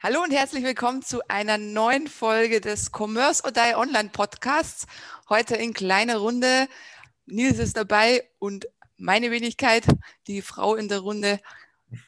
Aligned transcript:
Hallo 0.00 0.22
und 0.22 0.30
herzlich 0.30 0.62
willkommen 0.62 1.02
zu 1.02 1.28
einer 1.28 1.58
neuen 1.58 2.06
Folge 2.06 2.60
des 2.60 2.92
Commerce 2.96 3.42
or 3.42 3.50
Die 3.50 3.74
Online 3.74 4.10
Podcasts. 4.10 4.86
Heute 5.28 5.56
in 5.56 5.74
kleiner 5.74 6.18
Runde. 6.18 6.68
Nils 7.26 7.58
ist 7.58 7.76
dabei 7.76 8.22
und 8.38 8.68
meine 8.96 9.32
Wenigkeit, 9.32 9.84
die 10.28 10.40
Frau 10.40 10.76
in 10.76 10.88
der 10.88 11.00
Runde. 11.00 11.40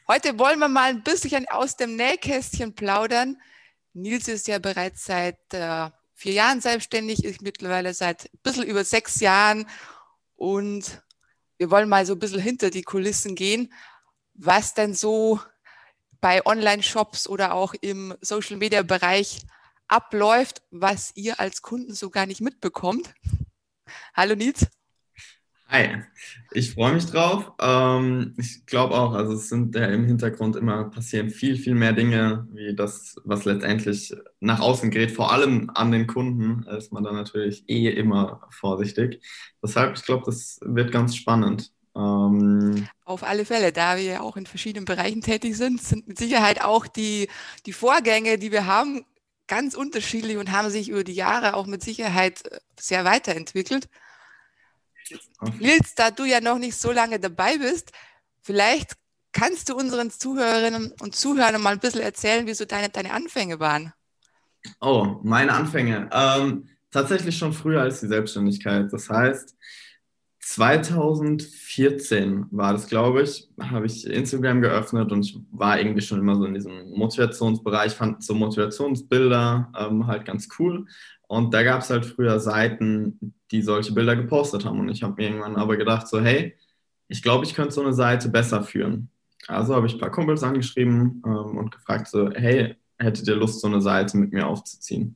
Heute 0.07 0.39
wollen 0.39 0.59
wir 0.59 0.69
mal 0.69 0.91
ein 0.91 1.03
bisschen 1.03 1.49
aus 1.49 1.75
dem 1.75 1.97
Nähkästchen 1.97 2.75
plaudern. 2.75 3.35
Nils 3.91 4.29
ist 4.29 4.47
ja 4.47 4.59
bereits 4.59 5.03
seit 5.03 5.53
äh, 5.53 5.89
vier 6.13 6.31
Jahren 6.31 6.61
selbstständig, 6.61 7.25
ich 7.25 7.41
mittlerweile 7.41 7.93
seit 7.93 8.33
ein 8.33 8.39
bisschen 8.41 8.67
über 8.67 8.85
sechs 8.85 9.19
Jahren. 9.19 9.67
Und 10.37 11.01
wir 11.57 11.69
wollen 11.69 11.89
mal 11.89 12.05
so 12.05 12.13
ein 12.13 12.19
bisschen 12.19 12.39
hinter 12.39 12.69
die 12.69 12.83
Kulissen 12.83 13.35
gehen, 13.35 13.73
was 14.33 14.73
denn 14.75 14.93
so 14.93 15.41
bei 16.21 16.45
Online-Shops 16.45 17.27
oder 17.27 17.53
auch 17.53 17.73
im 17.81 18.13
Social-Media-Bereich 18.21 19.41
abläuft, 19.87 20.61
was 20.71 21.11
ihr 21.15 21.39
als 21.39 21.61
Kunden 21.61 21.93
so 21.93 22.09
gar 22.09 22.25
nicht 22.27 22.39
mitbekommt. 22.39 23.13
Hallo 24.15 24.35
Nils. 24.35 24.67
Hi, 25.67 26.03
ich 26.51 26.73
freue 26.73 26.93
mich 26.93 27.05
drauf. 27.05 27.53
Ähm, 27.61 28.35
ich 28.37 28.65
glaube 28.65 28.93
auch, 28.93 29.13
also 29.13 29.33
es 29.33 29.47
sind 29.47 29.73
ja 29.73 29.85
im 29.85 30.03
Hintergrund 30.03 30.57
immer 30.57 30.89
passieren 30.89 31.29
viel, 31.29 31.55
viel 31.55 31.75
mehr 31.75 31.93
Dinge, 31.93 32.45
wie 32.51 32.75
das, 32.75 33.15
was 33.23 33.45
letztendlich 33.45 34.13
nach 34.41 34.59
außen 34.59 34.91
gerät, 34.91 35.11
vor 35.11 35.31
allem 35.31 35.71
an 35.73 35.93
den 35.93 36.07
Kunden, 36.07 36.63
ist 36.63 36.91
man 36.91 37.05
dann 37.05 37.15
natürlich 37.15 37.63
eh 37.69 37.89
immer 37.89 38.41
vorsichtig. 38.49 39.23
Deshalb, 39.63 39.95
ich 39.95 40.03
glaube, 40.03 40.23
das 40.25 40.59
wird 40.61 40.91
ganz 40.91 41.15
spannend. 41.15 41.71
Ähm, 41.95 42.87
Auf 43.03 43.23
alle 43.23 43.45
Fälle, 43.45 43.71
da 43.71 43.97
wir 43.97 44.03
ja 44.03 44.21
auch 44.21 44.37
in 44.37 44.45
verschiedenen 44.45 44.85
Bereichen 44.85 45.21
tätig 45.21 45.57
sind, 45.57 45.81
sind 45.81 46.07
mit 46.07 46.17
Sicherheit 46.17 46.61
auch 46.61 46.87
die, 46.87 47.27
die 47.65 47.73
Vorgänge, 47.73 48.37
die 48.37 48.51
wir 48.51 48.65
haben, 48.65 49.05
ganz 49.47 49.75
unterschiedlich 49.75 50.37
und 50.37 50.51
haben 50.51 50.69
sich 50.69 50.89
über 50.89 51.03
die 51.03 51.13
Jahre 51.13 51.55
auch 51.55 51.65
mit 51.65 51.83
Sicherheit 51.83 52.45
äh, 52.45 52.59
sehr 52.79 53.03
weiterentwickelt. 53.03 53.89
Nils, 55.59 55.93
da 55.95 56.09
du 56.09 56.23
ja 56.23 56.39
noch 56.39 56.57
nicht 56.57 56.77
so 56.77 56.91
lange 56.91 57.19
dabei 57.19 57.57
bist, 57.57 57.91
vielleicht 58.41 58.93
kannst 59.33 59.67
du 59.67 59.75
unseren 59.75 60.09
Zuhörerinnen 60.09 60.93
und 61.01 61.15
Zuhörern 61.15 61.61
mal 61.61 61.73
ein 61.73 61.79
bisschen 61.79 62.01
erzählen, 62.01 62.47
wie 62.47 62.53
so 62.53 62.63
deine, 62.63 62.89
deine 62.89 63.11
Anfänge 63.11 63.59
waren. 63.59 63.93
Oh, 64.79 65.19
meine 65.23 65.53
Anfänge. 65.53 66.09
Ähm, 66.13 66.69
tatsächlich 66.91 67.37
schon 67.37 67.51
früher 67.53 67.81
als 67.81 67.99
die 67.99 68.07
Selbstständigkeit. 68.07 68.91
Das 68.93 69.09
heißt, 69.09 69.55
2014 70.41 72.47
war 72.51 72.73
das, 72.73 72.87
glaube 72.87 73.21
ich, 73.21 73.47
habe 73.59 73.85
ich 73.85 74.07
Instagram 74.07 74.61
geöffnet 74.61 75.11
und 75.11 75.25
ich 75.25 75.39
war 75.51 75.79
irgendwie 75.79 76.01
schon 76.01 76.19
immer 76.19 76.35
so 76.35 76.45
in 76.45 76.55
diesem 76.55 76.89
Motivationsbereich, 76.91 77.93
fand 77.93 78.23
so 78.23 78.33
Motivationsbilder 78.33 79.71
ähm, 79.77 80.07
halt 80.07 80.25
ganz 80.25 80.49
cool. 80.59 80.87
Und 81.27 81.53
da 81.53 81.63
gab 81.63 81.81
es 81.81 81.89
halt 81.89 82.05
früher 82.05 82.39
Seiten, 82.39 83.33
die 83.51 83.61
solche 83.61 83.93
Bilder 83.93 84.15
gepostet 84.15 84.65
haben. 84.65 84.79
Und 84.79 84.89
ich 84.89 85.03
habe 85.03 85.13
mir 85.15 85.29
irgendwann 85.29 85.55
aber 85.55 85.77
gedacht, 85.77 86.07
so, 86.07 86.19
hey, 86.19 86.57
ich 87.07 87.21
glaube, 87.21 87.45
ich 87.45 87.53
könnte 87.53 87.71
so 87.71 87.81
eine 87.81 87.93
Seite 87.93 88.27
besser 88.27 88.63
führen. 88.63 89.09
Also 89.47 89.75
habe 89.75 89.87
ich 89.87 89.93
ein 89.93 89.99
paar 89.99 90.11
Kumpels 90.11 90.43
angeschrieben 90.43 91.21
ähm, 91.25 91.57
und 91.57 91.71
gefragt, 91.71 92.07
so, 92.07 92.29
hey, 92.31 92.75
hättet 92.97 93.27
ihr 93.27 93.35
Lust, 93.35 93.61
so 93.61 93.67
eine 93.67 93.81
Seite 93.81 94.17
mit 94.17 94.33
mir 94.33 94.47
aufzuziehen? 94.47 95.15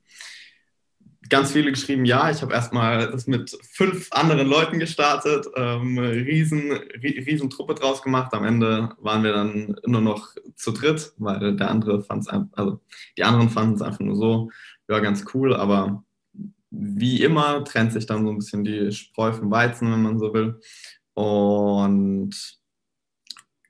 Ganz 1.29 1.51
viele 1.51 1.71
geschrieben, 1.71 2.05
ja, 2.05 2.29
ich 2.29 2.41
habe 2.41 2.53
erstmal 2.53 3.11
das 3.11 3.27
mit 3.27 3.57
fünf 3.71 4.07
anderen 4.11 4.47
Leuten 4.47 4.79
gestartet, 4.79 5.47
ähm, 5.55 5.97
riesen, 5.97 6.71
riesen 6.71 7.49
Truppe 7.49 7.75
draus 7.75 8.01
gemacht. 8.01 8.33
Am 8.33 8.45
Ende 8.45 8.89
waren 8.99 9.23
wir 9.23 9.33
dann 9.33 9.75
nur 9.85 10.01
noch 10.01 10.29
zu 10.55 10.71
dritt, 10.71 11.13
weil 11.17 11.55
der 11.55 11.69
andere 11.69 12.01
fand 12.03 12.23
es 12.23 12.27
also 12.27 12.79
die 13.17 13.23
anderen 13.23 13.49
fanden 13.49 13.75
es 13.75 13.81
einfach 13.81 13.99
nur 13.99 14.15
so, 14.15 14.51
ja, 14.87 14.99
ganz 14.99 15.25
cool, 15.33 15.55
aber 15.55 16.03
wie 16.69 17.23
immer 17.23 17.63
trennt 17.63 17.93
sich 17.93 18.05
dann 18.05 18.25
so 18.25 18.31
ein 18.31 18.37
bisschen 18.37 18.63
die 18.63 18.91
Spreu 18.91 19.31
vom 19.31 19.49
Weizen, 19.49 19.91
wenn 19.91 20.03
man 20.03 20.19
so 20.19 20.33
will. 20.33 20.59
Und 21.13 22.59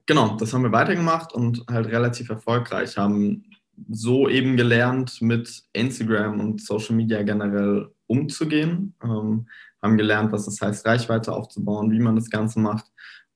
genau, 0.06 0.36
das 0.38 0.54
haben 0.54 0.64
wir 0.64 0.72
weitergemacht 0.72 1.34
und 1.34 1.66
halt 1.70 1.88
relativ 1.88 2.30
erfolgreich, 2.30 2.98
haben 2.98 3.46
so 3.90 4.30
eben 4.30 4.58
gelernt, 4.58 5.22
mit 5.22 5.64
Instagram 5.74 6.40
und 6.40 6.62
Social 6.62 6.96
Media 6.96 7.24
generell 7.24 7.90
umzugehen. 8.08 8.96
Ähm, 9.04 9.48
haben 9.82 9.98
gelernt, 9.98 10.32
was 10.32 10.48
es 10.48 10.60
heißt, 10.62 10.86
Reichweite 10.86 11.32
aufzubauen, 11.32 11.92
wie 11.92 12.00
man 12.00 12.16
das 12.16 12.30
Ganze 12.30 12.60
macht 12.60 12.86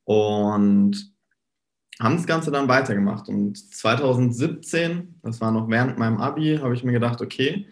und 0.03 1.13
haben 1.99 2.15
das 2.15 2.25
Ganze 2.25 2.51
dann 2.51 2.67
weitergemacht. 2.67 3.29
Und 3.29 3.57
2017, 3.57 5.19
das 5.21 5.41
war 5.41 5.51
noch 5.51 5.69
während 5.69 5.97
meinem 5.97 6.17
Abi, 6.17 6.57
habe 6.61 6.73
ich 6.73 6.83
mir 6.83 6.93
gedacht, 6.93 7.21
okay, 7.21 7.67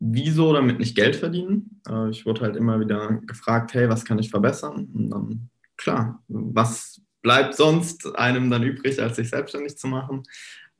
wieso 0.00 0.52
damit 0.52 0.78
nicht 0.78 0.96
Geld 0.96 1.16
verdienen? 1.16 1.80
Äh, 1.88 2.10
ich 2.10 2.26
wurde 2.26 2.42
halt 2.42 2.56
immer 2.56 2.80
wieder 2.80 3.20
gefragt, 3.26 3.74
hey, 3.74 3.88
was 3.88 4.04
kann 4.04 4.18
ich 4.18 4.30
verbessern? 4.30 4.88
Und 4.92 5.10
dann, 5.10 5.50
klar, 5.76 6.22
was 6.28 7.00
bleibt 7.22 7.54
sonst 7.54 8.14
einem 8.16 8.50
dann 8.50 8.62
übrig, 8.62 9.00
als 9.00 9.16
sich 9.16 9.30
selbstständig 9.30 9.78
zu 9.78 9.86
machen? 9.86 10.24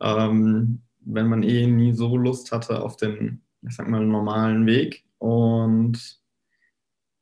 Ähm, 0.00 0.82
wenn 1.06 1.28
man 1.28 1.42
eh 1.42 1.66
nie 1.66 1.92
so 1.92 2.16
Lust 2.16 2.53
hatte 2.53 2.82
auf 2.82 2.97
den, 2.97 3.42
ich 3.62 3.75
sag 3.75 3.88
mal, 3.88 4.04
normalen 4.04 4.66
Weg. 4.66 5.04
Und 5.19 6.20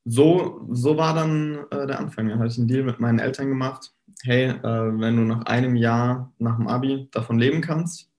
so, 0.04 0.66
so 0.70 0.97
war 0.97 1.15
dann 1.15 1.65
äh, 1.70 1.87
der 1.87 2.00
Anfang. 2.00 2.28
Da 2.28 2.38
hatte 2.38 2.48
ich 2.48 2.59
einen 2.59 2.69
Deal 2.69 2.82
mit 2.82 3.00
meinen 3.00 3.19
Eltern 3.19 3.48
gemacht. 3.48 3.92
Hey, 4.22 4.47
äh, 4.50 5.00
wenn 5.00 5.16
du 5.16 5.22
nach 5.22 5.47
einem 5.47 5.76
Jahr 5.76 6.32
nach 6.38 6.56
dem 6.56 6.69
Abi 6.69 7.09
davon 7.12 7.38
leben 7.38 7.60
kannst, 7.60 8.10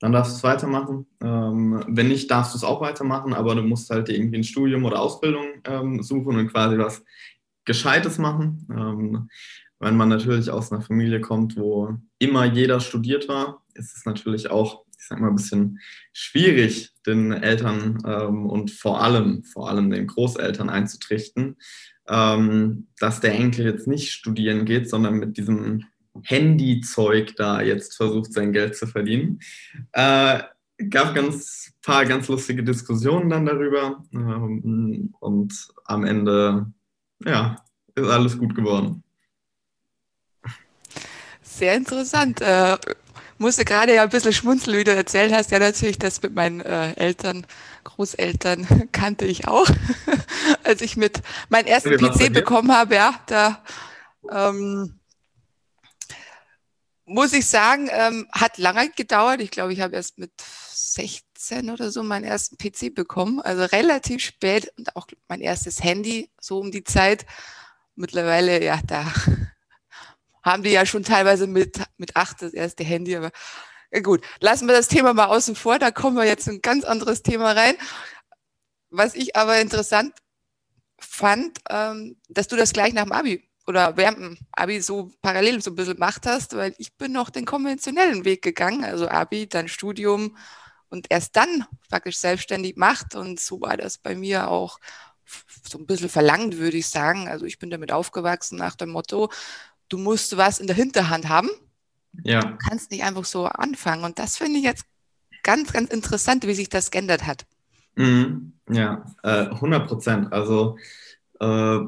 dann 0.00 0.12
darfst 0.12 0.32
du 0.32 0.36
es 0.36 0.42
weitermachen. 0.42 1.06
Ähm, 1.22 1.84
wenn 1.86 2.08
nicht, 2.08 2.30
darfst 2.30 2.54
du 2.54 2.56
es 2.56 2.64
auch 2.64 2.80
weitermachen, 2.80 3.34
aber 3.34 3.54
du 3.54 3.62
musst 3.62 3.90
halt 3.90 4.08
irgendwie 4.08 4.38
ein 4.38 4.44
Studium 4.44 4.84
oder 4.84 5.00
Ausbildung 5.00 5.46
ähm, 5.64 6.02
suchen 6.02 6.36
und 6.36 6.48
quasi 6.48 6.78
was 6.78 7.04
Gescheites 7.64 8.18
machen. 8.18 8.66
Ähm, 8.70 9.28
wenn 9.78 9.96
man 9.96 10.08
natürlich 10.08 10.50
aus 10.50 10.72
einer 10.72 10.82
Familie 10.82 11.20
kommt, 11.20 11.56
wo 11.56 11.96
immer 12.18 12.44
jeder 12.44 12.80
studiert 12.80 13.28
war, 13.28 13.62
ist 13.74 13.96
es 13.96 14.04
natürlich 14.04 14.50
auch 14.50 14.84
ich 15.00 15.06
sag 15.06 15.18
mal, 15.18 15.28
ein 15.28 15.36
bisschen 15.36 15.80
schwierig, 16.12 16.92
den 17.06 17.32
Eltern 17.32 18.02
ähm, 18.06 18.46
und 18.46 18.70
vor 18.70 19.02
allem, 19.02 19.42
vor 19.44 19.70
allem 19.70 19.90
den 19.90 20.06
Großeltern 20.06 20.68
einzutrichten, 20.68 21.56
ähm, 22.06 22.88
dass 22.98 23.20
der 23.20 23.32
Enkel 23.32 23.64
jetzt 23.64 23.86
nicht 23.86 24.12
studieren 24.12 24.66
geht, 24.66 24.90
sondern 24.90 25.14
mit 25.14 25.38
diesem 25.38 25.84
Handyzeug 26.22 27.34
da 27.36 27.62
jetzt 27.62 27.96
versucht, 27.96 28.32
sein 28.32 28.52
Geld 28.52 28.76
zu 28.76 28.86
verdienen. 28.86 29.40
Äh, 29.92 30.42
gab 30.90 31.14
ganz 31.14 31.72
paar 31.82 32.04
ganz 32.04 32.28
lustige 32.28 32.62
Diskussionen 32.62 33.30
dann 33.30 33.46
darüber 33.46 34.04
ähm, 34.12 35.14
und 35.18 35.68
am 35.84 36.04
Ende, 36.04 36.70
ja, 37.24 37.56
ist 37.94 38.08
alles 38.08 38.38
gut 38.38 38.54
geworden. 38.54 39.02
Sehr 41.40 41.76
interessant. 41.76 42.40
Äh, 42.40 42.76
musste 43.40 43.64
gerade 43.64 43.94
ja 43.94 44.02
ein 44.02 44.10
bisschen 44.10 44.32
schmunzeln, 44.32 44.76
wie 44.76 44.84
du 44.84 44.94
erzählt 44.94 45.32
hast. 45.32 45.50
Ja, 45.50 45.58
natürlich, 45.58 45.98
das 45.98 46.22
mit 46.22 46.34
meinen 46.34 46.60
äh, 46.60 46.92
Eltern, 46.92 47.46
Großeltern 47.84 48.88
kannte 48.92 49.24
ich 49.24 49.48
auch. 49.48 49.66
Als 50.64 50.82
ich 50.82 50.96
mit 50.96 51.22
meinen 51.48 51.66
ersten 51.66 51.96
PC 51.96 52.32
bekommen 52.32 52.70
habe, 52.70 52.96
ja, 52.96 53.14
da 53.26 53.64
ähm, 54.30 55.00
muss 57.06 57.32
ich 57.32 57.46
sagen, 57.46 57.88
ähm, 57.90 58.28
hat 58.30 58.58
lange 58.58 58.90
gedauert. 58.90 59.40
Ich 59.40 59.50
glaube, 59.50 59.72
ich 59.72 59.80
habe 59.80 59.96
erst 59.96 60.18
mit 60.18 60.32
16 60.72 61.70
oder 61.70 61.90
so 61.90 62.02
meinen 62.02 62.24
ersten 62.24 62.58
PC 62.58 62.94
bekommen. 62.94 63.40
Also 63.40 63.64
relativ 63.64 64.22
spät 64.22 64.70
und 64.76 64.94
auch 64.96 65.06
mein 65.28 65.40
erstes 65.40 65.82
Handy, 65.82 66.30
so 66.40 66.58
um 66.58 66.70
die 66.70 66.84
Zeit. 66.84 67.24
Mittlerweile, 67.96 68.62
ja, 68.62 68.80
da 68.86 69.10
haben 70.50 70.62
die 70.62 70.70
ja 70.70 70.86
schon 70.86 71.04
teilweise 71.04 71.46
mit, 71.46 71.80
mit 71.96 72.16
acht 72.16 72.42
das 72.42 72.52
erste 72.52 72.84
Handy, 72.84 73.16
aber 73.16 73.30
gut, 74.02 74.24
lassen 74.40 74.68
wir 74.68 74.74
das 74.74 74.88
Thema 74.88 75.14
mal 75.14 75.26
außen 75.26 75.56
vor, 75.56 75.78
da 75.78 75.90
kommen 75.90 76.16
wir 76.16 76.24
jetzt 76.24 76.46
in 76.46 76.54
ein 76.54 76.62
ganz 76.62 76.84
anderes 76.84 77.22
Thema 77.22 77.52
rein. 77.52 77.74
Was 78.90 79.14
ich 79.14 79.36
aber 79.36 79.60
interessant 79.60 80.14
fand, 80.98 81.58
ähm, 81.68 82.16
dass 82.28 82.48
du 82.48 82.56
das 82.56 82.72
gleich 82.72 82.92
nach 82.92 83.04
dem 83.04 83.12
Abi 83.12 83.48
oder 83.66 83.96
während 83.96 84.18
dem 84.18 84.38
Abi 84.52 84.80
so 84.80 85.10
parallel 85.22 85.62
so 85.62 85.70
ein 85.70 85.76
bisschen 85.76 85.94
gemacht 85.94 86.26
hast, 86.26 86.56
weil 86.56 86.74
ich 86.78 86.96
bin 86.96 87.12
noch 87.12 87.30
den 87.30 87.44
konventionellen 87.44 88.24
Weg 88.24 88.42
gegangen, 88.42 88.84
also 88.84 89.08
Abi, 89.08 89.48
dann 89.48 89.68
Studium 89.68 90.36
und 90.88 91.06
erst 91.08 91.36
dann 91.36 91.66
praktisch 91.88 92.18
selbstständig 92.18 92.76
macht 92.76 93.14
und 93.14 93.40
so 93.40 93.60
war 93.60 93.76
das 93.76 93.98
bei 93.98 94.14
mir 94.14 94.48
auch 94.48 94.78
so 95.68 95.78
ein 95.78 95.86
bisschen 95.86 96.08
verlangt, 96.08 96.58
würde 96.58 96.76
ich 96.76 96.88
sagen. 96.88 97.28
Also 97.28 97.44
ich 97.46 97.58
bin 97.58 97.70
damit 97.70 97.92
aufgewachsen 97.92 98.58
nach 98.58 98.74
dem 98.74 98.90
Motto, 98.90 99.30
du 99.90 99.98
musst 99.98 100.36
was 100.36 100.58
in 100.58 100.66
der 100.66 100.76
Hinterhand 100.76 101.28
haben. 101.28 101.50
Ja. 102.24 102.40
Du 102.40 102.56
kannst 102.56 102.90
nicht 102.90 103.04
einfach 103.04 103.24
so 103.24 103.44
anfangen. 103.44 104.04
Und 104.04 104.18
das 104.18 104.38
finde 104.38 104.58
ich 104.58 104.64
jetzt 104.64 104.84
ganz, 105.42 105.72
ganz 105.72 105.90
interessant, 105.92 106.46
wie 106.46 106.54
sich 106.54 106.68
das 106.68 106.90
geändert 106.90 107.26
hat. 107.26 107.46
Mhm. 107.96 108.52
Ja, 108.70 109.04
äh, 109.22 109.46
100 109.46 109.86
Prozent. 109.86 110.32
Also 110.32 110.78
äh, 111.40 111.80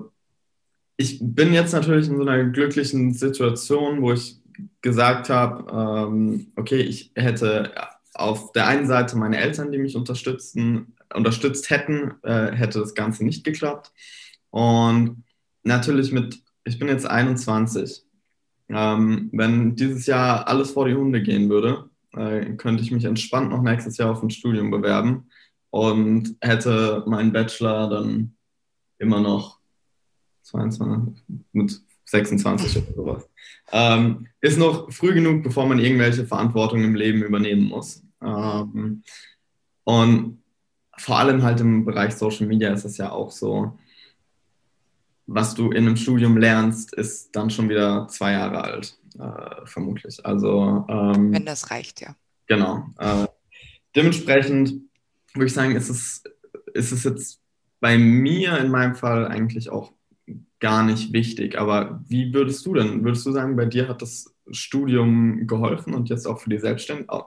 ich 0.96 1.19
bin 1.20 1.52
jetzt 1.52 1.72
natürlich 1.72 2.08
in 2.08 2.16
so 2.16 2.22
einer 2.22 2.44
glücklichen 2.44 3.14
Situation, 3.14 4.02
wo 4.02 4.12
ich 4.12 4.40
gesagt 4.81 5.31
habe, 5.31 6.10
ähm, 6.10 6.52
okay, 6.56 6.81
ich 6.81 7.12
hätte 7.14 7.72
auf 8.14 8.52
der 8.52 8.66
einen 8.66 8.87
Seite 8.87 9.16
meine 9.16 9.38
Eltern, 9.38 9.72
die 9.72 9.78
mich 9.78 9.96
unterstützen, 9.96 10.94
unterstützt 11.14 11.70
hätten, 11.70 12.14
äh, 12.22 12.52
hätte 12.52 12.81
das 12.81 12.94
Ganze 12.94 13.25
nicht 13.25 13.44
geklappt. 13.44 13.93
Und 14.50 15.25
natürlich 15.62 16.12
mit, 16.12 16.43
ich 16.64 16.79
bin 16.79 16.88
jetzt 16.88 17.06
21. 17.06 18.05
Ähm, 18.69 19.29
wenn 19.32 19.76
dieses 19.76 20.06
Jahr 20.06 20.49
alles 20.49 20.70
vor 20.70 20.87
die 20.87 20.94
Hunde 20.94 21.23
gehen 21.23 21.50
würde, 21.50 21.91
äh, 22.12 22.55
könnte 22.56 22.82
ich 22.82 22.91
mich 22.91 23.05
entspannt 23.05 23.50
noch 23.50 23.62
nächstes 23.62 23.99
Jahr 23.99 24.11
auf 24.11 24.23
ein 24.23 24.31
Studium 24.31 24.70
bewerben 24.70 25.29
und 25.70 26.37
hätte 26.41 27.03
meinen 27.06 27.32
Bachelor 27.32 27.88
dann 27.88 28.35
immer 28.99 29.20
noch 29.20 29.59
22, 30.43 31.23
mit 31.53 31.81
26 32.05 32.76
oder 32.79 32.94
sowas. 32.94 33.29
Ähm, 33.73 34.26
ist 34.41 34.59
noch 34.59 34.91
früh 34.93 35.14
genug, 35.14 35.43
bevor 35.43 35.67
man 35.67 35.79
irgendwelche 35.79 36.26
Verantwortung 36.26 36.85
im 36.85 36.94
Leben 36.94 37.23
übernehmen 37.23 37.69
muss. 37.69 38.03
Ähm, 38.23 39.03
und 39.85 40.43
vor 40.99 41.19
allem 41.19 41.43
halt 41.43 41.61
im 41.61 41.85
Bereich 41.85 42.14
Social 42.14 42.47
Media 42.47 42.73
ist 42.73 42.85
es 42.85 42.99
ja 42.99 43.11
auch 43.11 43.31
so, 43.31 43.79
was 45.27 45.55
du 45.55 45.71
in 45.71 45.87
einem 45.87 45.97
Studium 45.97 46.37
lernst, 46.37 46.95
ist 46.95 47.35
dann 47.35 47.51
schon 47.51 47.69
wieder 47.69 48.09
zwei 48.09 48.33
Jahre 48.33 48.63
alt, 48.63 48.99
äh, 49.19 49.67
vermutlich. 49.67 50.25
Also 50.25 50.85
ähm, 50.89 51.33
wenn 51.33 51.47
das 51.47 51.71
reicht, 51.71 52.01
ja. 52.01 52.15
Genau. 52.47 52.87
Äh, 52.99 53.27
dementsprechend 53.95 54.75
würde 55.35 55.47
ich 55.47 55.55
sagen, 55.55 55.77
ist 55.77 55.89
es, 55.89 56.23
ist 56.75 56.93
es 56.93 57.05
jetzt 57.05 57.41
bei 57.81 57.99
mir 57.99 58.59
in 58.59 58.71
meinem 58.71 58.95
Fall 58.95 59.27
eigentlich 59.27 59.71
auch 59.71 59.93
gar 60.61 60.85
nicht 60.85 61.13
wichtig. 61.13 61.59
Aber 61.59 62.01
wie 62.09 62.33
würdest 62.33 62.65
du 62.65 62.75
denn, 62.75 63.05
würdest 63.05 63.27
du 63.27 63.33
sagen, 63.33 63.57
bei 63.57 63.67
dir 63.67 63.89
hat 63.89 64.01
das 64.01 64.33
Studium 64.51 65.47
geholfen 65.47 65.95
und 65.95 66.09
jetzt 66.09 66.27
auch 66.27 66.41
für 66.41 66.51
die 66.51 66.59
Selbstständigkeit, 66.59 67.27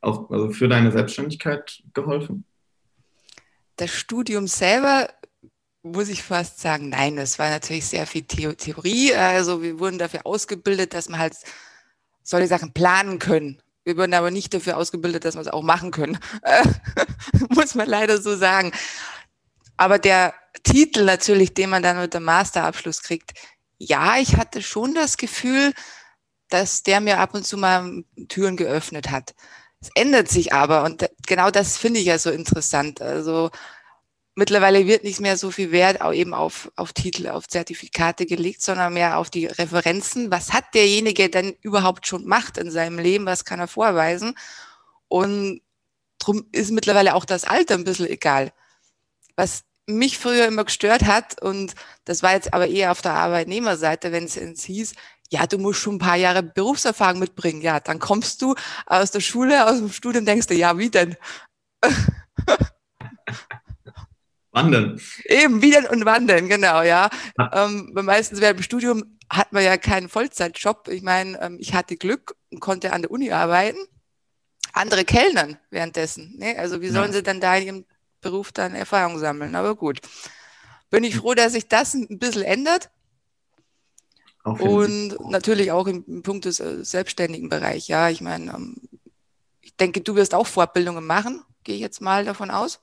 auch, 0.00 0.30
also 0.30 0.50
für 0.50 0.68
deine 0.68 0.90
Selbstständigkeit 0.90 1.82
geholfen? 1.94 2.44
Das 3.76 3.90
Studium 3.90 4.46
selber 4.46 5.08
muss 5.82 6.08
ich 6.08 6.22
fast 6.22 6.60
sagen, 6.60 6.90
nein, 6.90 7.18
es 7.18 7.38
war 7.38 7.50
natürlich 7.50 7.86
sehr 7.86 8.06
viel 8.06 8.22
Theorie. 8.22 9.14
Also 9.14 9.62
wir 9.62 9.78
wurden 9.78 9.98
dafür 9.98 10.26
ausgebildet, 10.26 10.94
dass 10.94 11.08
man 11.08 11.20
halt 11.20 11.34
solche 12.22 12.48
Sachen 12.48 12.72
planen 12.72 13.18
können. 13.18 13.60
Wir 13.84 13.96
wurden 13.96 14.14
aber 14.14 14.30
nicht 14.30 14.54
dafür 14.54 14.76
ausgebildet, 14.76 15.24
dass 15.24 15.34
wir 15.34 15.40
es 15.40 15.48
auch 15.48 15.62
machen 15.62 15.90
können. 15.90 16.18
muss 17.48 17.74
man 17.74 17.88
leider 17.88 18.20
so 18.22 18.36
sagen. 18.36 18.72
Aber 19.76 19.98
der 19.98 20.34
Titel 20.62 21.04
natürlich, 21.04 21.54
den 21.54 21.70
man 21.70 21.82
dann 21.82 21.98
mit 21.98 22.14
dem 22.14 22.22
Masterabschluss 22.24 23.02
kriegt, 23.02 23.32
ja, 23.78 24.18
ich 24.18 24.36
hatte 24.36 24.62
schon 24.62 24.94
das 24.94 25.16
Gefühl, 25.16 25.72
dass 26.48 26.84
der 26.84 27.00
mir 27.00 27.18
ab 27.18 27.34
und 27.34 27.44
zu 27.44 27.56
mal 27.56 28.04
Türen 28.28 28.56
geöffnet 28.56 29.10
hat. 29.10 29.34
Es 29.80 29.90
ändert 29.96 30.28
sich 30.28 30.52
aber 30.52 30.84
und 30.84 31.08
genau 31.26 31.50
das 31.50 31.76
finde 31.76 31.98
ich 31.98 32.06
ja 32.06 32.18
so 32.18 32.30
interessant. 32.30 33.02
Also 33.02 33.50
mittlerweile 34.34 34.86
wird 34.86 35.04
nicht 35.04 35.20
mehr 35.20 35.36
so 35.36 35.50
viel 35.50 35.72
Wert 35.72 36.00
auch 36.00 36.12
eben 36.12 36.34
auf, 36.34 36.70
auf 36.76 36.92
Titel, 36.92 37.28
auf 37.28 37.48
Zertifikate 37.48 38.26
gelegt, 38.26 38.62
sondern 38.62 38.94
mehr 38.94 39.18
auf 39.18 39.30
die 39.30 39.46
Referenzen. 39.46 40.30
Was 40.30 40.52
hat 40.52 40.74
derjenige 40.74 41.28
denn 41.28 41.54
überhaupt 41.60 42.06
schon 42.06 42.22
gemacht 42.22 42.58
in 42.58 42.70
seinem 42.70 42.98
Leben? 42.98 43.26
Was 43.26 43.44
kann 43.44 43.60
er 43.60 43.68
vorweisen? 43.68 44.36
Und 45.08 45.60
drum 46.18 46.46
ist 46.52 46.70
mittlerweile 46.70 47.14
auch 47.14 47.24
das 47.24 47.44
Alter 47.44 47.74
ein 47.74 47.84
bisschen 47.84 48.08
egal. 48.08 48.52
Was 49.36 49.64
mich 49.86 50.18
früher 50.18 50.46
immer 50.46 50.64
gestört 50.64 51.04
hat, 51.04 51.42
und 51.42 51.74
das 52.04 52.22
war 52.22 52.32
jetzt 52.32 52.54
aber 52.54 52.68
eher 52.68 52.92
auf 52.92 53.02
der 53.02 53.14
Arbeitnehmerseite, 53.14 54.12
wenn 54.12 54.24
es 54.24 54.64
hieß, 54.64 54.94
ja, 55.30 55.46
du 55.46 55.58
musst 55.58 55.80
schon 55.80 55.96
ein 55.96 55.98
paar 55.98 56.16
Jahre 56.16 56.42
Berufserfahrung 56.42 57.18
mitbringen. 57.18 57.62
Ja, 57.62 57.80
dann 57.80 57.98
kommst 57.98 58.42
du 58.42 58.54
aus 58.86 59.10
der 59.10 59.20
Schule, 59.20 59.66
aus 59.66 59.78
dem 59.78 59.90
Studium, 59.90 60.26
denkst 60.26 60.46
du, 60.46 60.54
ja, 60.54 60.76
wie 60.78 60.90
denn? 60.90 61.16
Wandeln. 64.52 65.00
Eben, 65.24 65.62
wie 65.62 65.70
denn 65.70 65.86
und 65.86 66.04
wandeln, 66.04 66.48
genau, 66.48 66.82
ja. 66.82 67.08
ja. 67.38 67.50
Ähm, 67.52 67.90
meistens 67.94 68.40
während 68.40 68.60
dem 68.60 68.62
Studium 68.62 69.18
hat 69.30 69.52
man 69.52 69.64
ja 69.64 69.78
keinen 69.78 70.10
Vollzeitjob. 70.10 70.88
Ich 70.88 71.02
meine, 71.02 71.40
ähm, 71.40 71.56
ich 71.58 71.72
hatte 71.74 71.96
Glück 71.96 72.36
und 72.50 72.60
konnte 72.60 72.92
an 72.92 73.02
der 73.02 73.10
Uni 73.10 73.32
arbeiten. 73.32 73.78
Andere 74.74 75.04
kellnern 75.04 75.58
währenddessen. 75.70 76.36
Ne? 76.38 76.56
Also 76.58 76.80
wie 76.82 76.88
sollen 76.88 77.12
ja. 77.12 77.18
sie 77.18 77.22
dann 77.22 77.40
da 77.40 77.56
in 77.56 77.66
ihrem 77.66 77.84
Beruf 78.20 78.52
dann 78.52 78.74
Erfahrung 78.74 79.18
sammeln? 79.18 79.54
Aber 79.54 79.74
gut. 79.74 80.00
Bin 80.90 81.04
ich 81.04 81.16
froh, 81.16 81.32
dass 81.32 81.52
sich 81.52 81.68
das 81.68 81.94
ein 81.94 82.18
bisschen 82.18 82.42
ändert. 82.42 82.90
Und 84.44 85.16
natürlich 85.30 85.70
auch 85.72 85.86
im, 85.86 86.04
im 86.06 86.22
Punkt 86.22 86.44
des 86.44 86.60
äh, 86.60 86.84
selbstständigen 86.84 87.48
Bereich. 87.48 87.88
Ja, 87.88 88.10
ich 88.10 88.20
meine, 88.20 88.52
ähm, 88.52 88.76
ich 89.60 89.76
denke, 89.76 90.00
du 90.00 90.16
wirst 90.16 90.34
auch 90.34 90.46
Fortbildungen 90.46 91.06
machen, 91.06 91.42
gehe 91.64 91.76
ich 91.76 91.80
jetzt 91.80 92.00
mal 92.00 92.24
davon 92.24 92.50
aus. 92.50 92.80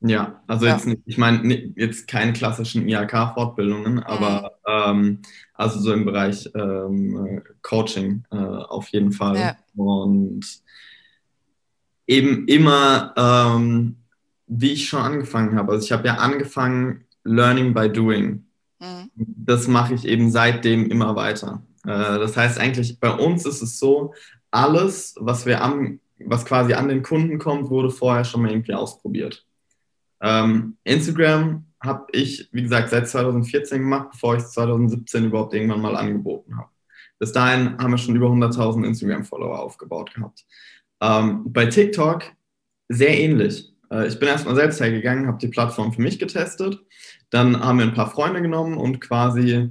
Ja, 0.00 0.42
also 0.46 0.66
ja. 0.66 0.74
jetzt 0.74 0.86
nicht, 0.86 1.00
ich 1.06 1.16
meine 1.16 1.72
jetzt 1.76 2.08
keine 2.08 2.34
klassischen 2.34 2.88
IHK-Fortbildungen, 2.88 4.02
aber 4.02 4.52
mhm. 4.66 5.00
ähm, 5.00 5.22
also 5.54 5.80
so 5.80 5.92
im 5.92 6.04
Bereich 6.04 6.50
ähm, 6.54 7.42
Coaching 7.62 8.24
äh, 8.30 8.36
auf 8.36 8.88
jeden 8.88 9.12
Fall. 9.12 9.36
Ja. 9.36 9.56
Und 9.76 10.44
eben 12.06 12.46
immer, 12.48 13.14
ähm, 13.16 13.96
wie 14.46 14.72
ich 14.72 14.88
schon 14.88 15.00
angefangen 15.00 15.56
habe. 15.56 15.72
Also 15.72 15.84
ich 15.84 15.92
habe 15.92 16.06
ja 16.06 16.16
angefangen, 16.16 17.04
Learning 17.24 17.72
by 17.72 17.88
Doing. 17.90 18.44
Mhm. 18.80 19.10
Das 19.16 19.66
mache 19.68 19.94
ich 19.94 20.06
eben 20.06 20.30
seitdem 20.30 20.90
immer 20.90 21.16
weiter. 21.16 21.62
Äh, 21.84 22.18
das 22.18 22.36
heißt 22.36 22.58
eigentlich, 22.58 23.00
bei 23.00 23.10
uns 23.10 23.46
ist 23.46 23.62
es 23.62 23.78
so, 23.78 24.12
alles, 24.50 25.14
was 25.18 25.46
wir 25.46 25.62
am, 25.62 26.00
was 26.18 26.44
quasi 26.44 26.74
an 26.74 26.88
den 26.88 27.02
Kunden 27.02 27.38
kommt, 27.38 27.70
wurde 27.70 27.90
vorher 27.90 28.24
schon 28.24 28.42
mal 28.42 28.50
irgendwie 28.50 28.74
ausprobiert. 28.74 29.43
Ähm, 30.24 30.76
Instagram 30.82 31.66
habe 31.80 32.06
ich, 32.12 32.48
wie 32.50 32.62
gesagt, 32.62 32.90
seit 32.90 33.08
2014 33.08 33.78
gemacht, 33.78 34.08
bevor 34.12 34.36
ich 34.36 34.42
es 34.42 34.52
2017 34.52 35.26
überhaupt 35.26 35.54
irgendwann 35.54 35.82
mal 35.82 35.96
angeboten 35.96 36.56
habe. 36.56 36.70
Bis 37.18 37.30
dahin 37.30 37.78
haben 37.78 37.92
wir 37.92 37.98
schon 37.98 38.16
über 38.16 38.26
100.000 38.26 38.84
Instagram-Follower 38.86 39.60
aufgebaut 39.60 40.12
gehabt. 40.14 40.44
Ähm, 41.00 41.52
bei 41.52 41.66
TikTok 41.66 42.24
sehr 42.88 43.16
ähnlich. 43.16 43.72
Äh, 43.90 44.08
ich 44.08 44.18
bin 44.18 44.28
erstmal 44.28 44.56
selbst 44.56 44.80
hergegangen, 44.80 45.28
habe 45.28 45.38
die 45.38 45.48
Plattform 45.48 45.92
für 45.92 46.02
mich 46.02 46.18
getestet 46.18 46.80
dann 47.34 47.60
haben 47.60 47.78
wir 47.78 47.86
ein 47.86 47.94
paar 47.94 48.10
Freunde 48.10 48.40
genommen 48.40 48.76
und 48.76 49.00
quasi, 49.00 49.70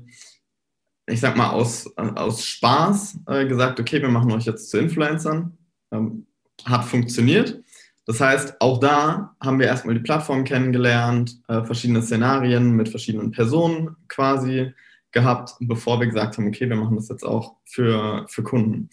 ich 1.08 1.22
sag 1.22 1.38
mal, 1.38 1.52
aus, 1.52 1.90
aus 1.96 2.46
Spaß 2.46 3.20
äh, 3.28 3.46
gesagt, 3.48 3.80
okay, 3.80 4.02
wir 4.02 4.10
machen 4.10 4.34
euch 4.34 4.44
jetzt 4.44 4.70
zu 4.70 4.78
Influencern. 4.80 5.58
Ähm, 5.92 6.28
hat 6.66 6.84
funktioniert. 6.84 7.64
Das 8.06 8.20
heißt, 8.20 8.60
auch 8.60 8.80
da 8.80 9.36
haben 9.40 9.60
wir 9.60 9.68
erstmal 9.68 9.96
die 9.96 10.02
Plattform 10.02 10.44
kennengelernt, 10.44 11.42
äh, 11.48 11.64
verschiedene 11.64 12.02
Szenarien 12.02 12.72
mit 12.72 12.90
verschiedenen 12.90 13.32
Personen 13.32 13.96
quasi 14.10 14.74
gehabt, 15.12 15.56
bevor 15.60 16.00
wir 16.00 16.08
gesagt 16.08 16.38
haben, 16.38 16.48
okay, 16.48 16.68
wir 16.68 16.76
machen 16.76 16.98
das 16.98 17.08
jetzt 17.08 17.24
auch 17.24 17.56
für, 17.64 18.26
für 18.28 18.44
Kunden. 18.44 18.90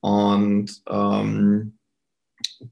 Und 0.00 0.82
ähm, 0.88 1.78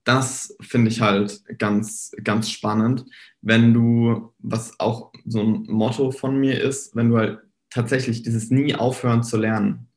das 0.04 0.56
finde 0.60 0.90
ich 0.90 1.00
halt 1.00 1.42
ganz, 1.58 2.12
ganz 2.24 2.50
spannend, 2.50 3.04
wenn 3.40 3.72
du, 3.72 4.32
was 4.38 4.78
auch 4.80 5.12
so 5.24 5.40
ein 5.40 5.64
Motto 5.68 6.10
von 6.10 6.36
mir 6.36 6.60
ist, 6.60 6.96
wenn 6.96 7.10
du 7.10 7.18
halt 7.18 7.40
tatsächlich 7.70 8.22
dieses 8.22 8.50
nie 8.50 8.74
aufhören 8.74 9.22
zu 9.22 9.36
lernen. 9.36 9.88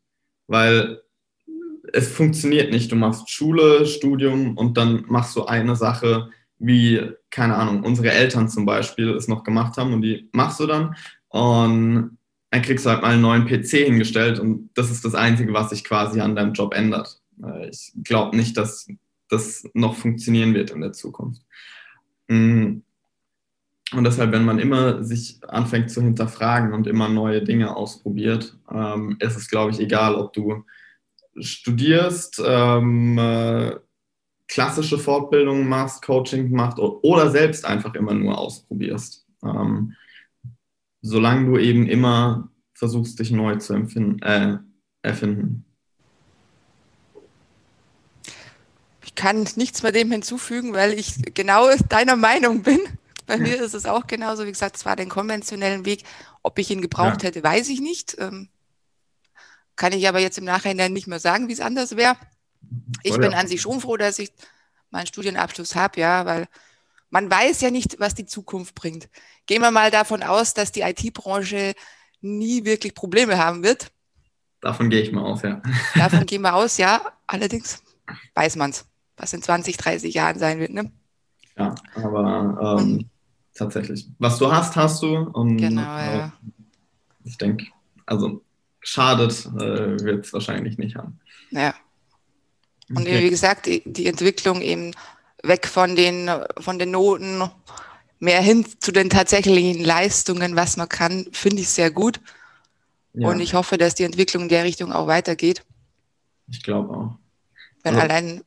Weil 0.47 1.01
es 1.93 2.11
funktioniert 2.11 2.71
nicht. 2.71 2.91
Du 2.91 2.95
machst 2.95 3.29
Schule, 3.29 3.85
Studium 3.85 4.57
und 4.57 4.77
dann 4.77 5.05
machst 5.07 5.35
du 5.35 5.45
eine 5.45 5.75
Sache, 5.75 6.29
wie, 6.57 7.01
keine 7.29 7.55
Ahnung, 7.55 7.83
unsere 7.83 8.11
Eltern 8.11 8.49
zum 8.49 8.65
Beispiel 8.65 9.09
es 9.09 9.27
noch 9.27 9.43
gemacht 9.43 9.77
haben 9.77 9.93
und 9.93 10.01
die 10.01 10.29
machst 10.31 10.59
du 10.59 10.67
dann. 10.67 10.95
Und 11.29 12.17
dann 12.51 12.61
kriegst 12.61 12.85
du 12.85 12.89
halt 12.89 13.01
mal 13.01 13.13
einen 13.13 13.21
neuen 13.21 13.45
PC 13.45 13.85
hingestellt 13.85 14.39
und 14.39 14.69
das 14.73 14.89
ist 14.91 15.05
das 15.05 15.15
Einzige, 15.15 15.53
was 15.53 15.69
sich 15.69 15.83
quasi 15.83 16.19
an 16.19 16.35
deinem 16.35 16.53
Job 16.53 16.73
ändert. 16.73 17.21
Ich 17.69 17.93
glaube 18.03 18.35
nicht, 18.35 18.57
dass 18.57 18.87
das 19.29 19.63
noch 19.73 19.95
funktionieren 19.95 20.53
wird 20.53 20.71
in 20.71 20.81
der 20.81 20.91
Zukunft. 20.91 21.41
Mm. 22.27 22.79
Und 23.91 24.03
deshalb, 24.03 24.31
wenn 24.33 24.45
man 24.45 24.59
immer 24.59 25.03
sich 25.03 25.39
anfängt 25.47 25.89
zu 25.89 26.03
hinterfragen 26.03 26.73
und 26.73 26.85
immer 26.85 27.09
neue 27.09 27.43
Dinge 27.43 27.75
ausprobiert, 27.75 28.55
ähm, 28.71 29.17
ist 29.19 29.35
es, 29.35 29.49
glaube 29.49 29.71
ich, 29.71 29.79
egal, 29.79 30.13
ob 30.13 30.31
du 30.33 30.63
studierst, 31.41 32.41
ähm, 32.45 33.17
äh, 33.17 33.75
klassische 34.47 34.97
Fortbildungen 34.97 35.67
machst, 35.67 36.01
Coaching 36.01 36.51
machst 36.51 36.79
oder 36.79 37.29
selbst 37.29 37.65
einfach 37.65 37.93
immer 37.93 38.13
nur 38.13 38.37
ausprobierst. 38.37 39.25
Ähm, 39.43 39.95
solange 41.01 41.45
du 41.45 41.57
eben 41.57 41.87
immer 41.87 42.49
versuchst, 42.73 43.19
dich 43.19 43.31
neu 43.31 43.55
zu 43.57 43.73
empfinden, 43.73 44.21
äh, 44.21 44.57
erfinden. 45.01 45.65
Ich 49.03 49.15
kann 49.15 49.45
nichts 49.55 49.83
mehr 49.83 49.91
dem 49.91 50.11
hinzufügen, 50.11 50.73
weil 50.73 50.93
ich 50.93 51.33
genau 51.33 51.67
deiner 51.89 52.15
Meinung 52.15 52.63
bin. 52.63 52.79
Bei 53.27 53.37
mir 53.37 53.61
ist 53.61 53.75
es 53.75 53.85
auch 53.85 54.07
genauso. 54.07 54.45
Wie 54.45 54.51
gesagt, 54.51 54.77
es 54.77 54.85
war 54.85 54.95
den 54.95 55.09
konventionellen 55.09 55.85
Weg. 55.85 56.03
Ob 56.41 56.57
ich 56.57 56.71
ihn 56.71 56.81
gebraucht 56.81 57.21
ja. 57.21 57.27
hätte, 57.27 57.43
weiß 57.43 57.69
ich 57.69 57.81
nicht. 57.81 58.15
Ähm, 58.17 58.49
kann 59.79 59.93
ich 59.93 60.07
aber 60.09 60.19
jetzt 60.19 60.37
im 60.37 60.43
Nachhinein 60.43 60.91
nicht 60.91 61.07
mehr 61.07 61.19
sagen, 61.19 61.47
wie 61.47 61.53
es 61.53 61.61
anders 61.61 61.95
wäre. 61.95 62.17
Ich 63.01 63.13
oh, 63.13 63.17
bin 63.17 63.33
an 63.33 63.47
sich 63.47 63.61
schon 63.61 63.79
froh, 63.79 63.95
dass 63.95 64.19
ich 64.19 64.31
meinen 64.91 65.07
Studienabschluss 65.07 65.73
habe, 65.73 66.01
ja, 66.01 66.25
weil 66.25 66.47
man 67.09 67.31
weiß 67.31 67.61
ja 67.61 67.71
nicht, 67.71 67.97
was 67.97 68.13
die 68.13 68.25
Zukunft 68.25 68.75
bringt. 68.75 69.09
Gehen 69.45 69.61
wir 69.61 69.71
mal 69.71 69.89
davon 69.89 70.21
aus, 70.21 70.53
dass 70.53 70.73
die 70.73 70.81
IT-Branche 70.81 71.73
nie 72.19 72.65
wirklich 72.65 72.93
Probleme 72.93 73.37
haben 73.37 73.63
wird. 73.63 73.89
Davon 74.59 74.89
gehe 74.89 75.01
ich 75.01 75.13
mal 75.13 75.23
aus, 75.23 75.43
ja. 75.43 75.61
Davon 75.95 76.25
gehen 76.25 76.41
wir 76.41 76.55
aus, 76.55 76.77
ja. 76.77 77.13
Allerdings 77.25 77.81
weiß 78.35 78.57
man 78.57 78.71
es, 78.71 78.85
was 79.15 79.31
in 79.31 79.41
20, 79.41 79.77
30 79.77 80.13
Jahren 80.13 80.37
sein 80.39 80.59
wird. 80.59 80.73
Ne? 80.73 80.91
Ja, 81.57 81.73
aber 81.95 82.77
ähm, 82.81 83.09
tatsächlich. 83.53 84.09
Was 84.19 84.39
du 84.39 84.51
hast, 84.51 84.75
hast 84.75 85.01
du. 85.01 85.15
Und, 85.15 85.55
genau, 85.55 85.81
ja. 85.81 86.33
Ich 87.23 87.37
denke, 87.37 87.67
also 88.05 88.43
schadet 88.81 89.45
äh, 89.45 89.99
wird 90.03 90.25
es 90.25 90.33
wahrscheinlich 90.33 90.77
nicht 90.77 90.95
haben. 90.95 91.19
Ja. 91.51 91.73
Und 92.89 93.01
okay. 93.01 93.23
wie 93.23 93.29
gesagt, 93.29 93.65
die, 93.65 93.83
die 93.85 94.07
Entwicklung 94.07 94.61
eben 94.61 94.93
weg 95.43 95.67
von 95.67 95.95
den, 95.95 96.29
von 96.59 96.79
den 96.79 96.91
Noten, 96.91 97.43
mehr 98.19 98.41
hin 98.41 98.65
zu 98.79 98.91
den 98.91 99.09
tatsächlichen 99.09 99.83
Leistungen, 99.83 100.55
was 100.55 100.75
man 100.75 100.89
kann, 100.89 101.27
finde 101.31 101.61
ich 101.61 101.69
sehr 101.69 101.91
gut. 101.91 102.19
Ja. 103.13 103.29
Und 103.29 103.39
ich 103.39 103.53
hoffe, 103.53 103.77
dass 103.77 103.95
die 103.95 104.03
Entwicklung 104.03 104.43
in 104.43 104.49
der 104.49 104.63
Richtung 104.63 104.91
auch 104.91 105.07
weitergeht. 105.07 105.63
Ich 106.49 106.63
glaube 106.63 106.95
auch. 106.95 107.17
Wenn 107.83 107.95
also, 107.95 108.07
allein, 108.07 108.41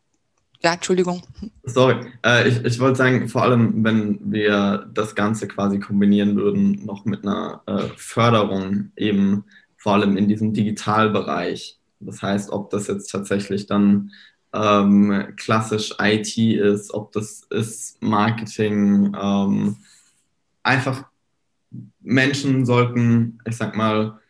ja, 0.62 0.75
Entschuldigung. 0.75 1.23
Sorry, 1.65 1.97
äh, 2.25 2.49
ich, 2.49 2.65
ich 2.65 2.79
wollte 2.79 2.99
sagen, 2.99 3.29
vor 3.29 3.43
allem, 3.43 3.83
wenn 3.83 4.19
wir 4.31 4.89
das 4.93 5.15
Ganze 5.15 5.49
quasi 5.49 5.79
kombinieren 5.79 6.37
würden, 6.37 6.85
noch 6.85 7.05
mit 7.05 7.25
einer 7.25 7.62
äh, 7.67 7.89
Förderung 7.97 8.93
eben 8.97 9.45
vor 9.83 9.95
allem 9.95 10.17
in 10.17 10.29
diesem 10.29 10.53
Digitalbereich. 10.53 11.77
Das 11.99 12.23
heißt, 12.23 12.51
ob 12.51 12.71
das 12.71 12.87
jetzt 12.87 13.09
tatsächlich 13.09 13.67
dann 13.67 14.12
ähm, 14.55 15.33
klassisch 15.37 15.95
IT 16.01 16.39
ist, 16.39 16.95
ob 16.95 17.11
das 17.11 17.43
ist 17.51 18.01
Marketing. 18.01 19.12
Ähm, 19.21 19.77
einfach 20.62 21.07
Menschen 22.01 22.65
sollten, 22.65 23.41
ich 23.45 23.57
sag 23.57 23.77
mal, 23.77 24.21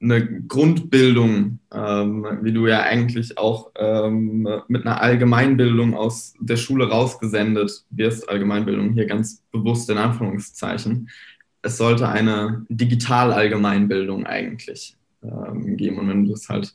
eine 0.00 0.42
Grundbildung, 0.42 1.58
ähm, 1.72 2.26
wie 2.42 2.52
du 2.52 2.68
ja 2.68 2.82
eigentlich 2.82 3.36
auch 3.36 3.72
ähm, 3.74 4.48
mit 4.68 4.86
einer 4.86 5.00
Allgemeinbildung 5.00 5.94
aus 5.94 6.34
der 6.38 6.56
Schule 6.56 6.88
rausgesendet 6.88 7.84
wirst, 7.90 8.28
Allgemeinbildung 8.28 8.92
hier 8.92 9.06
ganz 9.06 9.42
bewusst 9.50 9.90
in 9.90 9.98
Anführungszeichen. 9.98 11.08
Es 11.64 11.76
sollte 11.78 12.08
eine 12.08 12.64
Digital-Allgemeinbildung 12.68 14.26
eigentlich 14.26 14.96
ähm, 15.22 15.76
geben. 15.76 15.98
Und 15.98 16.08
wenn 16.08 16.24
du 16.24 16.32
es 16.32 16.48
halt 16.48 16.74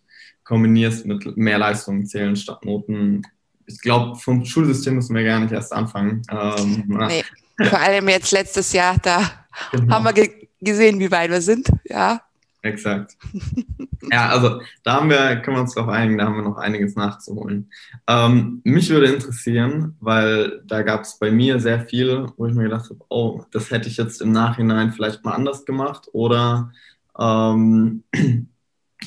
kombinierst 0.49 1.05
mit 1.05 1.37
mehr 1.37 1.59
Leistungen 1.59 2.07
zählen 2.07 2.35
statt 2.35 2.65
Noten. 2.65 3.21
Ich 3.67 3.79
glaube, 3.81 4.17
vom 4.17 4.43
Schulsystem 4.43 4.95
müssen 4.95 5.15
wir 5.15 5.23
gar 5.23 5.39
nicht 5.39 5.51
erst 5.51 5.71
anfangen. 5.71 6.23
Ähm, 6.31 6.85
nee, 6.87 7.23
vor 7.63 7.79
allem 7.79 8.09
jetzt 8.09 8.31
letztes 8.31 8.73
Jahr, 8.73 8.97
da 9.03 9.29
genau. 9.71 9.93
haben 9.93 10.05
wir 10.05 10.13
ge 10.13 10.47
gesehen, 10.61 10.99
wie 10.99 11.11
weit 11.11 11.29
wir 11.29 11.41
sind. 11.41 11.69
Ja. 11.85 12.21
Exakt. 12.61 13.17
ja, 14.11 14.29
also 14.29 14.61
da 14.83 14.95
haben 14.95 15.09
wir, 15.09 15.37
können 15.37 15.57
wir 15.57 15.61
uns 15.61 15.75
darauf 15.75 15.89
einigen, 15.89 16.17
da 16.17 16.25
haben 16.25 16.35
wir 16.35 16.43
noch 16.43 16.57
einiges 16.57 16.95
nachzuholen. 16.95 17.71
Ähm, 18.05 18.61
mich 18.65 18.89
würde 18.89 19.07
interessieren, 19.07 19.95
weil 20.01 20.61
da 20.65 20.81
gab 20.81 21.01
es 21.01 21.17
bei 21.19 21.31
mir 21.31 21.59
sehr 21.59 21.79
viel, 21.81 22.27
wo 22.35 22.47
ich 22.47 22.53
mir 22.53 22.63
gedacht 22.63 22.89
habe, 22.89 22.99
oh, 23.07 23.43
das 23.51 23.71
hätte 23.71 23.87
ich 23.87 23.95
jetzt 23.95 24.21
im 24.21 24.33
Nachhinein 24.33 24.91
vielleicht 24.91 25.23
mal 25.23 25.33
anders 25.33 25.65
gemacht 25.65 26.09
oder 26.11 26.71
ähm, 27.17 28.03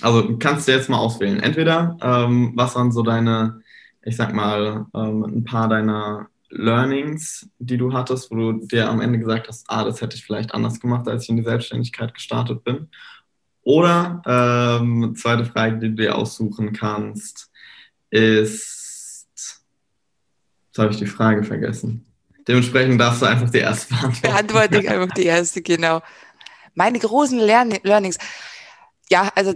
also 0.00 0.38
kannst 0.38 0.66
du 0.66 0.73
jetzt 0.73 0.88
mal 0.88 0.99
auswählen. 0.99 1.40
Entweder, 1.40 1.97
ähm, 2.00 2.52
was 2.54 2.75
waren 2.75 2.90
so 2.90 3.02
deine, 3.02 3.61
ich 4.02 4.16
sag 4.16 4.32
mal, 4.32 4.87
ähm, 4.94 5.25
ein 5.25 5.44
paar 5.44 5.68
deiner 5.68 6.28
Learnings, 6.49 7.49
die 7.59 7.78
du 7.78 7.92
hattest, 7.92 8.30
wo 8.30 8.37
du 8.37 8.66
dir 8.66 8.88
am 8.88 9.00
Ende 9.00 9.18
gesagt 9.18 9.49
hast, 9.49 9.64
ah, 9.68 9.85
das 9.85 10.00
hätte 10.00 10.16
ich 10.16 10.25
vielleicht 10.25 10.54
anders 10.54 10.80
gemacht, 10.80 11.09
als 11.09 11.25
ich 11.25 11.30
in 11.30 11.37
die 11.37 11.44
Selbstständigkeit 11.44 12.14
gestartet 12.14 12.64
bin. 12.64 12.88
Oder, 13.62 14.23
ähm, 14.26 15.14
zweite 15.16 15.45
Frage, 15.45 15.78
die 15.78 15.88
du 15.90 16.02
dir 16.02 16.16
aussuchen 16.16 16.73
kannst, 16.73 17.50
ist, 18.11 19.25
jetzt 19.25 20.78
habe 20.78 20.90
ich 20.90 20.99
die 20.99 21.07
Frage 21.07 21.45
vergessen. 21.45 22.07
Dementsprechend 22.49 23.00
darfst 23.00 23.23
du 23.23 23.26
einfach 23.26 23.50
die 23.50 23.59
erste 23.59 23.95
beantworten. 23.95 24.21
Beantworte 24.23 24.81
ich 24.81 24.90
einfach 24.90 25.14
die 25.14 25.25
erste, 25.25 25.62
genau. 25.62 26.02
Meine 26.75 26.99
großen 26.99 27.38
Lern 27.38 27.78
Learnings 27.83 28.19
ja, 29.12 29.31
also 29.35 29.54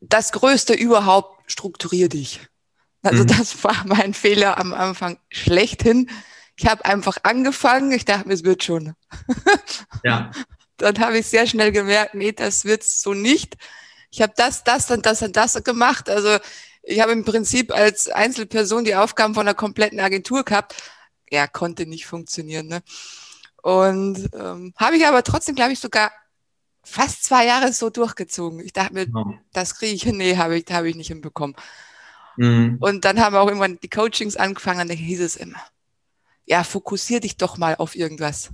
das 0.00 0.32
Größte 0.32 0.74
überhaupt, 0.74 1.50
strukturier 1.50 2.08
dich. 2.08 2.40
Also 3.02 3.24
mhm. 3.24 3.26
das 3.26 3.62
war 3.64 3.84
mein 3.84 4.14
Fehler 4.14 4.58
am 4.58 4.72
Anfang 4.72 5.18
schlechthin. 5.28 6.08
Ich 6.56 6.66
habe 6.66 6.84
einfach 6.84 7.18
angefangen, 7.24 7.90
ich 7.90 8.04
dachte, 8.04 8.30
es 8.30 8.44
wird 8.44 8.62
schon. 8.62 8.94
Ja. 10.04 10.30
Dann 10.82 10.98
habe 10.98 11.18
ich 11.18 11.26
sehr 11.26 11.46
schnell 11.46 11.70
gemerkt, 11.70 12.14
nee, 12.14 12.32
das 12.32 12.64
wird 12.64 12.82
so 12.82 13.14
nicht. 13.14 13.56
Ich 14.10 14.20
habe 14.20 14.32
das, 14.36 14.64
das 14.64 14.90
und 14.90 15.06
das 15.06 15.22
und 15.22 15.36
das 15.36 15.62
gemacht. 15.62 16.10
Also 16.10 16.38
ich 16.82 17.00
habe 17.00 17.12
im 17.12 17.24
Prinzip 17.24 17.72
als 17.72 18.08
Einzelperson 18.08 18.84
die 18.84 18.96
Aufgaben 18.96 19.34
von 19.34 19.46
einer 19.46 19.54
kompletten 19.54 20.00
Agentur 20.00 20.44
gehabt. 20.44 20.74
Ja, 21.30 21.46
konnte 21.46 21.86
nicht 21.86 22.06
funktionieren. 22.06 22.66
Ne? 22.66 22.82
Und 23.62 24.28
ähm, 24.34 24.74
habe 24.76 24.96
ich 24.96 25.06
aber 25.06 25.22
trotzdem, 25.22 25.54
glaube 25.54 25.72
ich, 25.72 25.78
sogar 25.78 26.10
fast 26.82 27.22
zwei 27.22 27.46
Jahre 27.46 27.72
so 27.72 27.88
durchgezogen. 27.88 28.58
Ich 28.58 28.72
dachte 28.72 28.94
mir, 28.94 29.06
oh. 29.14 29.34
das 29.52 29.76
kriege 29.76 29.94
ich, 29.94 30.04
nee, 30.04 30.36
habe 30.36 30.58
ich, 30.58 30.64
hab 30.70 30.84
ich 30.84 30.96
nicht 30.96 31.08
hinbekommen. 31.08 31.54
Mhm. 32.36 32.78
Und 32.80 33.04
dann 33.04 33.20
haben 33.20 33.34
wir 33.34 33.40
auch 33.40 33.46
irgendwann 33.46 33.78
die 33.80 33.88
Coachings 33.88 34.36
angefangen, 34.36 34.80
und 34.80 34.88
dann 34.88 34.96
hieß 34.96 35.20
es 35.20 35.36
immer, 35.36 35.62
ja, 36.44 36.64
fokussier 36.64 37.20
dich 37.20 37.36
doch 37.36 37.56
mal 37.56 37.76
auf 37.76 37.94
irgendwas. 37.94 38.50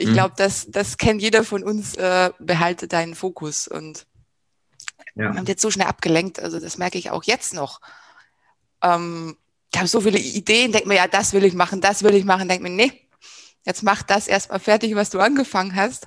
Ich 0.00 0.10
mhm. 0.10 0.12
glaube, 0.12 0.34
das, 0.36 0.66
das 0.70 0.96
kennt 0.96 1.20
jeder 1.20 1.42
von 1.42 1.64
uns, 1.64 1.96
äh, 1.96 2.30
behalte 2.38 2.86
deinen 2.86 3.16
Fokus. 3.16 3.66
Und 3.66 4.06
ja. 5.16 5.30
man 5.30 5.38
wird 5.38 5.48
jetzt 5.48 5.62
so 5.62 5.72
schnell 5.72 5.88
abgelenkt, 5.88 6.38
also 6.38 6.60
das 6.60 6.78
merke 6.78 6.98
ich 6.98 7.10
auch 7.10 7.24
jetzt 7.24 7.52
noch. 7.52 7.80
Ähm, 8.80 9.36
ich 9.72 9.78
habe 9.78 9.88
so 9.88 10.00
viele 10.00 10.20
Ideen, 10.20 10.70
denke 10.70 10.86
mir, 10.86 10.94
ja, 10.94 11.08
das 11.08 11.32
will 11.32 11.44
ich 11.44 11.54
machen, 11.54 11.80
das 11.80 12.04
will 12.04 12.14
ich 12.14 12.24
machen, 12.24 12.48
denke 12.48 12.62
mir, 12.62 12.70
nee, 12.70 12.92
jetzt 13.66 13.82
mach 13.82 14.04
das 14.04 14.28
erstmal 14.28 14.60
fertig, 14.60 14.94
was 14.94 15.10
du 15.10 15.18
angefangen 15.18 15.74
hast. 15.74 16.06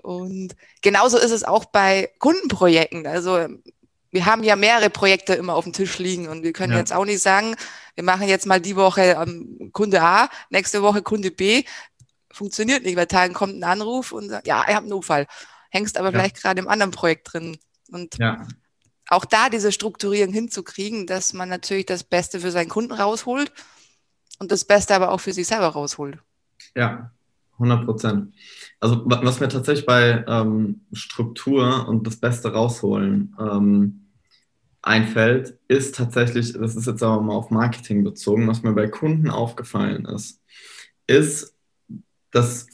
Und 0.00 0.54
genauso 0.80 1.18
ist 1.18 1.32
es 1.32 1.42
auch 1.42 1.64
bei 1.64 2.12
Kundenprojekten. 2.20 3.08
Also 3.08 3.48
wir 4.12 4.24
haben 4.24 4.44
ja 4.44 4.54
mehrere 4.54 4.88
Projekte 4.88 5.34
immer 5.34 5.56
auf 5.56 5.64
dem 5.64 5.72
Tisch 5.72 5.98
liegen 5.98 6.28
und 6.28 6.44
wir 6.44 6.52
können 6.52 6.74
ja. 6.74 6.78
jetzt 6.78 6.92
auch 6.92 7.04
nicht 7.04 7.20
sagen, 7.20 7.56
wir 7.96 8.04
machen 8.04 8.28
jetzt 8.28 8.46
mal 8.46 8.60
die 8.60 8.76
Woche 8.76 9.18
ähm, 9.20 9.70
Kunde 9.72 10.00
A, 10.00 10.30
nächste 10.50 10.82
Woche 10.82 11.02
Kunde 11.02 11.32
B. 11.32 11.64
Funktioniert 12.34 12.84
nicht, 12.84 12.96
weil 12.96 13.06
Tagen 13.06 13.34
kommt 13.34 13.54
ein 13.54 13.64
Anruf 13.64 14.12
und 14.12 14.28
sagt, 14.28 14.46
ja, 14.46 14.64
ich 14.68 14.74
habe 14.74 14.84
einen 14.84 14.92
Unfall. 14.92 15.26
Hängst 15.70 15.96
aber 15.98 16.08
ja. 16.08 16.12
vielleicht 16.12 16.42
gerade 16.42 16.60
im 16.60 16.68
anderen 16.68 16.90
Projekt 16.90 17.32
drin. 17.32 17.56
Und 17.90 18.18
ja. 18.18 18.46
auch 19.08 19.24
da 19.24 19.48
diese 19.48 19.72
Strukturierung 19.72 20.32
hinzukriegen, 20.32 21.06
dass 21.06 21.32
man 21.32 21.48
natürlich 21.48 21.86
das 21.86 22.04
Beste 22.04 22.40
für 22.40 22.50
seinen 22.50 22.68
Kunden 22.68 22.92
rausholt 22.92 23.52
und 24.38 24.50
das 24.50 24.64
Beste 24.64 24.94
aber 24.94 25.10
auch 25.10 25.20
für 25.20 25.32
sich 25.32 25.46
selber 25.46 25.68
rausholt. 25.68 26.18
Ja, 26.76 27.12
100 27.54 27.84
Prozent. 27.84 28.34
Also 28.80 29.02
was 29.04 29.40
mir 29.40 29.48
tatsächlich 29.48 29.86
bei 29.86 30.24
ähm, 30.26 30.82
Struktur 30.92 31.88
und 31.88 32.06
das 32.06 32.16
Beste 32.16 32.52
rausholen 32.52 33.36
ähm, 33.38 34.04
einfällt, 34.82 35.58
ist 35.68 35.94
tatsächlich, 35.94 36.52
das 36.52 36.76
ist 36.76 36.86
jetzt 36.86 37.02
aber 37.02 37.22
mal 37.22 37.34
auf 37.34 37.50
Marketing 37.50 38.04
bezogen, 38.04 38.46
was 38.48 38.62
mir 38.62 38.72
bei 38.72 38.88
Kunden 38.88 39.30
aufgefallen 39.30 40.04
ist, 40.04 40.42
ist, 41.06 41.53
dass 42.34 42.66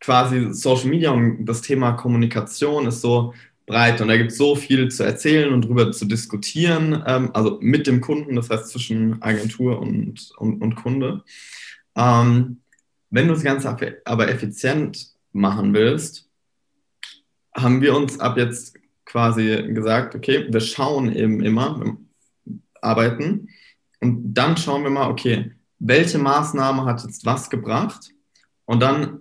quasi 0.00 0.52
Social 0.52 0.88
Media 0.88 1.10
und 1.10 1.44
das 1.44 1.62
Thema 1.62 1.92
Kommunikation 1.92 2.86
ist 2.86 3.00
so 3.00 3.34
breit 3.66 4.00
und 4.00 4.08
da 4.08 4.16
gibt 4.16 4.32
es 4.32 4.38
so 4.38 4.54
viel 4.54 4.88
zu 4.88 5.02
erzählen 5.02 5.52
und 5.52 5.64
darüber 5.64 5.90
zu 5.92 6.04
diskutieren, 6.06 7.02
ähm, 7.06 7.30
also 7.34 7.58
mit 7.60 7.86
dem 7.86 8.00
Kunden, 8.00 8.36
das 8.36 8.50
heißt 8.50 8.68
zwischen 8.68 9.20
Agentur 9.22 9.80
und, 9.80 10.32
und, 10.38 10.62
und 10.62 10.74
Kunde. 10.76 11.22
Ähm, 11.96 12.60
wenn 13.10 13.28
du 13.28 13.34
das 13.34 13.42
Ganze 13.42 13.76
aber 14.04 14.28
effizient 14.28 15.10
machen 15.32 15.74
willst, 15.74 16.28
haben 17.54 17.80
wir 17.80 17.96
uns 17.96 18.20
ab 18.20 18.36
jetzt 18.36 18.76
quasi 19.04 19.72
gesagt, 19.72 20.14
okay, 20.14 20.46
wir 20.50 20.60
schauen 20.60 21.14
eben 21.14 21.42
immer, 21.42 21.80
wir 21.80 21.96
arbeiten 22.80 23.48
und 24.00 24.34
dann 24.34 24.56
schauen 24.56 24.82
wir 24.82 24.90
mal, 24.90 25.10
okay, 25.10 25.52
welche 25.78 26.18
Maßnahme 26.18 26.84
hat 26.84 27.02
jetzt 27.04 27.24
was 27.24 27.50
gebracht 27.50 28.10
und 28.66 28.80
dann 28.80 29.20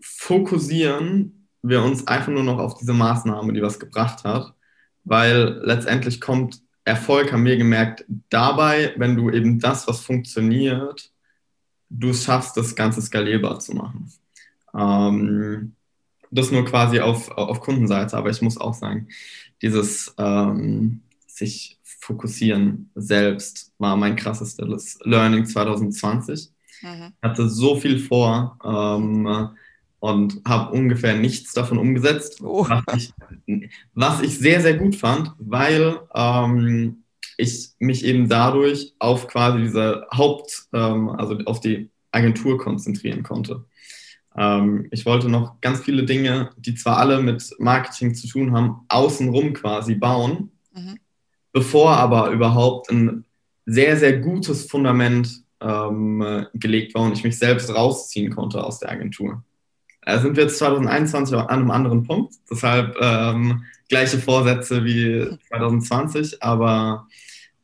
fokussieren 0.00 1.48
wir 1.62 1.82
uns 1.82 2.06
einfach 2.06 2.32
nur 2.32 2.42
noch 2.42 2.58
auf 2.58 2.74
diese 2.74 2.92
Maßnahme, 2.92 3.52
die 3.52 3.62
was 3.62 3.78
gebracht 3.78 4.24
hat, 4.24 4.54
weil 5.04 5.60
letztendlich 5.64 6.20
kommt 6.20 6.62
Erfolg, 6.84 7.32
haben 7.32 7.44
wir 7.44 7.56
gemerkt, 7.56 8.04
dabei, 8.30 8.94
wenn 8.96 9.16
du 9.16 9.30
eben 9.30 9.60
das, 9.60 9.86
was 9.86 10.00
funktioniert, 10.00 11.10
du 11.90 12.14
schaffst, 12.14 12.56
das 12.56 12.74
Ganze 12.74 13.02
skalierbar 13.02 13.58
zu 13.58 13.74
machen. 13.74 14.10
Ähm, 14.74 15.74
das 16.30 16.50
nur 16.50 16.64
quasi 16.64 17.00
auf, 17.00 17.30
auf 17.32 17.60
Kundenseite, 17.60 18.16
aber 18.16 18.30
ich 18.30 18.40
muss 18.40 18.56
auch 18.56 18.74
sagen, 18.74 19.08
dieses 19.62 20.14
ähm, 20.16 21.02
sich 21.26 21.78
fokussieren 21.82 22.90
selbst 22.94 23.72
war 23.78 23.96
mein 23.96 24.16
krassestes 24.16 24.98
Learning 25.02 25.44
2020. 25.44 26.50
Mhm. 26.82 27.12
Hatte 27.22 27.48
so 27.48 27.76
viel 27.76 27.98
vor 27.98 28.58
ähm, 28.64 29.50
und 30.00 30.40
habe 30.46 30.72
ungefähr 30.72 31.14
nichts 31.16 31.52
davon 31.52 31.78
umgesetzt, 31.78 32.40
oh. 32.42 32.66
was, 32.68 33.12
ich, 33.46 33.70
was, 33.94 34.22
ich, 34.22 34.38
sehr, 34.38 34.60
sehr 34.60 34.74
gut 34.74 34.96
fand, 34.96 35.32
weil 35.38 36.00
ähm, 36.14 37.04
ich 37.36 37.70
mich 37.78 38.04
eben 38.04 38.28
dadurch 38.28 38.94
auf 38.98 39.28
quasi 39.28 39.62
diese 39.62 40.06
Haupt, 40.12 40.68
ähm, 40.72 41.10
also 41.10 41.38
auf 41.44 41.60
die 41.60 41.90
Agentur 42.12 42.58
konzentrieren 42.58 43.22
konnte. 43.22 43.64
Ähm, 44.36 44.88
ich 44.90 45.06
wollte 45.06 45.28
noch 45.28 45.60
ganz 45.60 45.80
viele 45.80 46.04
Dinge, 46.04 46.50
die 46.56 46.74
zwar 46.74 46.98
alle 46.98 47.22
mit 47.22 47.54
Marketing 47.58 48.14
zu 48.14 48.28
tun 48.28 48.52
haben, 48.52 48.84
außenrum 48.88 49.52
quasi 49.52 49.94
bauen, 49.94 50.50
mhm. 50.72 50.98
bevor 51.52 51.96
aber 51.96 52.30
überhaupt 52.30 52.90
ein 52.90 53.24
sehr, 53.66 53.96
sehr 53.96 54.18
gutes 54.18 54.66
Fundament 54.66 55.42
ähm, 55.60 56.46
gelegt 56.54 56.94
war 56.94 57.02
und 57.02 57.12
ich 57.12 57.24
mich 57.24 57.38
selbst 57.38 57.74
rausziehen 57.74 58.34
konnte 58.34 58.62
aus 58.62 58.78
der 58.78 58.90
Agentur. 58.90 59.42
Da 60.02 60.18
sind 60.18 60.36
wir 60.36 60.44
jetzt 60.44 60.58
2021 60.58 61.36
an 61.36 61.48
einem 61.48 61.70
anderen 61.70 62.04
Punkt, 62.04 62.34
deshalb 62.50 62.96
ähm, 63.00 63.64
gleiche 63.88 64.18
Vorsätze 64.18 64.84
wie 64.84 65.36
2020, 65.48 66.42
aber 66.42 67.06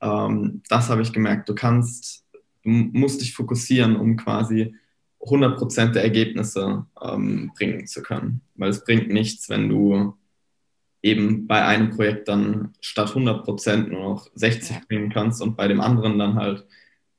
ähm, 0.03 0.63
das 0.69 0.91
habe 0.91 1.03
ich 1.03 1.13
gemerkt. 1.13 1.49
Du 1.49 1.55
kannst, 1.55 2.25
du 2.63 2.71
musst 2.71 3.21
dich 3.21 3.35
fokussieren, 3.35 3.97
um 3.97 4.17
quasi 4.17 4.75
100% 5.21 5.93
der 5.93 6.05
Ergebnisse 6.05 6.87
ähm, 7.03 7.53
bringen 7.57 7.87
zu 7.87 8.03
können. 8.03 8.43
Weil 8.55 8.71
es 8.71 8.85
bringt 8.85 9.09
nichts, 9.09 9.49
wenn 9.49 9.69
du 9.69 10.15
eben 11.03 11.47
bei 11.47 11.65
einem 11.65 11.91
Projekt 11.91 12.29
dann 12.29 12.75
statt 12.81 13.11
100% 13.11 13.89
nur 13.89 14.01
noch 14.01 14.31
60 14.35 14.89
bringen 14.89 15.11
kannst 15.11 15.41
und 15.43 15.57
bei 15.57 15.69
dem 15.69 15.81
anderen 15.81 16.19
dann 16.19 16.35
halt 16.35 16.67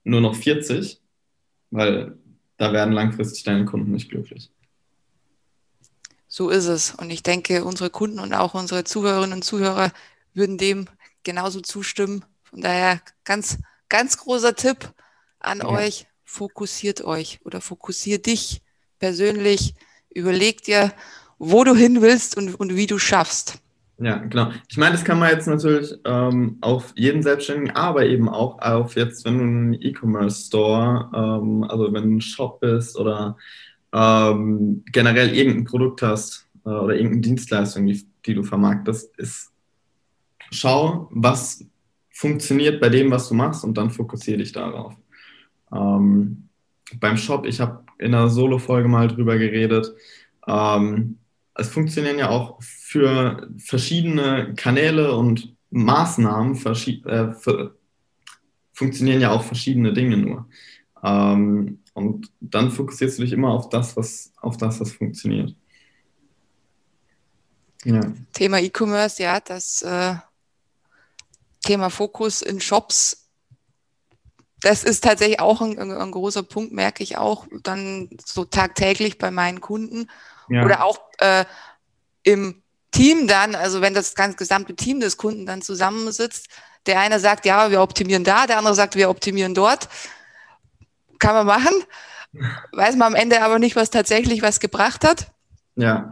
nur 0.07 0.21
noch 0.21 0.35
40, 0.35 1.01
weil 1.69 2.17
da 2.57 2.73
werden 2.73 2.93
langfristig 2.93 3.43
deine 3.43 3.65
Kunden 3.65 3.91
nicht 3.91 4.09
glücklich. 4.09 4.49
So 6.27 6.49
ist 6.49 6.65
es. 6.65 6.95
Und 6.95 7.09
ich 7.09 7.23
denke, 7.23 7.63
unsere 7.63 7.89
Kunden 7.89 8.19
und 8.19 8.33
auch 8.33 8.53
unsere 8.53 8.83
Zuhörerinnen 8.83 9.33
und 9.33 9.43
Zuhörer 9.43 9.91
würden 10.33 10.57
dem 10.57 10.85
genauso 11.23 11.61
zustimmen. 11.61 12.23
Von 12.43 12.61
daher 12.61 13.01
ganz, 13.25 13.57
ganz 13.89 14.17
großer 14.17 14.55
Tipp 14.55 14.93
an 15.39 15.59
ja. 15.59 15.67
euch 15.67 16.07
fokussiert 16.23 17.03
euch 17.03 17.39
oder 17.43 17.61
fokussiert 17.61 18.25
dich 18.25 18.61
persönlich, 18.99 19.75
überleg 20.09 20.61
dir, 20.63 20.93
wo 21.37 21.63
du 21.63 21.75
hin 21.75 22.01
willst 22.01 22.35
und, 22.37 22.55
und 22.55 22.75
wie 22.75 22.87
du 22.87 22.97
schaffst. 22.97 23.59
Ja, 23.99 24.17
genau. 24.17 24.51
Ich 24.69 24.77
meine, 24.77 24.91
das 24.91 25.03
kann 25.03 25.17
man 25.17 25.31
jetzt 25.31 25.47
natürlich 25.47 25.91
ähm, 26.05 26.57
auf 26.61 26.93
jeden 26.95 27.23
Selbstständigen, 27.23 27.75
aber 27.75 28.05
eben 28.05 28.29
auch 28.29 28.59
auf 28.59 28.95
jetzt, 28.95 29.25
wenn 29.25 29.37
du 29.37 29.43
einen 29.43 29.73
E-Commerce-Store, 29.73 31.09
ähm, 31.15 31.63
also 31.63 31.91
wenn 31.91 32.03
du 32.03 32.17
ein 32.17 32.21
Shop 32.21 32.59
bist 32.59 32.95
oder 32.97 33.37
ähm, 33.91 34.83
generell 34.91 35.35
irgendein 35.35 35.65
Produkt 35.65 36.03
hast 36.03 36.47
äh, 36.63 36.69
oder 36.69 36.93
irgendeine 36.93 37.21
Dienstleistung, 37.21 37.87
die, 37.87 38.05
die 38.25 38.35
du 38.35 38.43
vermarktest, 38.43 39.17
ist, 39.17 39.51
schau, 40.51 41.09
was 41.11 41.65
funktioniert 42.11 42.79
bei 42.79 42.89
dem, 42.89 43.09
was 43.09 43.29
du 43.29 43.33
machst 43.33 43.63
und 43.63 43.77
dann 43.77 43.89
fokussiere 43.89 44.37
dich 44.37 44.51
darauf. 44.51 44.95
Ähm, 45.73 46.49
beim 46.99 47.17
Shop, 47.17 47.47
ich 47.47 47.59
habe 47.59 47.83
in 47.97 48.13
einer 48.13 48.29
Solo-Folge 48.29 48.87
mal 48.87 49.07
drüber 49.07 49.37
geredet. 49.39 49.91
Ähm, 50.47 51.17
es 51.55 51.69
funktionieren 51.69 52.19
ja 52.19 52.29
auch 52.29 52.61
für 52.87 53.49
verschiedene 53.57 54.53
Kanäle 54.55 55.13
und 55.13 55.53
Maßnahmen 55.71 56.55
äh, 56.55 57.33
funktionieren 58.71 59.19
ja 59.19 59.31
auch 59.31 59.43
verschiedene 59.43 59.91
Dinge 59.91 60.15
nur. 60.15 60.47
Ähm, 61.03 61.79
und 61.93 62.31
dann 62.39 62.71
fokussierst 62.71 63.17
du 63.17 63.23
dich 63.23 63.33
immer 63.33 63.49
auf 63.49 63.67
das, 63.67 63.97
was, 63.97 64.31
auf 64.37 64.55
das, 64.55 64.79
was 64.79 64.93
funktioniert. 64.93 65.53
Ja. 67.83 67.99
Thema 68.31 68.61
E-Commerce, 68.61 69.21
ja, 69.21 69.41
das 69.41 69.81
äh, 69.81 70.15
Thema 71.65 71.89
Fokus 71.89 72.41
in 72.41 72.61
Shops 72.61 73.27
das 74.61 74.83
ist 74.83 75.03
tatsächlich 75.03 75.39
auch 75.39 75.61
ein, 75.61 75.77
ein, 75.77 76.11
großer 76.11 76.41
Punkt, 76.41 76.73
merke 76.73 77.03
ich 77.03 77.17
auch 77.17 77.45
dann 77.61 78.09
so 78.25 78.43
tagtäglich 78.43 79.19
bei 79.19 79.29
meinen 79.29 79.61
Kunden 79.61 80.09
ja. 80.49 80.63
oder 80.65 80.83
auch 80.83 80.99
äh, 81.19 81.45
im 82.23 82.63
Team 82.97 83.27
dann, 83.27 83.53
also 83.53 83.81
wenn 83.81 83.93
das 83.93 84.15
ganz 84.15 84.37
gesamte 84.37 84.75
Team 84.75 84.99
des 84.99 85.17
Kunden 85.17 85.45
dann 85.45 85.61
zusammensitzt, 85.61 86.47
der 86.87 86.99
eine 86.99 87.19
sagt, 87.19 87.45
ja, 87.45 87.69
wir 87.69 87.83
optimieren 87.83 88.23
da, 88.23 88.47
der 88.47 88.57
andere 88.57 88.73
sagt, 88.73 88.95
wir 88.95 89.11
optimieren 89.11 89.53
dort. 89.53 89.87
Kann 91.19 91.35
man 91.35 91.45
machen. 91.45 91.73
Weiß 92.71 92.95
man 92.95 93.13
am 93.13 93.15
Ende 93.15 93.43
aber 93.43 93.59
nicht, 93.59 93.75
was 93.75 93.91
tatsächlich 93.91 94.41
was 94.41 94.59
gebracht 94.59 95.03
hat. 95.03 95.27
Ja. 95.75 96.11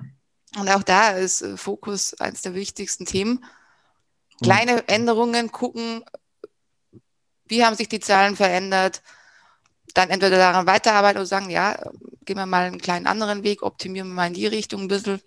Und 0.59 0.69
auch 0.69 0.83
da 0.83 1.09
ist 1.09 1.41
äh, 1.41 1.57
Fokus 1.57 2.13
eines 2.19 2.43
der 2.43 2.53
wichtigsten 2.53 3.05
Themen. 3.05 3.43
Kleine 4.43 4.87
Änderungen 4.87 5.51
gucken, 5.51 6.03
wie 7.47 7.65
haben 7.65 7.75
sich 7.75 7.89
die 7.89 7.99
Zahlen 7.99 8.35
verändert, 8.35 9.01
dann 9.95 10.11
entweder 10.11 10.37
daran 10.37 10.67
weiterarbeiten 10.67 11.17
oder 11.17 11.25
sagen, 11.25 11.49
ja, 11.49 11.79
gehen 12.25 12.37
wir 12.37 12.45
mal 12.45 12.65
einen 12.65 12.79
kleinen 12.79 13.07
anderen 13.07 13.41
Weg, 13.41 13.63
optimieren 13.63 14.09
wir 14.09 14.13
mal 14.13 14.27
in 14.27 14.33
die 14.33 14.45
Richtung 14.45 14.81
ein 14.81 14.87
bisschen. 14.87 15.19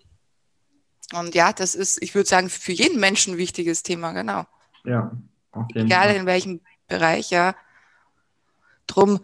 Und 1.13 1.35
ja, 1.35 1.53
das 1.53 1.75
ist, 1.75 2.01
ich 2.01 2.13
würde 2.15 2.29
sagen, 2.29 2.49
für 2.49 2.71
jeden 2.71 2.99
Menschen 2.99 3.33
ein 3.33 3.37
wichtiges 3.37 3.83
Thema, 3.83 4.11
genau. 4.11 4.45
Ja, 4.83 5.11
okay. 5.51 5.81
Egal 5.81 6.15
in 6.15 6.25
welchem 6.25 6.61
Bereich, 6.87 7.31
ja. 7.31 7.55
Drum, 8.87 9.19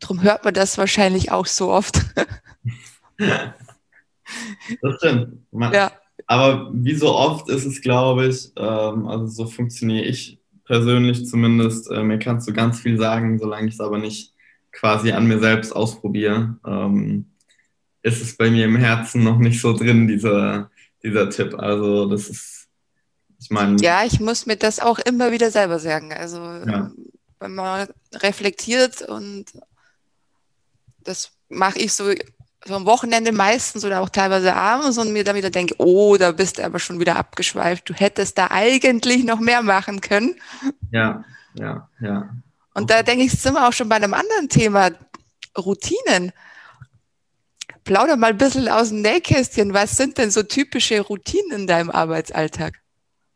drum 0.00 0.22
hört 0.22 0.44
man 0.44 0.54
das 0.54 0.78
wahrscheinlich 0.78 1.30
auch 1.30 1.46
so 1.46 1.70
oft. 1.70 2.00
das 3.18 3.54
stimmt. 4.98 5.42
Man, 5.52 5.72
ja. 5.72 5.92
Aber 6.26 6.70
wie 6.72 6.94
so 6.94 7.14
oft 7.14 7.48
ist 7.48 7.64
es, 7.64 7.80
glaube 7.80 8.26
ich, 8.26 8.52
ähm, 8.56 9.06
also 9.06 9.26
so 9.26 9.46
funktioniere 9.46 10.04
ich 10.04 10.38
persönlich 10.64 11.26
zumindest. 11.26 11.90
Äh, 11.90 12.02
mir 12.02 12.18
kannst 12.18 12.48
du 12.48 12.52
ganz 12.52 12.80
viel 12.80 12.98
sagen, 12.98 13.38
solange 13.38 13.68
ich 13.68 13.74
es 13.74 13.80
aber 13.80 13.98
nicht 13.98 14.34
quasi 14.72 15.12
an 15.12 15.26
mir 15.26 15.38
selbst 15.38 15.74
ausprobiere, 15.74 16.56
ähm, 16.66 17.26
ist 18.02 18.22
es 18.22 18.36
bei 18.36 18.50
mir 18.50 18.66
im 18.66 18.76
Herzen 18.76 19.24
noch 19.24 19.38
nicht 19.38 19.60
so 19.60 19.72
drin, 19.72 20.06
dieser, 20.06 20.70
dieser 21.06 21.30
Tipp. 21.30 21.54
Also 21.58 22.06
das 22.06 22.28
ist, 22.28 22.68
ich 23.40 23.50
meine. 23.50 23.76
Ja, 23.80 24.04
ich 24.04 24.20
muss 24.20 24.46
mir 24.46 24.56
das 24.56 24.80
auch 24.80 24.98
immer 24.98 25.32
wieder 25.32 25.50
selber 25.50 25.78
sagen. 25.78 26.12
Also 26.12 26.38
ja. 26.38 26.90
wenn 27.40 27.54
man 27.54 27.88
reflektiert 28.14 29.02
und 29.02 29.46
das 31.04 31.30
mache 31.48 31.78
ich 31.78 31.92
so 31.92 32.12
so 32.66 32.74
am 32.74 32.86
Wochenende 32.86 33.32
meistens 33.32 33.84
oder 33.84 34.00
auch 34.00 34.08
teilweise 34.08 34.54
abends 34.54 34.98
und 34.98 35.12
mir 35.12 35.24
dann 35.24 35.36
wieder 35.36 35.50
denke, 35.50 35.74
oh, 35.78 36.16
da 36.16 36.32
bist 36.32 36.58
du 36.58 36.64
aber 36.64 36.78
schon 36.78 36.98
wieder 36.98 37.16
abgeschweift. 37.16 37.88
Du 37.88 37.94
hättest 37.94 38.38
da 38.38 38.48
eigentlich 38.50 39.24
noch 39.24 39.38
mehr 39.38 39.62
machen 39.62 40.00
können. 40.00 40.34
Ja, 40.90 41.24
ja, 41.54 41.88
ja. 42.00 42.28
Und 42.74 42.90
da 42.90 43.02
denke 43.02 43.24
ich, 43.24 43.32
sind 43.32 43.54
wir 43.54 43.68
auch 43.68 43.72
schon 43.72 43.88
bei 43.88 43.96
einem 43.96 44.14
anderen 44.14 44.48
Thema, 44.48 44.90
Routinen. 45.56 46.32
Plauder 47.86 48.16
mal 48.16 48.30
ein 48.30 48.36
bisschen 48.36 48.68
aus 48.68 48.90
dem 48.90 49.00
Nähkästchen. 49.00 49.72
Was 49.72 49.96
sind 49.96 50.18
denn 50.18 50.30
so 50.30 50.42
typische 50.42 51.00
Routinen 51.00 51.60
in 51.60 51.66
deinem 51.66 51.90
Arbeitsalltag? 51.90 52.74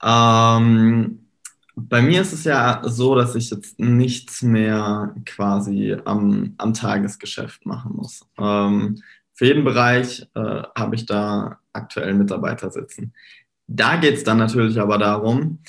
Ähm, 0.02 1.28
bei 1.76 2.02
mir 2.02 2.20
ist 2.20 2.32
es 2.32 2.44
ja 2.44 2.82
so, 2.84 3.14
dass 3.14 3.36
ich 3.36 3.50
jetzt 3.50 3.78
nichts 3.78 4.42
mehr 4.42 5.14
quasi 5.24 5.96
am, 6.04 6.54
am 6.58 6.74
Tagesgeschäft 6.74 7.64
machen 7.64 7.92
muss. 7.94 8.26
Ähm, 8.38 9.00
für 9.32 9.46
jeden 9.46 9.64
Bereich 9.64 10.26
äh, 10.34 10.62
habe 10.76 10.96
ich 10.96 11.06
da 11.06 11.60
aktuell 11.72 12.12
Mitarbeiter 12.14 12.70
sitzen. 12.70 13.14
Da 13.68 13.96
geht 13.96 14.16
es 14.16 14.24
dann 14.24 14.38
natürlich 14.38 14.80
aber 14.80 14.98
darum, 14.98 15.60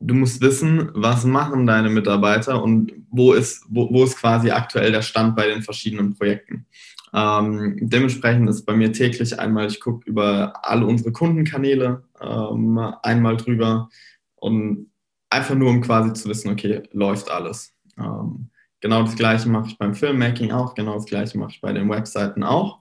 du 0.00 0.14
musst 0.14 0.40
wissen, 0.40 0.90
was 0.94 1.24
machen 1.24 1.66
deine 1.66 1.90
Mitarbeiter 1.90 2.62
und 2.62 2.92
wo 3.10 3.34
ist, 3.34 3.66
wo, 3.68 3.92
wo 3.92 4.04
ist 4.04 4.16
quasi 4.16 4.50
aktuell 4.50 4.92
der 4.92 5.02
Stand 5.02 5.36
bei 5.36 5.46
den 5.46 5.62
verschiedenen 5.62 6.14
Projekten. 6.14 6.66
Ähm, 7.16 7.78
dementsprechend 7.80 8.48
ist 8.48 8.66
bei 8.66 8.76
mir 8.76 8.92
täglich 8.92 9.40
einmal, 9.40 9.66
ich 9.66 9.80
gucke 9.80 10.08
über 10.08 10.52
alle 10.62 10.86
unsere 10.86 11.12
Kundenkanäle 11.12 12.04
ähm, 12.20 12.78
einmal 13.02 13.36
drüber 13.36 13.88
und 14.36 14.90
einfach 15.30 15.54
nur, 15.56 15.70
um 15.70 15.80
quasi 15.80 16.12
zu 16.12 16.28
wissen, 16.28 16.52
okay, 16.52 16.82
läuft 16.92 17.30
alles. 17.30 17.74
Ähm, 17.98 18.50
Genau 18.80 19.02
das 19.02 19.16
gleiche 19.16 19.48
mache 19.48 19.68
ich 19.68 19.78
beim 19.78 19.94
Filmmaking 19.94 20.52
auch, 20.52 20.74
genau 20.74 20.94
das 20.94 21.06
gleiche 21.06 21.38
mache 21.38 21.50
ich 21.52 21.60
bei 21.60 21.72
den 21.72 21.88
Webseiten 21.90 22.44
auch. 22.44 22.80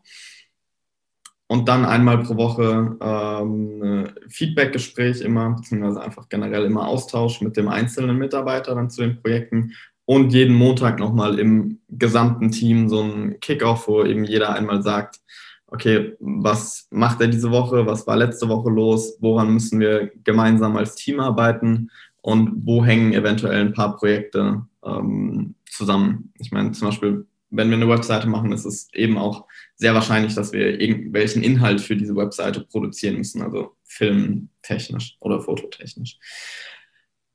und 1.48 1.68
dann 1.70 1.86
einmal 1.86 2.24
pro 2.24 2.36
Woche 2.38 2.98
ähm, 3.02 4.10
Feedback-Gespräch 4.30 5.22
immer, 5.22 5.52
beziehungsweise 5.52 6.02
einfach 6.02 6.28
generell 6.30 6.66
immer 6.66 6.88
Austausch 6.88 7.42
mit 7.42 7.56
dem 7.56 7.68
einzelnen 7.70 8.18
Mitarbeiter 8.18 8.76
dann 8.76 8.90
zu 8.90 9.02
den 9.02 9.22
Projekten 9.22 9.74
und 10.06 10.34
jeden 10.34 10.56
Montag 10.56 11.00
nochmal 11.00 11.40
im 11.40 11.80
gesamten 11.90 12.52
Team 12.52 12.90
so 12.90 13.02
ein 13.02 13.40
Kickoff, 13.40 13.88
wo 13.88 14.04
eben 14.04 14.24
jeder 14.24 14.54
einmal 14.54 14.82
sagt, 14.84 15.20
okay, 15.68 16.14
was 16.20 16.88
macht 16.92 17.22
er 17.22 17.28
diese 17.28 17.52
Woche, 17.52 17.86
was 17.86 18.06
war 18.06 18.16
letzte 18.16 18.48
Woche 18.48 18.70
los, 18.70 19.18
woran 19.20 19.54
müssen 19.54 19.80
wir 19.80 20.12
gemeinsam 20.24 20.78
als 20.78 20.96
Team 20.96 21.20
arbeiten 21.20 21.90
und 22.22 22.66
wo 22.66 22.86
hängen 22.86 23.14
eventuell 23.14 23.62
ein 23.62 23.74
paar 23.74 23.96
Projekte 23.98 24.66
ähm, 24.84 25.56
zusammen. 25.70 26.32
Ich 26.40 26.52
meine, 26.52 26.72
zum 26.72 26.90
Beispiel 26.90 27.26
wenn 27.56 27.70
wir 27.70 27.78
eine 27.78 27.90
Webseite 27.90 28.28
machen, 28.28 28.52
ist 28.52 28.66
es 28.66 28.94
eben 28.94 29.18
auch 29.18 29.46
sehr 29.76 29.94
wahrscheinlich, 29.94 30.36
dass 30.36 30.52
wir 30.52 30.80
irgendwelchen 30.80 31.44
Inhalt 31.44 31.82
für 31.82 31.96
diese 31.96 32.16
Webseite 32.16 32.62
produzieren 32.62 33.18
müssen, 33.18 33.42
also 33.42 33.76
filmtechnisch 33.84 35.18
oder 35.20 35.42
fototechnisch. 35.42 36.18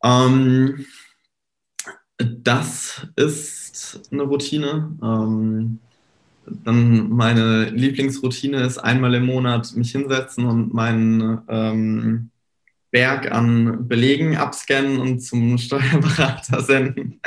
Ähm, 0.03 0.87
das 2.25 3.07
ist 3.17 4.09
eine 4.13 4.23
Routine. 4.23 4.97
Ähm, 5.03 5.79
dann 6.47 7.11
meine 7.11 7.71
Lieblingsroutine 7.71 8.63
ist 8.65 8.79
einmal 8.79 9.15
im 9.15 9.27
Monat 9.27 9.75
mich 9.77 9.93
hinsetzen 9.93 10.45
und 10.47 10.75
meinen 10.75 11.41
ähm, 11.49 12.31
Berg 12.91 13.31
an 13.31 13.87
Belegen 13.87 14.37
abscannen 14.37 14.99
und 14.99 15.21
zum 15.21 15.59
Steuerberater 15.59 16.61
senden. 16.63 17.21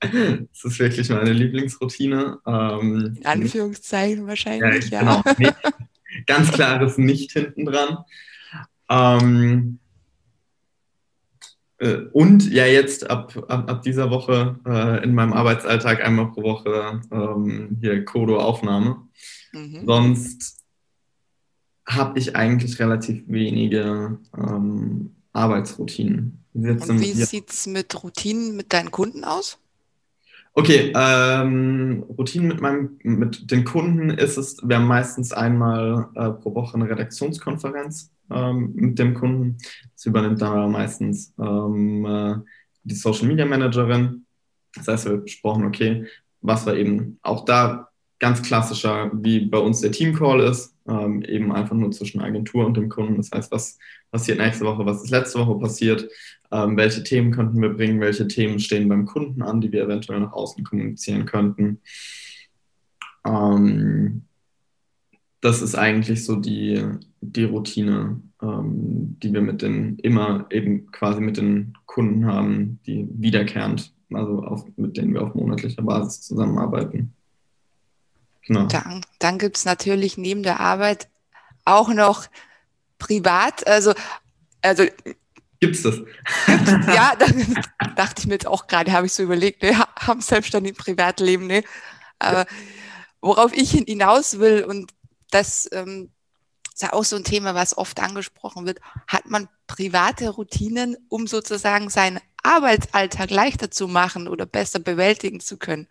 das 0.00 0.64
ist 0.64 0.78
wirklich 0.78 1.08
meine 1.10 1.32
Lieblingsroutine. 1.32 2.38
Ähm, 2.46 3.16
In 3.18 3.26
Anführungszeichen 3.26 4.26
wahrscheinlich, 4.26 4.90
ja. 4.90 5.02
ja. 5.02 5.22
Genau, 5.22 5.36
nicht, 5.38 5.56
ganz 6.26 6.52
klares 6.52 6.98
Nicht 6.98 7.32
hinten 7.32 7.64
dran. 7.64 7.98
Ähm, 8.88 9.78
äh, 9.84 9.87
und 12.12 12.50
ja, 12.50 12.66
jetzt 12.66 13.08
ab, 13.08 13.32
ab, 13.48 13.70
ab 13.70 13.82
dieser 13.82 14.10
Woche 14.10 14.58
äh, 14.66 15.04
in 15.04 15.14
meinem 15.14 15.32
Arbeitsalltag 15.32 16.04
einmal 16.04 16.32
pro 16.32 16.42
Woche 16.42 17.00
ähm, 17.12 17.78
hier 17.80 18.04
Kodo-Aufnahme. 18.04 19.02
Mhm. 19.52 19.86
Sonst 19.86 20.58
habe 21.86 22.18
ich 22.18 22.36
eigentlich 22.36 22.78
relativ 22.80 23.22
wenige 23.28 24.18
ähm, 24.36 25.14
Arbeitsroutinen. 25.32 26.44
Und 26.52 27.00
wie 27.00 27.12
sieht 27.12 27.50
es 27.50 27.66
mit 27.66 28.02
Routinen 28.02 28.56
mit 28.56 28.72
deinen 28.72 28.90
Kunden 28.90 29.24
aus? 29.24 29.58
Okay, 30.58 30.92
ähm, 30.96 32.04
Routinen 32.18 32.48
mit, 32.48 32.60
meinem, 32.60 32.98
mit 33.04 33.48
den 33.48 33.64
Kunden 33.64 34.10
ist 34.10 34.36
es, 34.36 34.56
wir 34.60 34.74
haben 34.74 34.88
meistens 34.88 35.32
einmal 35.32 36.08
äh, 36.16 36.30
pro 36.30 36.52
Woche 36.52 36.74
eine 36.74 36.90
Redaktionskonferenz 36.90 38.10
ähm, 38.28 38.72
mit 38.74 38.98
dem 38.98 39.14
Kunden. 39.14 39.58
Das 39.94 40.06
übernimmt 40.06 40.42
dann 40.42 40.72
meistens 40.72 41.32
ähm, 41.38 42.04
äh, 42.04 42.34
die 42.82 42.96
Social 42.96 43.28
Media 43.28 43.46
Managerin. 43.46 44.26
Das 44.74 44.88
heißt, 44.88 45.04
wir 45.04 45.18
besprochen, 45.18 45.64
okay, 45.64 46.06
was 46.40 46.66
wir 46.66 46.74
eben 46.74 47.20
auch 47.22 47.44
da 47.44 47.87
ganz 48.18 48.42
klassischer, 48.42 49.10
wie 49.14 49.40
bei 49.40 49.58
uns 49.58 49.80
der 49.80 49.92
Team 49.92 50.14
Call 50.14 50.40
ist, 50.40 50.74
ähm, 50.88 51.22
eben 51.22 51.52
einfach 51.52 51.76
nur 51.76 51.90
zwischen 51.92 52.20
Agentur 52.20 52.66
und 52.66 52.76
dem 52.76 52.88
Kunden. 52.88 53.16
Das 53.16 53.30
heißt, 53.30 53.52
was 53.52 53.78
passiert 54.10 54.38
nächste 54.38 54.64
Woche, 54.64 54.84
was 54.86 55.04
ist 55.04 55.10
letzte 55.10 55.38
Woche 55.38 55.58
passiert, 55.58 56.08
ähm, 56.50 56.76
welche 56.76 57.02
Themen 57.02 57.30
könnten 57.30 57.60
wir 57.60 57.70
bringen, 57.70 58.00
welche 58.00 58.26
Themen 58.26 58.58
stehen 58.58 58.88
beim 58.88 59.06
Kunden 59.06 59.42
an, 59.42 59.60
die 59.60 59.70
wir 59.70 59.84
eventuell 59.84 60.20
nach 60.20 60.32
außen 60.32 60.64
kommunizieren 60.64 61.26
könnten. 61.26 61.80
Ähm, 63.24 64.22
das 65.40 65.62
ist 65.62 65.76
eigentlich 65.76 66.24
so 66.24 66.36
die, 66.36 66.82
die 67.20 67.44
Routine, 67.44 68.20
ähm, 68.42 69.16
die 69.22 69.32
wir 69.32 69.42
mit 69.42 69.62
den 69.62 69.98
immer 69.98 70.46
eben 70.50 70.90
quasi 70.90 71.20
mit 71.20 71.36
den 71.36 71.74
Kunden 71.86 72.26
haben, 72.26 72.80
die 72.86 73.06
wiederkehrend, 73.10 73.94
also 74.12 74.42
auf, 74.42 74.64
mit 74.76 74.96
denen 74.96 75.14
wir 75.14 75.22
auf 75.22 75.34
monatlicher 75.34 75.82
Basis 75.82 76.22
zusammenarbeiten. 76.22 77.14
Genau. 78.48 78.66
Dann, 78.66 79.04
dann 79.18 79.38
gibt 79.38 79.58
es 79.58 79.64
natürlich 79.66 80.16
neben 80.16 80.42
der 80.42 80.58
Arbeit 80.58 81.08
auch 81.64 81.90
noch 81.90 82.26
privat, 82.98 83.66
also, 83.66 83.92
also 84.62 84.84
Gibt's 85.60 85.82
das? 85.82 85.96
ja, 86.86 87.14
da 87.16 87.26
dachte 87.96 88.20
ich 88.20 88.26
mir 88.26 88.34
jetzt 88.34 88.46
auch 88.46 88.68
gerade, 88.68 88.92
habe 88.92 89.06
ich 89.06 89.12
so 89.12 89.22
überlegt, 89.22 89.62
ne, 89.62 89.78
haben 89.96 90.20
selbstständig 90.20 90.76
Privatleben, 90.76 91.46
ne? 91.46 91.62
Aber 92.18 92.46
worauf 93.20 93.52
ich 93.52 93.72
hinaus 93.72 94.38
will, 94.38 94.64
und 94.64 94.92
das 95.30 95.68
ähm, 95.72 96.10
ist 96.72 96.82
ja 96.82 96.92
auch 96.92 97.04
so 97.04 97.16
ein 97.16 97.24
Thema, 97.24 97.54
was 97.54 97.76
oft 97.76 98.00
angesprochen 98.00 98.66
wird, 98.66 98.80
hat 99.08 99.26
man 99.26 99.48
private 99.66 100.30
Routinen, 100.30 100.96
um 101.08 101.26
sozusagen 101.26 101.90
seinen 101.90 102.20
Arbeitsalltag 102.42 103.30
leichter 103.30 103.70
zu 103.70 103.88
machen 103.88 104.28
oder 104.28 104.46
besser 104.46 104.78
bewältigen 104.78 105.40
zu 105.40 105.58
können? 105.58 105.88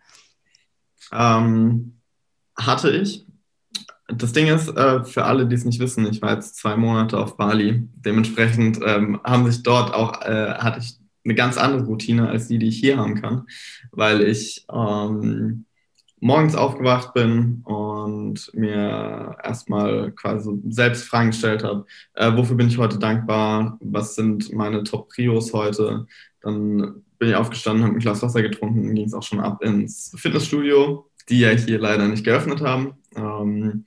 Ähm, 1.12 1.97
hatte 2.58 2.90
ich. 2.90 3.24
Das 4.08 4.32
Ding 4.32 4.46
ist, 4.48 4.68
äh, 4.68 5.04
für 5.04 5.24
alle, 5.24 5.46
die 5.46 5.54
es 5.54 5.64
nicht 5.64 5.80
wissen, 5.80 6.06
ich 6.06 6.22
war 6.22 6.34
jetzt 6.34 6.56
zwei 6.56 6.76
Monate 6.76 7.18
auf 7.18 7.36
Bali. 7.36 7.88
Dementsprechend 7.94 8.80
ähm, 8.84 9.20
haben 9.22 9.50
sich 9.50 9.62
dort 9.62 9.92
auch, 9.92 10.22
äh, 10.22 10.54
hatte 10.54 10.80
ich 10.80 10.98
eine 11.24 11.34
ganz 11.34 11.58
andere 11.58 11.84
Routine 11.84 12.28
als 12.28 12.48
die, 12.48 12.58
die 12.58 12.68
ich 12.68 12.78
hier 12.78 12.96
haben 12.96 13.20
kann, 13.20 13.46
weil 13.92 14.22
ich 14.22 14.64
ähm, 14.72 15.66
morgens 16.20 16.54
aufgewacht 16.54 17.14
bin 17.14 17.62
und 17.64 18.50
mir 18.54 19.36
erstmal 19.42 20.12
quasi 20.12 20.50
selbst 20.68 21.04
Fragen 21.04 21.30
gestellt 21.30 21.62
habe, 21.62 21.84
äh, 22.14 22.34
wofür 22.34 22.56
bin 22.56 22.68
ich 22.68 22.78
heute 22.78 22.98
dankbar, 22.98 23.78
was 23.80 24.14
sind 24.14 24.52
meine 24.52 24.84
Top-Prios 24.84 25.52
heute. 25.52 26.06
Dann 26.40 27.02
bin 27.18 27.28
ich 27.28 27.34
aufgestanden, 27.34 27.84
habe 27.84 27.96
ein 27.96 28.00
Glas 28.00 28.22
Wasser 28.22 28.42
getrunken, 28.42 28.94
ging 28.94 29.06
es 29.06 29.14
auch 29.14 29.22
schon 29.22 29.40
ab 29.40 29.62
ins 29.62 30.12
Fitnessstudio, 30.16 31.08
die 31.28 31.40
ja 31.40 31.50
hier 31.50 31.78
leider 31.78 32.08
nicht 32.08 32.24
geöffnet 32.24 32.60
haben. 32.60 32.94
Ähm, 33.14 33.84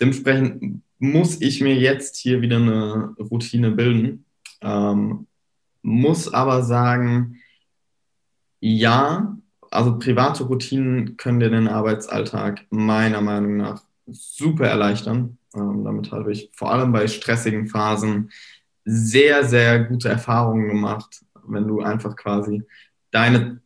dementsprechend 0.00 0.82
muss 0.98 1.40
ich 1.40 1.60
mir 1.60 1.74
jetzt 1.74 2.16
hier 2.16 2.40
wieder 2.40 2.56
eine 2.56 3.14
Routine 3.18 3.70
bilden. 3.70 4.24
Ähm, 4.60 5.26
muss 5.82 6.32
aber 6.32 6.62
sagen, 6.62 7.36
ja, 8.60 9.36
also 9.70 9.98
private 9.98 10.44
Routinen 10.44 11.16
können 11.16 11.40
dir 11.40 11.50
den 11.50 11.68
Arbeitsalltag 11.68 12.66
meiner 12.70 13.20
Meinung 13.20 13.56
nach 13.56 13.82
super 14.06 14.66
erleichtern. 14.66 15.38
Ähm, 15.54 15.84
damit 15.84 16.10
habe 16.10 16.32
ich 16.32 16.50
vor 16.54 16.72
allem 16.72 16.92
bei 16.92 17.06
stressigen 17.06 17.68
Phasen 17.68 18.30
sehr, 18.84 19.44
sehr 19.44 19.84
gute 19.84 20.08
Erfahrungen 20.08 20.68
gemacht, 20.68 21.24
wenn 21.46 21.68
du 21.68 21.80
einfach 21.80 22.16
quasi 22.16 22.62
deine 23.10 23.60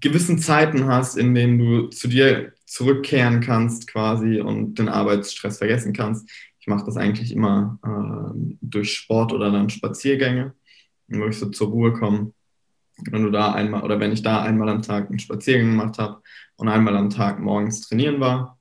gewissen 0.00 0.38
Zeiten 0.38 0.86
hast, 0.86 1.16
in 1.16 1.34
denen 1.34 1.58
du 1.58 1.88
zu 1.88 2.08
dir 2.08 2.52
zurückkehren 2.64 3.40
kannst 3.40 3.86
quasi 3.86 4.40
und 4.40 4.78
den 4.78 4.88
Arbeitsstress 4.88 5.58
vergessen 5.58 5.92
kannst. 5.92 6.28
Ich 6.58 6.66
mache 6.66 6.84
das 6.84 6.96
eigentlich 6.96 7.32
immer 7.32 7.78
äh, 7.84 8.56
durch 8.60 8.92
Sport 8.92 9.32
oder 9.32 9.50
dann 9.50 9.70
Spaziergänge, 9.70 10.54
wo 11.08 11.26
ich 11.26 11.38
so 11.38 11.46
zur 11.50 11.68
Ruhe 11.68 11.92
komme. 11.92 12.32
Wenn 13.10 13.22
du 13.22 13.30
da 13.30 13.52
einmal 13.52 13.84
oder 13.84 14.00
wenn 14.00 14.12
ich 14.12 14.22
da 14.22 14.42
einmal 14.42 14.68
am 14.68 14.82
Tag 14.82 15.08
einen 15.08 15.18
Spaziergang 15.18 15.70
gemacht 15.70 15.98
habe 15.98 16.22
und 16.56 16.68
einmal 16.68 16.96
am 16.96 17.10
Tag 17.10 17.38
morgens 17.38 17.82
trainieren 17.82 18.20
war, 18.20 18.58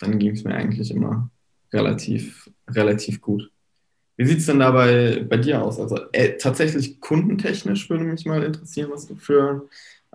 dann 0.00 0.18
ging 0.18 0.32
es 0.32 0.44
mir 0.44 0.54
eigentlich 0.54 0.90
immer 0.90 1.30
relativ, 1.72 2.50
relativ 2.68 3.20
gut. 3.20 3.50
Wie 4.16 4.26
sieht 4.26 4.38
es 4.38 4.46
denn 4.46 4.58
dabei 4.58 5.24
bei 5.28 5.38
dir 5.38 5.62
aus? 5.62 5.80
Also 5.80 5.98
äh, 6.12 6.36
tatsächlich 6.36 7.00
kundentechnisch 7.00 7.88
würde 7.88 8.04
mich 8.04 8.26
mal 8.26 8.42
interessieren, 8.42 8.90
was 8.92 9.06
du 9.06 9.16
für 9.16 9.68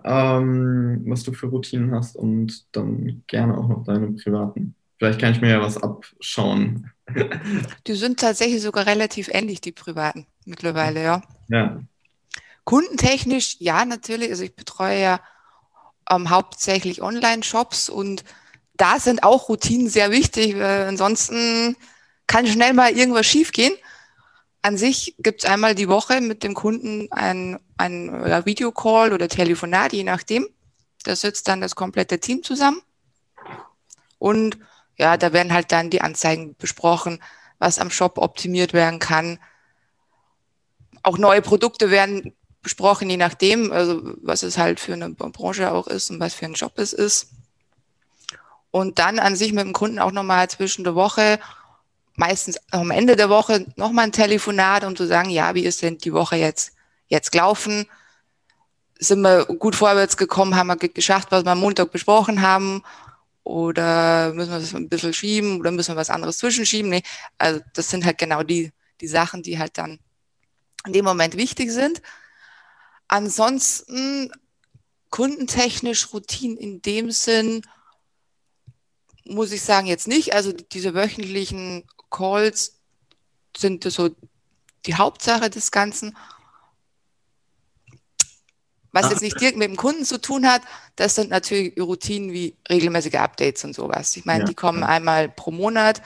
ähm, 0.04 1.02
was 1.06 1.24
du 1.24 1.32
für 1.32 1.46
Routinen 1.46 1.94
hast 1.94 2.16
und 2.16 2.66
dann 2.72 3.22
gerne 3.26 3.56
auch 3.56 3.68
noch 3.68 3.84
deine 3.84 4.12
privaten. 4.12 4.74
Vielleicht 4.98 5.20
kann 5.20 5.32
ich 5.32 5.40
mir 5.40 5.50
ja 5.50 5.60
was 5.60 5.80
abschauen. 5.80 6.90
Die 7.86 7.94
sind 7.94 8.20
tatsächlich 8.20 8.62
sogar 8.62 8.86
relativ 8.86 9.28
ähnlich, 9.32 9.60
die 9.60 9.72
privaten 9.72 10.26
mittlerweile, 10.44 11.02
ja. 11.02 11.22
Ja. 11.48 11.80
Kundentechnisch, 12.64 13.56
ja, 13.60 13.84
natürlich. 13.84 14.30
Also 14.30 14.42
ich 14.42 14.54
betreue 14.54 15.00
ja 15.00 15.20
ähm, 16.10 16.30
hauptsächlich 16.30 17.00
Online-Shops 17.00 17.88
und 17.88 18.24
da 18.76 18.98
sind 18.98 19.22
auch 19.22 19.48
Routinen 19.48 19.88
sehr 19.88 20.10
wichtig, 20.10 20.58
weil 20.58 20.86
ansonsten 20.86 21.76
kann 22.26 22.46
schnell 22.46 22.74
mal 22.74 22.92
irgendwas 22.92 23.26
schiefgehen. 23.26 23.72
An 24.62 24.76
sich 24.76 25.14
gibt 25.18 25.44
es 25.44 25.50
einmal 25.50 25.74
die 25.74 25.88
Woche 25.88 26.20
mit 26.20 26.42
dem 26.42 26.54
Kunden 26.54 27.08
ein, 27.12 27.58
ein 27.76 28.10
Videocall 28.44 29.12
oder 29.12 29.28
Telefonat, 29.28 29.92
je 29.92 30.04
nachdem. 30.04 30.48
Da 31.04 31.14
sitzt 31.14 31.48
dann 31.48 31.60
das 31.60 31.76
komplette 31.76 32.18
Team 32.18 32.42
zusammen. 32.42 32.82
Und 34.18 34.58
ja, 34.96 35.16
da 35.16 35.32
werden 35.32 35.52
halt 35.52 35.70
dann 35.70 35.90
die 35.90 36.00
Anzeigen 36.00 36.56
besprochen, 36.56 37.22
was 37.58 37.78
am 37.78 37.90
Shop 37.90 38.18
optimiert 38.18 38.72
werden 38.72 38.98
kann. 38.98 39.38
Auch 41.02 41.18
neue 41.18 41.40
Produkte 41.40 41.90
werden 41.90 42.34
besprochen, 42.62 43.08
je 43.08 43.16
nachdem, 43.16 43.72
also 43.72 44.14
was 44.22 44.42
es 44.42 44.58
halt 44.58 44.80
für 44.80 44.92
eine 44.92 45.10
Branche 45.10 45.72
auch 45.72 45.86
ist 45.86 46.10
und 46.10 46.18
was 46.18 46.34
für 46.34 46.46
ein 46.46 46.54
Job 46.54 46.72
es 46.76 46.92
ist. 46.92 47.30
Und 48.70 48.98
dann 48.98 49.18
an 49.18 49.36
sich 49.36 49.52
mit 49.52 49.64
dem 49.64 49.72
Kunden 49.72 49.98
auch 50.00 50.12
nochmal 50.12 50.50
zwischen 50.50 50.84
der 50.84 50.94
Woche, 50.94 51.38
meistens 52.18 52.58
am 52.72 52.90
Ende 52.90 53.14
der 53.14 53.30
Woche 53.30 53.64
nochmal 53.76 54.06
ein 54.06 54.12
Telefonat, 54.12 54.84
um 54.84 54.96
zu 54.96 55.06
sagen, 55.06 55.30
ja, 55.30 55.54
wie 55.54 55.64
ist 55.64 55.82
denn 55.82 55.98
die 55.98 56.12
Woche 56.12 56.36
jetzt, 56.36 56.72
jetzt 57.06 57.30
gelaufen? 57.30 57.86
Sind 58.98 59.20
wir 59.20 59.46
gut 59.46 59.76
vorwärts 59.76 60.16
gekommen? 60.16 60.56
Haben 60.56 60.66
wir 60.66 60.76
geschafft, 60.76 61.30
was 61.30 61.44
wir 61.44 61.52
am 61.52 61.60
Montag 61.60 61.92
besprochen 61.92 62.42
haben? 62.42 62.82
Oder 63.44 64.34
müssen 64.34 64.50
wir 64.50 64.58
das 64.58 64.74
ein 64.74 64.88
bisschen 64.88 65.14
schieben 65.14 65.60
oder 65.60 65.70
müssen 65.70 65.94
wir 65.94 66.00
was 66.00 66.10
anderes 66.10 66.38
zwischenschieben? 66.38 66.90
Nee, 66.90 67.02
also 67.38 67.60
das 67.72 67.88
sind 67.88 68.04
halt 68.04 68.18
genau 68.18 68.42
die, 68.42 68.72
die 69.00 69.08
Sachen, 69.08 69.42
die 69.44 69.58
halt 69.58 69.78
dann 69.78 70.00
in 70.86 70.92
dem 70.92 71.04
Moment 71.04 71.36
wichtig 71.36 71.70
sind. 71.70 72.02
Ansonsten 73.06 74.32
kundentechnisch 75.10 76.12
Routinen 76.12 76.56
in 76.56 76.82
dem 76.82 77.12
Sinn, 77.12 77.62
muss 79.24 79.52
ich 79.52 79.62
sagen, 79.62 79.86
jetzt 79.86 80.08
nicht. 80.08 80.34
Also 80.34 80.52
diese 80.52 80.94
wöchentlichen 80.94 81.84
Calls 82.10 82.78
sind 83.56 83.84
so 83.84 84.10
die 84.86 84.94
Hauptsache 84.94 85.50
des 85.50 85.70
Ganzen. 85.70 86.16
Was 88.92 89.06
Ach. 89.06 89.10
jetzt 89.10 89.22
nicht 89.22 89.40
direkt 89.40 89.58
mit 89.58 89.68
dem 89.68 89.76
Kunden 89.76 90.04
zu 90.04 90.20
tun 90.20 90.46
hat, 90.46 90.62
das 90.96 91.14
sind 91.14 91.30
natürlich 91.30 91.78
Routinen 91.78 92.32
wie 92.32 92.56
regelmäßige 92.68 93.14
Updates 93.14 93.64
und 93.64 93.74
sowas. 93.74 94.16
Ich 94.16 94.24
meine, 94.24 94.40
ja, 94.40 94.46
die 94.46 94.54
kommen 94.54 94.82
einmal 94.82 95.28
pro 95.28 95.50
Monat. 95.50 96.02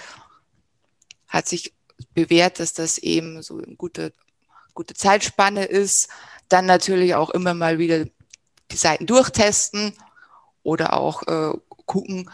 Hat 1.29 1.49
sich 1.49 1.73
bewährt, 2.15 2.59
dass 2.59 2.75
das 2.75 2.99
eben 2.99 3.43
so 3.43 3.59
eine 3.59 3.77
gute, 3.77 4.13
gute 4.75 4.95
Zeitspanne 4.95 5.65
ist. 5.65 6.09
Dann 6.49 6.67
natürlich 6.67 7.15
auch 7.15 7.31
immer 7.31 7.55
mal 7.55 7.79
wieder 7.79 8.05
die 8.71 8.77
Seiten 8.77 9.07
durchtesten 9.07 9.95
oder 10.63 10.95
auch 10.95 11.23
äh, 11.27 11.57
gucken, 11.87 12.31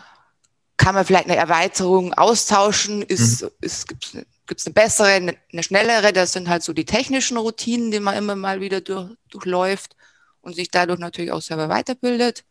kann 0.79 0.95
man 0.95 1.05
vielleicht 1.05 1.27
eine 1.27 1.37
Erweiterung 1.37 2.15
austauschen, 2.15 3.03
ist, 3.03 3.43
mhm. 3.43 3.51
ist, 3.61 3.89
gibt 3.89 4.61
es 4.61 4.67
eine 4.67 4.73
bessere, 4.73 5.09
eine, 5.09 5.37
eine, 5.53 5.63
schnellere, 5.63 6.13
das 6.13 6.33
sind 6.33 6.49
halt 6.49 6.63
so 6.63 6.73
die 6.73 6.87
technischen 6.87 7.37
Routinen, 7.37 7.91
die 7.91 8.01
man 8.01 8.17
immer 8.17 8.37
mal 8.37 8.63
wieder 8.63 8.81
durch, 8.81 9.11
durchläuft 9.29 9.97
und 10.41 10.55
sich 10.55 10.71
dadurch 10.71 11.01
natürlich 11.01 11.33
auch 11.33 11.43
selber 11.43 11.69
weiterbildet. 11.69 12.45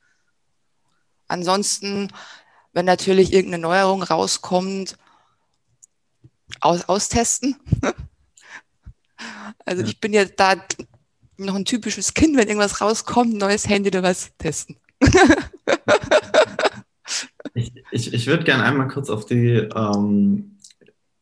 Ansonsten, 1.28 2.12
wenn 2.74 2.86
natürlich 2.86 3.34
irgendeine 3.34 3.62
Neuerung 3.63 4.04
rauskommt, 4.04 4.98
aus, 6.60 6.88
austesten. 6.88 7.58
also 9.66 9.82
ja. 9.82 9.88
ich 9.88 10.00
bin 10.00 10.13
ja 10.13 10.26
da 10.26 10.56
noch 11.38 11.56
ein 11.56 11.66
typisches 11.66 12.13
Kind, 12.13 12.36
wenn 12.36 12.48
irgendwas 12.48 12.82
rauskommt, 12.82 13.34
neues 13.36 13.68
Handy 13.68 13.90
oder 13.90 14.04
was 14.04 14.32
testen. 14.38 14.78
ich 17.58 17.74
ich, 17.91 18.13
ich 18.13 18.28
würde 18.28 18.43
gerne 18.43 18.63
einmal 18.63 18.88
kurz 18.88 19.10
auf 19.10 19.26
die 19.26 19.67
ähm, 19.76 20.58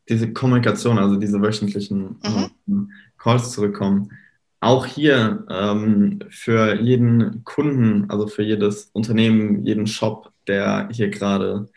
diese 0.09 0.31
Kommunikation, 0.33 0.99
also 0.99 1.15
diese 1.15 1.41
wöchentlichen 1.41 2.19
mhm. 2.23 2.51
ähm, 2.67 2.91
Calls 3.17 3.51
zurückkommen. 3.51 4.11
Auch 4.59 4.85
hier 4.85 5.45
ähm, 5.49 6.19
für 6.29 6.79
jeden 6.79 7.43
Kunden, 7.43 8.09
also 8.09 8.27
für 8.27 8.43
jedes 8.43 8.89
Unternehmen, 8.93 9.65
jeden 9.65 9.87
Shop, 9.87 10.31
der 10.47 10.89
hier 10.91 11.09
gerade 11.09 11.69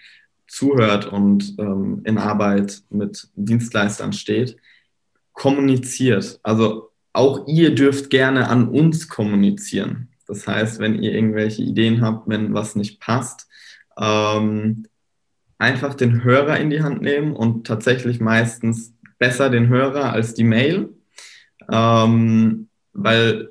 zuhört 0.46 1.06
und 1.06 1.54
ähm, 1.58 2.00
in 2.04 2.18
Arbeit 2.18 2.82
mit 2.90 3.28
Dienstleistern 3.34 4.12
steht, 4.12 4.56
kommuniziert. 5.32 6.40
Also 6.42 6.90
auch 7.12 7.46
ihr 7.46 7.74
dürft 7.74 8.10
gerne 8.10 8.48
an 8.48 8.68
uns 8.68 9.08
kommunizieren. 9.08 10.08
Das 10.26 10.46
heißt, 10.46 10.78
wenn 10.78 11.02
ihr 11.02 11.12
irgendwelche 11.12 11.62
Ideen 11.62 12.00
habt, 12.00 12.28
wenn 12.28 12.54
was 12.54 12.76
nicht 12.76 13.00
passt, 13.00 13.48
ähm, 13.98 14.86
einfach 15.58 15.94
den 15.94 16.22
Hörer 16.22 16.58
in 16.58 16.70
die 16.70 16.82
Hand 16.82 17.02
nehmen 17.02 17.34
und 17.34 17.66
tatsächlich 17.66 18.20
meistens 18.20 18.94
besser 19.18 19.50
den 19.50 19.68
Hörer 19.68 20.12
als 20.12 20.34
die 20.34 20.44
Mail, 20.44 20.90
ähm, 21.70 22.68
weil 22.92 23.50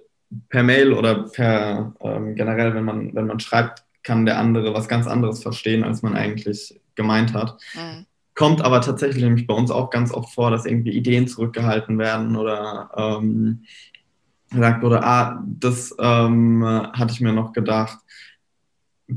per 0.49 0.63
Mail 0.63 0.93
oder 0.93 1.23
per 1.29 1.93
ähm, 2.01 2.35
generell, 2.35 2.73
wenn 2.73 2.85
man, 2.85 3.13
wenn 3.13 3.27
man 3.27 3.39
schreibt, 3.39 3.83
kann 4.03 4.25
der 4.25 4.39
andere 4.39 4.73
was 4.73 4.87
ganz 4.87 5.05
anderes 5.05 5.41
verstehen, 5.41 5.83
als 5.83 6.01
man 6.01 6.15
eigentlich 6.15 6.79
gemeint 6.95 7.33
hat. 7.33 7.59
Mhm. 7.75 8.05
Kommt 8.35 8.61
aber 8.61 8.81
tatsächlich 8.81 9.23
nämlich 9.23 9.47
bei 9.47 9.53
uns 9.53 9.71
auch 9.71 9.89
ganz 9.89 10.13
oft 10.13 10.33
vor, 10.33 10.51
dass 10.51 10.65
irgendwie 10.65 10.91
Ideen 10.91 11.27
zurückgehalten 11.27 11.97
werden 11.97 12.35
oder 12.35 12.89
ähm, 12.95 13.63
gesagt 14.49 14.81
wurde, 14.81 15.03
ah, 15.03 15.43
das 15.45 15.93
ähm, 15.99 16.63
hatte 16.63 17.13
ich 17.13 17.21
mir 17.21 17.33
noch 17.33 17.51
gedacht. 17.51 17.97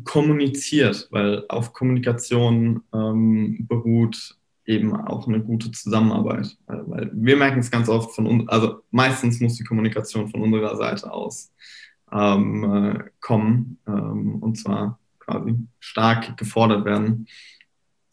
Kommuniziert, 0.05 1.09
weil 1.11 1.45
auf 1.49 1.73
Kommunikation 1.73 2.83
ähm, 2.95 3.67
beruht 3.67 4.37
eben 4.67 4.95
auch 4.95 5.27
eine 5.27 5.41
gute 5.41 5.73
Zusammenarbeit. 5.73 6.57
Weil, 6.67 6.89
weil 6.89 7.11
wir 7.13 7.37
merken 7.37 7.59
es 7.59 7.71
ganz 7.71 7.89
oft 7.89 8.15
von 8.15 8.27
uns, 8.27 8.49
also 8.49 8.83
meistens 8.91 9.41
muss 9.41 9.57
die 9.57 9.65
Kommunikation 9.65 10.29
von 10.29 10.43
unserer 10.43 10.77
Seite 10.77 11.13
aus 11.13 11.53
ähm, 12.13 12.65
äh, 12.65 13.05
kommen 13.21 13.79
ähm, 13.87 14.37
und 14.37 14.57
zwar 14.57 14.99
quasi 15.19 15.57
stark 15.79 16.37
gefordert 16.37 16.85
werden 16.85 17.27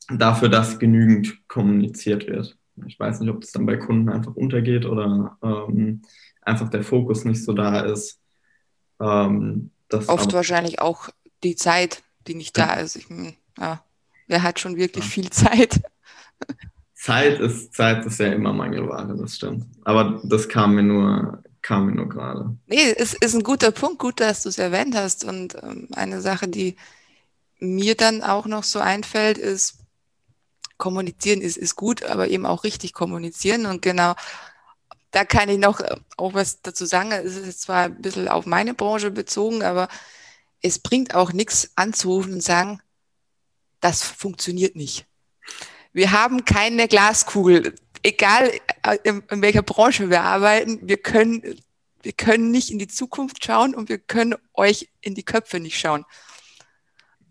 dafür, 0.09 0.49
dass 0.49 0.79
genügend 0.79 1.47
kommuniziert 1.47 2.27
wird. 2.27 2.57
Ich 2.85 2.99
weiß 2.99 3.19
nicht, 3.19 3.29
ob 3.29 3.41
das 3.41 3.51
dann 3.51 3.65
bei 3.65 3.77
Kunden 3.77 4.09
einfach 4.09 4.35
untergeht 4.35 4.85
oder 4.85 5.37
ähm, 5.41 6.01
einfach 6.41 6.69
der 6.69 6.83
Fokus 6.83 7.25
nicht 7.25 7.43
so 7.43 7.53
da 7.53 7.81
ist. 7.81 8.19
Ähm, 8.99 9.71
Oft 10.07 10.33
wahrscheinlich 10.33 10.81
auch 10.81 11.09
die 11.43 11.55
Zeit, 11.55 12.03
die 12.27 12.35
nicht 12.35 12.57
da 12.57 12.75
ist. 12.75 12.95
Ich, 12.95 13.07
ja, 13.57 13.83
wer 14.27 14.43
hat 14.43 14.59
schon 14.59 14.77
wirklich 14.77 15.05
ja. 15.05 15.11
viel 15.11 15.29
Zeit? 15.29 15.81
Zeit 16.93 17.39
ist, 17.39 17.73
Zeit 17.73 18.05
ist 18.05 18.19
ja 18.19 18.27
immer 18.27 18.53
Mangelware, 18.53 19.15
das 19.17 19.35
stimmt. 19.35 19.65
Aber 19.83 20.21
das 20.23 20.49
kam 20.49 20.75
mir 20.75 20.83
nur, 20.83 21.43
kam 21.61 21.85
mir 21.85 21.93
nur 21.93 22.09
gerade. 22.09 22.57
Nee, 22.65 22.93
es 22.97 23.13
ist 23.13 23.35
ein 23.35 23.43
guter 23.43 23.71
Punkt, 23.71 23.99
gut, 23.99 24.19
dass 24.19 24.43
du 24.43 24.49
es 24.49 24.57
erwähnt 24.57 24.95
hast. 24.95 25.23
Und 25.23 25.55
ähm, 25.61 25.87
eine 25.93 26.21
Sache, 26.21 26.47
die 26.47 26.75
mir 27.59 27.95
dann 27.95 28.23
auch 28.23 28.45
noch 28.45 28.63
so 28.63 28.79
einfällt, 28.79 29.37
ist, 29.37 29.79
kommunizieren 30.77 31.41
ist, 31.41 31.57
ist 31.57 31.75
gut, 31.75 32.03
aber 32.03 32.27
eben 32.27 32.45
auch 32.45 32.63
richtig 32.63 32.93
kommunizieren. 32.93 33.65
Und 33.65 33.81
genau 33.81 34.15
da 35.11 35.25
kann 35.25 35.49
ich 35.49 35.57
noch 35.57 35.79
äh, 35.79 35.95
auch 36.17 36.33
was 36.33 36.61
dazu 36.61 36.85
sagen. 36.85 37.11
Es 37.11 37.35
ist 37.35 37.61
zwar 37.61 37.85
ein 37.85 38.01
bisschen 38.01 38.27
auf 38.27 38.45
meine 38.45 38.73
Branche 38.73 39.11
bezogen, 39.11 39.63
aber 39.63 39.87
es 40.61 40.79
bringt 40.79 41.13
auch 41.15 41.33
nichts 41.33 41.71
anzurufen 41.75 42.33
und 42.33 42.43
sagen, 42.43 42.81
das 43.79 44.03
funktioniert 44.03 44.75
nicht. 44.75 45.05
Wir 45.93 46.11
haben 46.11 46.45
keine 46.45 46.87
Glaskugel. 46.87 47.75
Egal 48.03 48.51
äh, 48.83 48.97
in, 49.03 49.23
in 49.29 49.41
welcher 49.41 49.61
Branche 49.61 50.09
wir 50.09 50.21
arbeiten, 50.21 50.79
wir 50.83 50.97
können, 50.97 51.59
wir 52.01 52.11
können 52.11 52.51
nicht 52.51 52.71
in 52.71 52.79
die 52.79 52.87
Zukunft 52.87 53.43
schauen 53.43 53.75
und 53.75 53.89
wir 53.89 53.97
können 53.97 54.35
euch 54.53 54.89
in 55.01 55.15
die 55.15 55.23
Köpfe 55.23 55.59
nicht 55.59 55.79
schauen. 55.79 56.05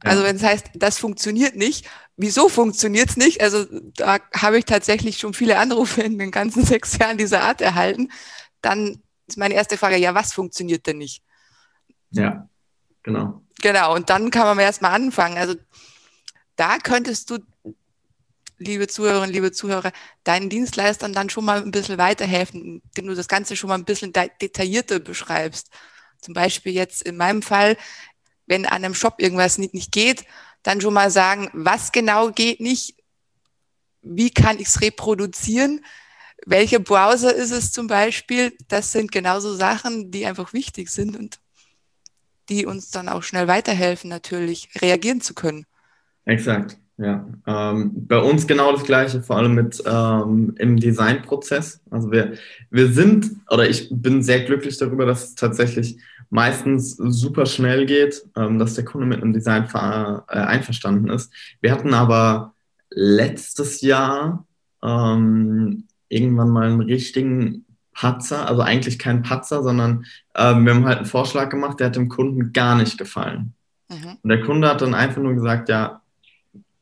Also 0.01 0.23
wenn 0.23 0.37
es 0.37 0.43
heißt, 0.43 0.67
das 0.75 0.99
funktioniert 0.99 1.57
nicht, 1.57 1.89
wieso 2.17 2.49
funktioniert 2.49 3.11
es 3.11 3.17
nicht? 3.17 3.41
Also 3.41 3.67
da 3.95 4.19
habe 4.35 4.59
ich 4.59 4.65
tatsächlich 4.65 5.19
schon 5.19 5.35
viele 5.35 5.59
Anrufe 5.59 6.03
in 6.03 6.19
den 6.19 6.31
ganzen 6.31 6.65
sechs 6.67 6.97
Jahren 6.99 7.19
dieser 7.19 7.43
Art 7.43 7.61
erhalten. 7.61 8.11
Dann 8.61 9.03
ist 9.27 9.39
meine 9.39 9.55
erste 9.55 9.77
Frage, 9.77 9.97
ja, 9.97 10.15
was 10.15 10.33
funktioniert 10.33 10.87
denn 10.87 10.99
nicht? 10.99 11.23
Ja, 12.11 12.49
genau. 13.07 13.42
Genau, 13.62 13.95
und 13.95 14.11
dann 14.11 14.31
kann 14.31 14.45
man 14.47 14.59
erstmal 14.59 14.92
anfangen. 14.92 15.38
Also 15.38 15.55
da 16.57 16.79
könntest 16.79 17.31
du, 17.31 17.38
liebe 18.59 18.87
Zuhörerinnen, 18.87 19.33
liebe 19.33 19.53
Zuhörer, 19.53 19.92
deinen 20.25 20.51
Dienstleistern 20.51 21.12
dann 21.12 21.31
schon 21.31 21.45
mal 21.45 21.62
ein 21.62 21.71
bisschen 21.71 21.99
weiterhelfen, 21.99 22.83
indem 22.85 23.07
du 23.07 23.14
das 23.14 23.29
Ganze 23.29 23.57
schon 23.57 23.69
mal 23.69 23.77
ein 23.77 23.85
bisschen 23.85 24.12
detaillierter 24.12 24.99
beschreibst. 24.99 25.71
Zum 26.21 26.35
Beispiel 26.35 26.73
jetzt 26.73 27.03
in 27.03 27.16
meinem 27.16 27.42
Fall, 27.42 27.77
wenn 28.47 28.66
an 28.66 28.85
einem 28.85 28.95
Shop 28.95 29.14
irgendwas 29.19 29.59
nicht, 29.59 29.75
nicht 29.75 29.92
geht, 29.92 30.25
dann 30.62 30.81
schon 30.81 30.95
mal 30.95 31.11
sagen, 31.11 31.51
was 31.53 31.92
genau 31.92 32.31
geht 32.31 32.61
nicht, 32.61 32.97
wie 34.03 34.31
kann 34.31 34.59
ich 34.59 34.69
es 34.69 34.81
reproduzieren, 34.81 35.85
welcher 36.45 36.79
Browser 36.79 37.35
ist 37.35 37.51
es 37.51 37.73
zum 37.73 37.87
Beispiel. 37.87 38.57
Das 38.69 38.92
sind 38.92 39.12
genauso 39.12 39.55
Sachen, 39.55 40.11
die 40.11 40.27
einfach 40.27 40.53
wichtig 40.53 40.90
sind 40.90 41.16
und 41.16 41.40
die 42.49 42.67
uns 42.67 42.91
dann 42.91 43.09
auch 43.09 43.23
schnell 43.23 43.49
weiterhelfen, 43.49 44.11
natürlich 44.11 44.69
reagieren 44.81 45.21
zu 45.21 45.35
können. 45.35 45.67
Exakt, 46.25 46.79
ja. 46.99 47.27
Ähm, 47.47 47.93
bei 47.95 48.19
uns 48.19 48.47
genau 48.47 48.73
das 48.73 48.85
Gleiche, 48.85 49.23
vor 49.23 49.37
allem 49.37 49.55
mit 49.55 49.83
ähm, 49.87 50.55
im 50.59 50.79
Designprozess. 50.79 51.81
Also 51.91 52.11
wir, 52.11 52.35
wir 52.71 52.89
sind, 52.89 53.31
oder 53.51 53.69
ich 53.69 53.89
bin 53.91 54.23
sehr 54.23 54.45
glücklich 54.45 54.79
darüber, 54.79 55.07
dass 55.07 55.25
es 55.25 55.35
tatsächlich 55.35 55.99
meistens 56.31 56.97
super 56.97 57.47
schnell 57.47 57.87
geht, 57.87 58.25
ähm, 58.37 58.59
dass 58.59 58.75
der 58.75 58.85
Kunde 58.85 59.07
mit 59.07 59.23
einem 59.23 59.33
Design 59.33 59.69
äh, 59.73 60.39
einverstanden 60.39 61.11
ist. 61.11 61.33
Wir 61.61 61.73
hatten 61.73 61.95
aber 61.95 62.55
letztes 62.91 63.81
Jahr 63.81 64.47
ähm, 64.83 65.85
irgendwann 66.09 66.51
mal 66.51 66.67
einen 66.67 66.81
richtigen 66.81 67.66
Patzer, 67.97 68.47
also 68.47 68.61
eigentlich 68.61 68.99
kein 68.99 69.23
Patzer, 69.23 69.63
sondern 69.63 70.05
ähm, 70.37 70.67
wir 70.67 70.75
haben 70.75 70.85
halt 70.85 70.99
einen 70.99 71.07
Vorschlag 71.07 71.49
gemacht, 71.49 71.81
der 71.81 71.89
hat 71.89 71.97
dem 71.97 72.11
Kunden 72.11 72.53
gar 72.53 72.77
nicht 72.77 72.99
gefallen. 72.99 73.55
Mhm. 73.89 74.19
Und 74.23 74.29
der 74.29 74.43
Kunde 74.43 74.69
hat 74.69 74.83
dann 74.83 74.95
einfach 74.95 75.23
nur 75.23 75.35
gesagt, 75.35 75.71
ja, 75.71 76.03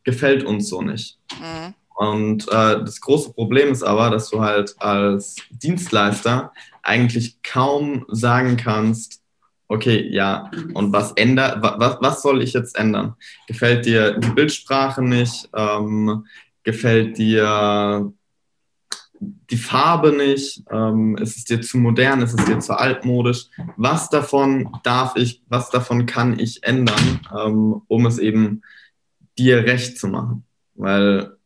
gefällt 0.03 0.45
uns 0.45 0.69
so 0.69 0.83
nicht. 0.83 1.19
Mhm. 1.39 1.75
Und 1.97 2.49
äh, 2.49 2.81
das 2.81 3.01
große 3.01 3.33
Problem 3.33 3.71
ist 3.71 3.85
aber, 3.85 4.11
dass 4.11 4.29
du 4.31 4.41
halt 4.41 4.75
als 4.81 5.37
Dienstleister 5.51 6.53
eigentlich 6.83 7.41
kaum 7.45 8.05
sagen 8.09 8.57
kannst, 8.57 9.23
okay, 9.69 10.09
ja, 10.11 10.51
und 10.75 10.93
was 10.93 11.13
ändert, 11.13 11.63
was, 11.63 11.99
was 12.01 12.23
soll 12.23 12.43
ich 12.43 12.53
jetzt 12.53 12.77
ändern? 12.77 13.15
Gefällt 13.47 13.87
dir 13.87 14.19
die 14.19 14.31
Bildsprache 14.31 15.01
nicht? 15.01 15.49
Ähm, 15.55 16.27
gefällt 16.65 17.19
dir 17.19 18.13
die 19.21 19.57
Farbe 19.57 20.13
nicht? 20.13 20.63
Ähm, 20.71 21.17
ist 21.17 21.37
es 21.37 21.45
dir 21.45 21.61
zu 21.61 21.79
modern? 21.79 22.23
Ist 22.23 22.39
es 22.39 22.45
dir 22.45 22.59
zu 22.59 22.79
altmodisch? 22.79 23.47
Was 23.77 24.11
davon 24.11 24.77
darf 24.83 25.17
ich, 25.17 25.43
was 25.49 25.71
davon 25.71 26.07
kann 26.07 26.39
ich 26.39 26.63
ändern, 26.63 27.21
ähm, 27.37 27.83
um 27.87 28.07
es 28.07 28.19
eben 28.19 28.63
dir 29.39 29.65
recht 29.65 29.99
zu 29.99 30.09
machen? 30.09 30.45
Weil 30.75 31.37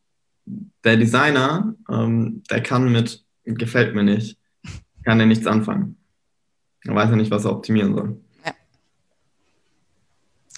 der 0.83 0.97
Designer, 0.97 1.75
ähm, 1.89 2.43
der 2.49 2.61
kann 2.61 2.91
mit 2.91 3.23
gefällt 3.45 3.95
mir 3.95 4.03
nicht, 4.03 4.37
kann 5.03 5.19
er 5.19 5.25
nichts 5.25 5.47
anfangen. 5.47 5.97
Er 6.83 6.95
weiß 6.95 7.09
ja 7.09 7.15
nicht, 7.15 7.31
was 7.31 7.45
er 7.45 7.51
optimieren 7.51 7.95
soll. 7.95 8.17
Ja. 8.45 8.53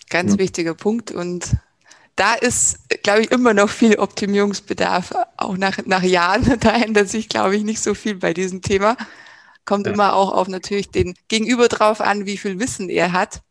Ganz 0.09 0.33
ja. 0.33 0.39
wichtiger 0.39 0.73
Punkt 0.73 1.11
und 1.11 1.57
da 2.15 2.33
ist, 2.33 2.79
glaube 3.03 3.21
ich, 3.21 3.31
immer 3.31 3.53
noch 3.53 3.69
viel 3.69 3.97
Optimierungsbedarf, 3.97 5.13
auch 5.37 5.57
nach, 5.57 5.79
nach 5.85 6.03
Jahren. 6.03 6.41
Da 6.59 6.71
ändert 6.75 7.09
sich, 7.09 7.29
glaube 7.29 7.55
ich, 7.55 7.63
nicht 7.63 7.81
so 7.81 7.93
viel 7.93 8.15
bei 8.15 8.33
diesem 8.33 8.61
Thema. 8.61 8.97
Kommt 9.65 9.87
ja. 9.87 9.93
immer 9.93 10.13
auch 10.13 10.31
auf 10.31 10.47
natürlich 10.47 10.89
den 10.89 11.15
Gegenüber 11.27 11.67
drauf 11.67 12.01
an, 12.01 12.25
wie 12.25 12.37
viel 12.37 12.59
Wissen 12.59 12.89
er 12.89 13.11
hat. 13.11 13.41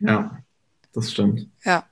Ja, 0.00 0.38
das 0.92 1.12
stimmt. 1.12 1.48
Ja. 1.64 1.86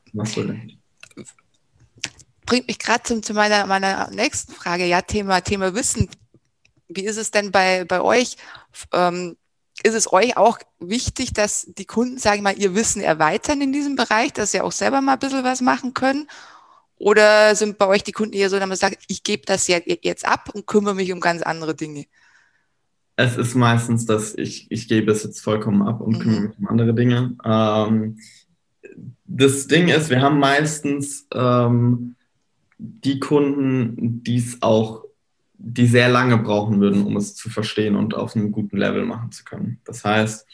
Bringt 2.46 2.68
mich 2.68 2.78
gerade 2.78 3.02
zu, 3.02 3.20
zu 3.20 3.34
meiner, 3.34 3.66
meiner 3.66 4.10
nächsten 4.10 4.52
Frage. 4.52 4.84
Ja, 4.86 5.02
Thema, 5.02 5.40
Thema 5.40 5.74
Wissen. 5.74 6.08
Wie 6.88 7.04
ist 7.04 7.16
es 7.16 7.30
denn 7.30 7.50
bei, 7.50 7.84
bei 7.84 8.00
euch? 8.00 8.36
Ähm, 8.92 9.36
ist 9.84 9.94
es 9.94 10.12
euch 10.12 10.36
auch 10.36 10.58
wichtig, 10.80 11.32
dass 11.32 11.66
die 11.76 11.84
Kunden, 11.84 12.18
sage 12.18 12.36
ich 12.36 12.42
mal, 12.42 12.58
ihr 12.58 12.74
Wissen 12.74 13.02
erweitern 13.02 13.60
in 13.60 13.72
diesem 13.72 13.96
Bereich, 13.96 14.32
dass 14.32 14.52
sie 14.52 14.60
auch 14.60 14.72
selber 14.72 15.00
mal 15.00 15.14
ein 15.14 15.18
bisschen 15.18 15.44
was 15.44 15.60
machen 15.60 15.94
können? 15.94 16.28
Oder 16.96 17.54
sind 17.56 17.78
bei 17.78 17.86
euch 17.86 18.04
die 18.04 18.12
Kunden 18.12 18.34
eher 18.34 18.48
so, 18.48 18.58
dass 18.58 18.68
man 18.68 18.76
sagt, 18.76 18.98
ich 19.08 19.24
gebe 19.24 19.42
das 19.44 19.66
jetzt 19.66 20.24
ab 20.24 20.50
und 20.54 20.66
kümmere 20.66 20.94
mich 20.94 21.12
um 21.12 21.20
ganz 21.20 21.42
andere 21.42 21.74
Dinge? 21.74 22.06
Es 23.16 23.36
ist 23.36 23.54
meistens, 23.54 24.06
dass 24.06 24.34
ich, 24.34 24.70
ich 24.70 24.88
gebe 24.88 25.10
es 25.10 25.24
jetzt 25.24 25.40
vollkommen 25.40 25.82
ab 25.82 26.00
und 26.00 26.18
mhm. 26.18 26.20
kümmere 26.20 26.40
mich 26.42 26.58
um 26.58 26.68
andere 26.68 26.94
Dinge. 26.94 27.36
Ähm, 27.44 28.18
das 29.24 29.66
Ding 29.66 29.88
ist, 29.88 30.10
wir 30.10 30.20
haben 30.20 30.38
meistens 30.38 31.26
ähm, 31.34 32.14
die 32.78 33.20
Kunden, 33.20 34.22
die 34.22 34.36
es 34.36 34.58
auch 34.60 35.01
die 35.64 35.86
sehr 35.86 36.08
lange 36.08 36.38
brauchen 36.38 36.80
würden, 36.80 37.04
um 37.04 37.16
es 37.16 37.36
zu 37.36 37.48
verstehen 37.48 37.94
und 37.94 38.14
auf 38.14 38.34
einem 38.34 38.50
guten 38.50 38.76
Level 38.76 39.06
machen 39.06 39.30
zu 39.30 39.44
können. 39.44 39.80
Das 39.84 40.04
heißt, 40.04 40.46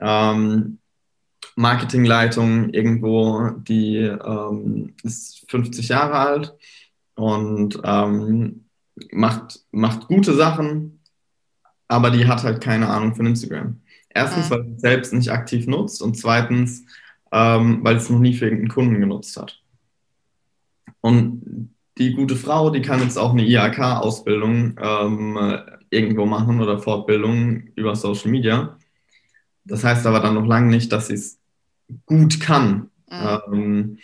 ähm, 0.00 0.78
Marketingleitung 1.56 2.70
irgendwo, 2.70 3.50
die 3.50 3.96
ähm, 3.96 4.94
ist 5.02 5.50
50 5.50 5.88
Jahre 5.88 6.14
alt 6.14 6.54
und 7.14 7.80
ähm, 7.84 8.66
macht, 9.10 9.60
macht 9.70 10.06
gute 10.08 10.34
Sachen, 10.34 11.00
aber 11.88 12.10
die 12.10 12.26
hat 12.26 12.44
halt 12.44 12.62
keine 12.62 12.88
Ahnung 12.88 13.14
von 13.14 13.26
Instagram. 13.26 13.80
Erstens, 14.10 14.50
weil 14.50 14.64
sie 14.64 14.72
es 14.74 14.80
selbst 14.80 15.12
nicht 15.12 15.30
aktiv 15.30 15.66
nutzt 15.66 16.02
und 16.02 16.16
zweitens, 16.16 16.84
ähm, 17.32 17.80
weil 17.82 17.96
es 17.96 18.10
noch 18.10 18.18
nie 18.18 18.34
für 18.34 18.44
irgendeinen 18.44 18.70
Kunden 18.70 19.00
genutzt 19.00 19.36
hat. 19.36 19.62
Und 21.00 21.70
die 22.00 22.14
gute 22.14 22.34
Frau, 22.34 22.70
die 22.70 22.80
kann 22.80 23.02
jetzt 23.02 23.18
auch 23.18 23.32
eine 23.32 23.44
IHK-Ausbildung 23.44 24.76
ähm, 24.80 25.60
irgendwo 25.90 26.24
machen 26.24 26.60
oder 26.60 26.78
Fortbildung 26.78 27.64
über 27.76 27.94
Social 27.94 28.30
Media. 28.30 28.78
Das 29.64 29.84
heißt 29.84 30.06
aber 30.06 30.20
dann 30.20 30.34
noch 30.34 30.46
lange 30.46 30.70
nicht, 30.70 30.90
dass 30.90 31.08
sie 31.08 31.14
es 31.14 31.38
gut 32.06 32.40
kann. 32.40 32.90
Mhm. 33.10 33.38
Ähm, 33.52 33.98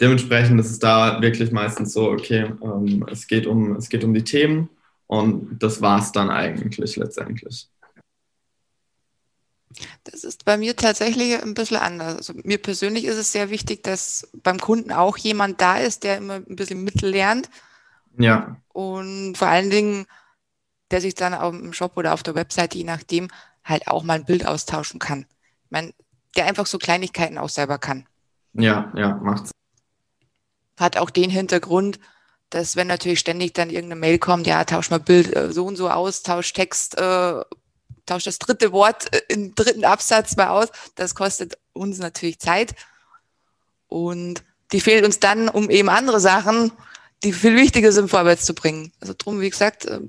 dementsprechend 0.00 0.58
ist 0.58 0.72
es 0.72 0.80
da 0.80 1.22
wirklich 1.22 1.52
meistens 1.52 1.92
so, 1.92 2.10
okay, 2.10 2.50
ähm, 2.60 3.06
es, 3.08 3.28
geht 3.28 3.46
um, 3.46 3.76
es 3.76 3.88
geht 3.88 4.02
um 4.02 4.12
die 4.12 4.24
Themen 4.24 4.68
und 5.06 5.62
das 5.62 5.80
war 5.80 6.00
es 6.00 6.10
dann 6.10 6.30
eigentlich 6.30 6.96
letztendlich. 6.96 7.68
Das 10.04 10.24
ist 10.24 10.44
bei 10.44 10.56
mir 10.56 10.76
tatsächlich 10.76 11.42
ein 11.42 11.54
bisschen 11.54 11.76
anders. 11.76 12.16
Also 12.16 12.34
mir 12.44 12.58
persönlich 12.58 13.04
ist 13.04 13.16
es 13.16 13.32
sehr 13.32 13.50
wichtig, 13.50 13.82
dass 13.82 14.28
beim 14.42 14.58
Kunden 14.58 14.92
auch 14.92 15.16
jemand 15.16 15.60
da 15.60 15.78
ist, 15.78 16.04
der 16.04 16.18
immer 16.18 16.34
ein 16.34 16.56
bisschen 16.56 16.82
mitlernt. 16.82 17.50
Ja. 18.18 18.56
Und 18.72 19.36
vor 19.36 19.48
allen 19.48 19.70
Dingen, 19.70 20.06
der 20.90 21.00
sich 21.00 21.14
dann 21.14 21.34
auch 21.34 21.52
im 21.52 21.72
Shop 21.72 21.96
oder 21.96 22.14
auf 22.14 22.22
der 22.22 22.34
Webseite, 22.34 22.78
je 22.78 22.84
nachdem, 22.84 23.28
halt 23.64 23.88
auch 23.88 24.02
mal 24.02 24.14
ein 24.14 24.24
Bild 24.24 24.46
austauschen 24.46 24.98
kann. 25.00 25.26
Ich 25.64 25.70
meine, 25.70 25.92
der 26.36 26.46
einfach 26.46 26.66
so 26.66 26.78
Kleinigkeiten 26.78 27.38
auch 27.38 27.48
selber 27.48 27.78
kann. 27.78 28.06
Ja, 28.52 28.92
ja, 28.96 29.14
macht's. 29.16 29.50
Hat 30.78 30.96
auch 30.96 31.10
den 31.10 31.30
Hintergrund, 31.30 31.98
dass 32.50 32.76
wenn 32.76 32.86
natürlich 32.86 33.18
ständig 33.18 33.54
dann 33.54 33.70
irgendeine 33.70 34.00
Mail 34.00 34.18
kommt, 34.18 34.46
ja, 34.46 34.64
tausch 34.64 34.90
mal 34.90 35.00
Bild 35.00 35.34
äh, 35.34 35.52
so 35.52 35.66
und 35.66 35.76
so 35.76 35.90
aus, 35.90 36.22
tausch 36.22 36.52
Text, 36.52 36.96
äh, 36.98 37.40
tausch 38.06 38.24
das 38.24 38.38
dritte 38.38 38.72
Wort 38.72 39.12
äh, 39.12 39.20
im 39.28 39.54
dritten 39.54 39.84
Absatz 39.84 40.36
mal 40.36 40.48
aus. 40.48 40.68
Das 40.94 41.14
kostet 41.14 41.58
uns 41.72 41.98
natürlich 41.98 42.38
Zeit. 42.38 42.74
Und 43.88 44.42
die 44.72 44.80
fehlt 44.80 45.04
uns 45.04 45.20
dann, 45.20 45.48
um 45.48 45.70
eben 45.70 45.88
andere 45.88 46.20
Sachen, 46.20 46.72
die 47.22 47.32
viel 47.32 47.56
wichtiger 47.56 47.92
sind, 47.92 48.08
vorwärts 48.08 48.44
zu 48.44 48.54
bringen. 48.54 48.92
Also 49.00 49.14
drum, 49.16 49.40
wie 49.40 49.50
gesagt, 49.50 49.86
äh, 49.86 50.00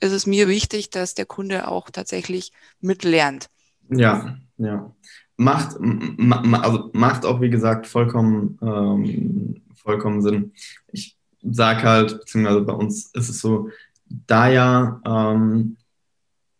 ist 0.00 0.12
es 0.12 0.26
mir 0.26 0.48
wichtig, 0.48 0.90
dass 0.90 1.14
der 1.14 1.26
Kunde 1.26 1.68
auch 1.68 1.90
tatsächlich 1.90 2.52
mitlernt. 2.80 3.48
Ja, 3.88 4.36
ja. 4.58 4.92
Macht, 5.36 5.76
ma, 5.80 6.60
also 6.60 6.90
macht 6.92 7.24
auch, 7.24 7.40
wie 7.40 7.50
gesagt, 7.50 7.86
vollkommen, 7.86 8.58
ähm, 8.62 9.62
vollkommen 9.74 10.22
Sinn. 10.22 10.52
Ich 10.92 11.16
sage 11.42 11.82
halt, 11.82 12.20
beziehungsweise 12.20 12.60
bei 12.60 12.72
uns 12.72 13.10
ist 13.14 13.28
es 13.28 13.40
so, 13.40 13.70
da 14.06 14.48
ja 14.48 15.00
ähm, 15.04 15.76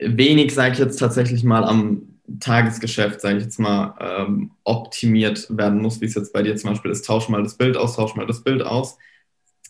wenig, 0.07 0.55
sage 0.55 0.75
ich 0.75 0.79
jetzt 0.79 0.99
tatsächlich 0.99 1.45
mal, 1.45 1.65
am 1.65 2.03
Tagesgeschäft, 2.41 3.21
sage 3.21 3.39
ich 3.39 3.45
jetzt 3.45 3.59
mal, 3.59 3.95
ähm, 4.01 4.53
optimiert 4.65 5.47
werden 5.51 5.81
muss, 5.81 6.01
wie 6.01 6.07
es 6.07 6.15
jetzt 6.15 6.33
bei 6.33 6.43
dir 6.43 6.57
zum 6.57 6.71
Beispiel 6.71 6.91
ist, 6.91 7.05
tausch 7.05 7.29
mal 7.29 7.43
das 7.43 7.57
Bild 7.57 7.77
aus, 7.77 7.97
tausch 7.97 8.15
mal 8.15 8.27
das 8.27 8.43
Bild 8.43 8.63
aus, 8.63 8.97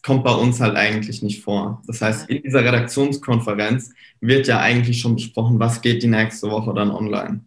kommt 0.03 0.23
bei 0.23 0.33
uns 0.33 0.61
halt 0.61 0.77
eigentlich 0.77 1.23
nicht 1.23 1.43
vor. 1.43 1.83
Das 1.87 2.01
heißt, 2.01 2.29
in 2.29 2.43
dieser 2.43 2.65
Redaktionskonferenz 2.65 3.93
wird 4.21 4.47
ja 4.47 4.61
eigentlich 4.61 5.01
schon 5.01 5.17
besprochen, 5.17 5.59
was 5.59 5.81
geht 5.81 6.03
die 6.03 6.09
nächste 6.09 6.51
Woche 6.51 6.73
dann 6.75 6.91
online. 6.91 7.41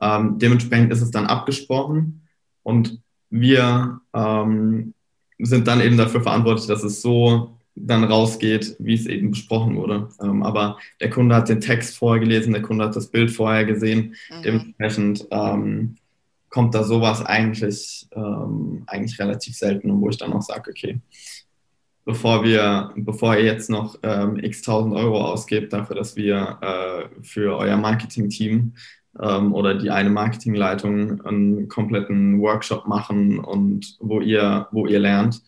Ähm, 0.00 0.38
dementsprechend 0.38 0.92
ist 0.92 1.02
es 1.02 1.10
dann 1.10 1.26
abgesprochen 1.26 2.26
und 2.62 3.00
wir 3.28 4.00
ähm, 4.14 4.94
sind 5.38 5.68
dann 5.68 5.80
eben 5.80 5.96
dafür 5.96 6.22
verantwortlich, 6.22 6.66
dass 6.66 6.82
es 6.82 7.02
so 7.02 7.56
dann 7.74 8.04
rausgeht, 8.04 8.76
wie 8.78 8.94
es 8.94 9.06
eben 9.06 9.30
besprochen 9.30 9.76
wurde. 9.76 10.08
Ähm, 10.22 10.42
aber 10.42 10.78
der 11.00 11.10
Kunde 11.10 11.34
hat 11.34 11.48
den 11.48 11.60
Text 11.60 11.96
vorher 11.96 12.20
gelesen, 12.20 12.52
der 12.52 12.62
Kunde 12.62 12.84
hat 12.84 12.96
das 12.96 13.08
Bild 13.08 13.30
vorher 13.30 13.64
gesehen. 13.64 14.16
Mhm. 14.30 14.42
Dementsprechend 14.42 15.26
ähm, 15.30 15.96
kommt 16.48 16.74
da 16.74 16.82
sowas 16.82 17.24
eigentlich, 17.24 18.08
ähm, 18.14 18.82
eigentlich 18.86 19.18
relativ 19.18 19.56
selten, 19.56 20.00
wo 20.00 20.08
ich 20.08 20.18
dann 20.18 20.32
auch 20.32 20.42
sage, 20.42 20.70
okay, 20.70 21.00
bevor 22.04 22.42
wir, 22.44 22.92
bevor 22.96 23.36
ihr 23.36 23.44
jetzt 23.44 23.70
noch 23.70 23.96
ähm, 24.02 24.38
x 24.38 24.62
tausend 24.62 24.94
Euro 24.94 25.24
ausgebt 25.24 25.72
dafür, 25.72 25.96
dass 25.96 26.16
wir 26.16 26.58
äh, 26.60 27.22
für 27.22 27.56
euer 27.56 27.76
Marketing-Team 27.76 28.74
ähm, 29.20 29.54
oder 29.54 29.74
die 29.74 29.90
eine 29.90 30.10
Marketingleitung 30.10 31.20
einen 31.22 31.68
kompletten 31.68 32.40
Workshop 32.40 32.86
machen 32.86 33.38
und 33.38 33.96
wo 34.00 34.20
ihr, 34.20 34.68
wo 34.72 34.86
ihr 34.86 34.98
lernt, 34.98 35.42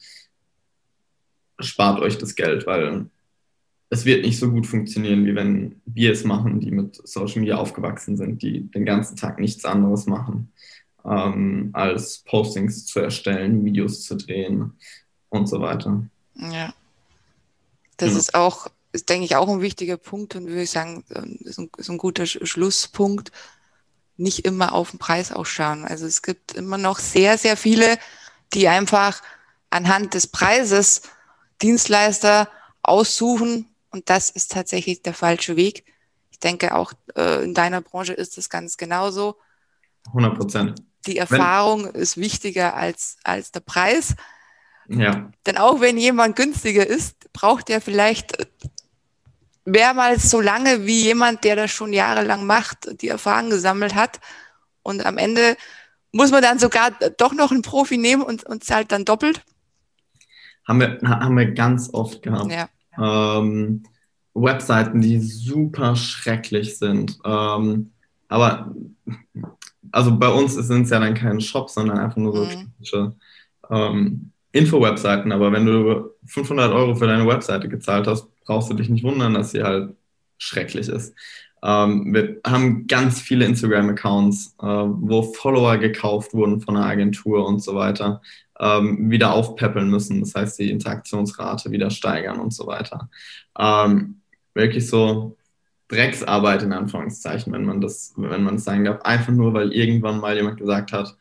spart 1.65 2.01
euch 2.01 2.19
das 2.19 2.35
Geld, 2.35 2.67
weil 2.67 3.07
es 3.93 4.07
wird 4.07 4.25
nicht 4.25 4.39
so 4.39 4.51
gut 4.51 4.67
funktionieren, 4.67 5.27
wie 5.27 5.35
wenn 5.35 5.83
wir 5.85 6.13
es 6.13 6.25
machen, 6.25 6.61
die 6.61 6.71
mit 6.71 7.07
Social 7.07 7.41
Media 7.41 7.57
aufgewachsen 7.57 8.17
sind, 8.17 8.41
die 8.41 8.61
den 8.71 8.87
ganzen 8.87 9.17
Tag 9.17 9.39
nichts 9.39 9.67
anderes 9.67 10.07
machen, 10.07 10.51
ähm, 11.05 11.71
als 11.75 12.21
Postings 12.21 12.87
zu 12.87 13.01
erstellen, 13.01 13.65
Videos 13.67 14.03
zu 14.03 14.17
drehen 14.17 14.73
und 15.29 15.47
so 15.47 15.61
weiter. 15.61 16.07
Ja. 16.37 16.73
Das 17.99 18.09
genau. 18.09 18.21
ist 18.21 18.35
auch, 18.35 18.69
ist, 18.93 19.11
denke 19.11 19.27
ich, 19.27 19.37
auch 19.37 19.49
ein 19.49 19.61
wichtiger 19.61 19.99
Punkt 19.99 20.37
und 20.37 20.47
würde 20.47 20.63
ich 20.63 20.71
sagen, 20.71 21.05
ist 21.41 21.59
ein, 21.59 21.71
ist 21.77 21.91
ein 21.91 21.99
guter 21.99 22.25
Schlusspunkt. 22.25 23.31
Nicht 24.17 24.47
immer 24.47 24.73
auf 24.73 24.91
den 24.91 24.99
Preis 24.99 25.33
auch 25.33 25.47
schauen. 25.47 25.85
Also 25.85 26.07
es 26.07 26.23
gibt 26.23 26.55
immer 26.55 26.79
noch 26.79 26.99
sehr, 26.99 27.37
sehr 27.37 27.59
viele, 27.59 27.99
die 28.55 28.69
einfach 28.69 29.23
anhand 29.69 30.15
des 30.15 30.27
Preises 30.27 31.03
Dienstleister 31.63 32.49
aussuchen 32.83 33.69
und 33.91 34.09
das 34.11 34.31
ist 34.31 34.53
tatsächlich 34.53 35.03
der 35.03 35.15
falsche 35.15 35.57
Weg. 35.57 35.85
Ich 36.31 36.39
denke, 36.39 36.75
auch 36.75 36.93
äh, 37.17 37.45
in 37.45 37.55
deiner 37.55 37.81
Branche 37.81 38.13
ist 38.15 38.39
es 38.39 38.51
ganz 38.51 38.77
genauso. 38.77 39.37
100 40.07 40.35
Prozent. 40.37 40.83
Die 41.07 41.19
Erfahrung 41.19 41.85
Wenn, 41.85 42.01
ist 42.01 42.17
wichtiger 42.17 42.75
als, 42.75 43.17
als 43.23 43.53
der 43.53 43.61
Preis. 43.61 44.15
Ja. 44.89 45.31
Denn 45.47 45.59
auch 45.59 45.81
wenn 45.81 45.97
jemand 45.97 46.37
günstiger 46.37 46.87
ist, 46.87 47.33
braucht 47.33 47.71
er 47.71 47.81
vielleicht 47.81 48.37
mehrmals 49.65 50.29
so 50.29 50.41
lange 50.41 50.87
wie 50.87 51.03
jemand, 51.03 51.45
der 51.45 51.57
das 51.57 51.71
schon 51.71 51.93
jahrelang 51.93 52.47
macht, 52.47 53.01
die 53.01 53.09
Erfahrung 53.09 53.51
gesammelt 53.51 53.95
hat. 53.95 54.21
Und 54.83 55.07
am 55.07 55.19
Ende 55.19 55.57
muss 56.11 56.31
man 56.31 56.43
dann 56.43 56.59
sogar 56.59 56.91
doch 56.91 57.33
noch 57.33 57.53
einen 57.53 57.63
Profi 57.63 57.97
nehmen 57.97 58.23
und, 58.23 58.45
und 58.45 58.65
zahlt 58.65 58.91
dann 58.91 59.05
doppelt. 59.05 59.43
Haben 60.67 60.81
wir, 60.81 60.99
haben 61.03 61.37
wir 61.37 61.51
ganz 61.53 61.91
oft 61.93 62.23
gehabt. 62.23 62.53
Ja. 62.53 63.39
Ähm, 63.39 63.83
Webseiten, 64.35 65.01
die 65.01 65.19
super 65.21 65.97
schrecklich 65.97 66.79
sind. 66.79 67.19
Ähm, 67.25 67.91
aber 68.29 68.75
also 69.91 70.17
bei 70.17 70.29
uns 70.29 70.55
sind 70.55 70.85
es 70.85 70.91
ja 70.91 71.01
dann 71.01 71.15
keine 71.15 71.41
Shops, 71.41 71.75
sondern 71.75 71.99
einfach 71.99 72.17
nur 72.17 72.33
so 72.35 72.45
Mhm. 72.45 72.61
typische 72.79 73.13
ähm, 73.71 74.31
Info-Webseiten. 74.53 75.33
Aber 75.33 75.53
wenn 75.53 75.67
du 75.67 76.11
500 76.27 76.73
Euro 76.73 76.95
für 76.95 77.07
deine 77.07 77.27
Webseite 77.27 77.69
gezahlt 77.69 78.07
hast, 78.07 78.29
brauchst 78.45 78.71
du 78.71 78.75
dich 78.75 78.89
nicht 78.89 79.05
wundern, 79.05 79.35
dass 79.35 79.51
sie 79.51 79.63
halt 79.63 79.95
schrecklich 80.39 80.89
ist. 80.89 81.15
Ähm, 81.63 82.13
wir 82.13 82.41
haben 82.47 82.87
ganz 82.87 83.21
viele 83.21 83.45
Instagram-Accounts, 83.47 84.57
äh, 84.61 84.67
wo 84.67 85.23
Follower 85.23 85.77
gekauft 85.79 86.35
wurden 86.35 86.61
von 86.61 86.77
einer 86.77 86.87
Agentur 86.87 87.47
und 87.47 87.61
so 87.63 87.75
weiter, 87.75 88.21
ähm, 88.59 89.11
wieder 89.11 89.33
aufpäppeln 89.33 89.89
müssen. 89.89 90.21
Das 90.21 90.35
heißt, 90.35 90.59
die 90.59 90.71
Interaktionsrate 90.71 91.71
wieder 91.71 91.91
steigern 91.91 92.41
und 92.41 92.53
so 92.53 92.67
weiter. 92.67 93.09
Ähm, 93.59 94.21
wirklich 94.55 94.89
so 94.89 95.37
Drecksarbeit 95.89 96.63
in 96.63 96.73
Anführungszeichen, 96.73 97.53
wenn 97.53 97.65
man 97.65 97.81
das, 97.81 98.15
wenn 98.17 98.43
man 98.43 98.57
es 98.57 98.65
sagen 98.65 98.85
darf, 98.85 99.03
einfach 99.03 99.33
nur, 99.33 99.53
weil 99.55 99.73
irgendwann 99.73 100.21
mal 100.21 100.35
jemand 100.37 100.59
gesagt 100.59 100.93
hat, 100.93 101.17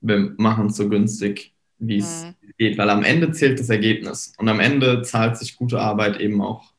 wir 0.00 0.34
machen 0.36 0.68
es 0.68 0.76
so 0.76 0.88
günstig, 0.88 1.52
wie 1.78 1.98
es 1.98 2.24
Mhm. 2.24 2.34
geht, 2.56 2.78
weil 2.78 2.88
am 2.88 3.02
Ende 3.02 3.32
zählt 3.32 3.58
das 3.58 3.68
Ergebnis 3.68 4.32
und 4.38 4.48
am 4.48 4.60
Ende 4.60 5.02
zahlt 5.02 5.36
sich 5.36 5.56
gute 5.56 5.80
Arbeit 5.80 6.20
eben 6.20 6.40
auch 6.40 6.72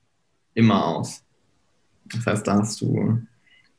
immer 0.54 0.86
aus. 0.86 1.24
Das 2.14 2.26
heißt, 2.26 2.47
da 2.47 2.60
hast 2.60 2.82
du, 2.82 3.22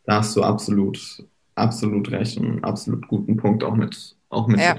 da 0.05 0.17
hast 0.17 0.37
du 0.37 0.43
absolut, 0.43 1.25
absolut 1.55 2.11
recht 2.11 2.39
und 2.39 2.47
einen 2.47 2.65
absolut 2.65 3.09
guten 3.09 3.37
Punkt 3.37 3.65
auch 3.65 3.75
mit, 3.75 4.17
auch 4.29 4.47
mit. 4.47 4.61
Ja. 4.61 4.79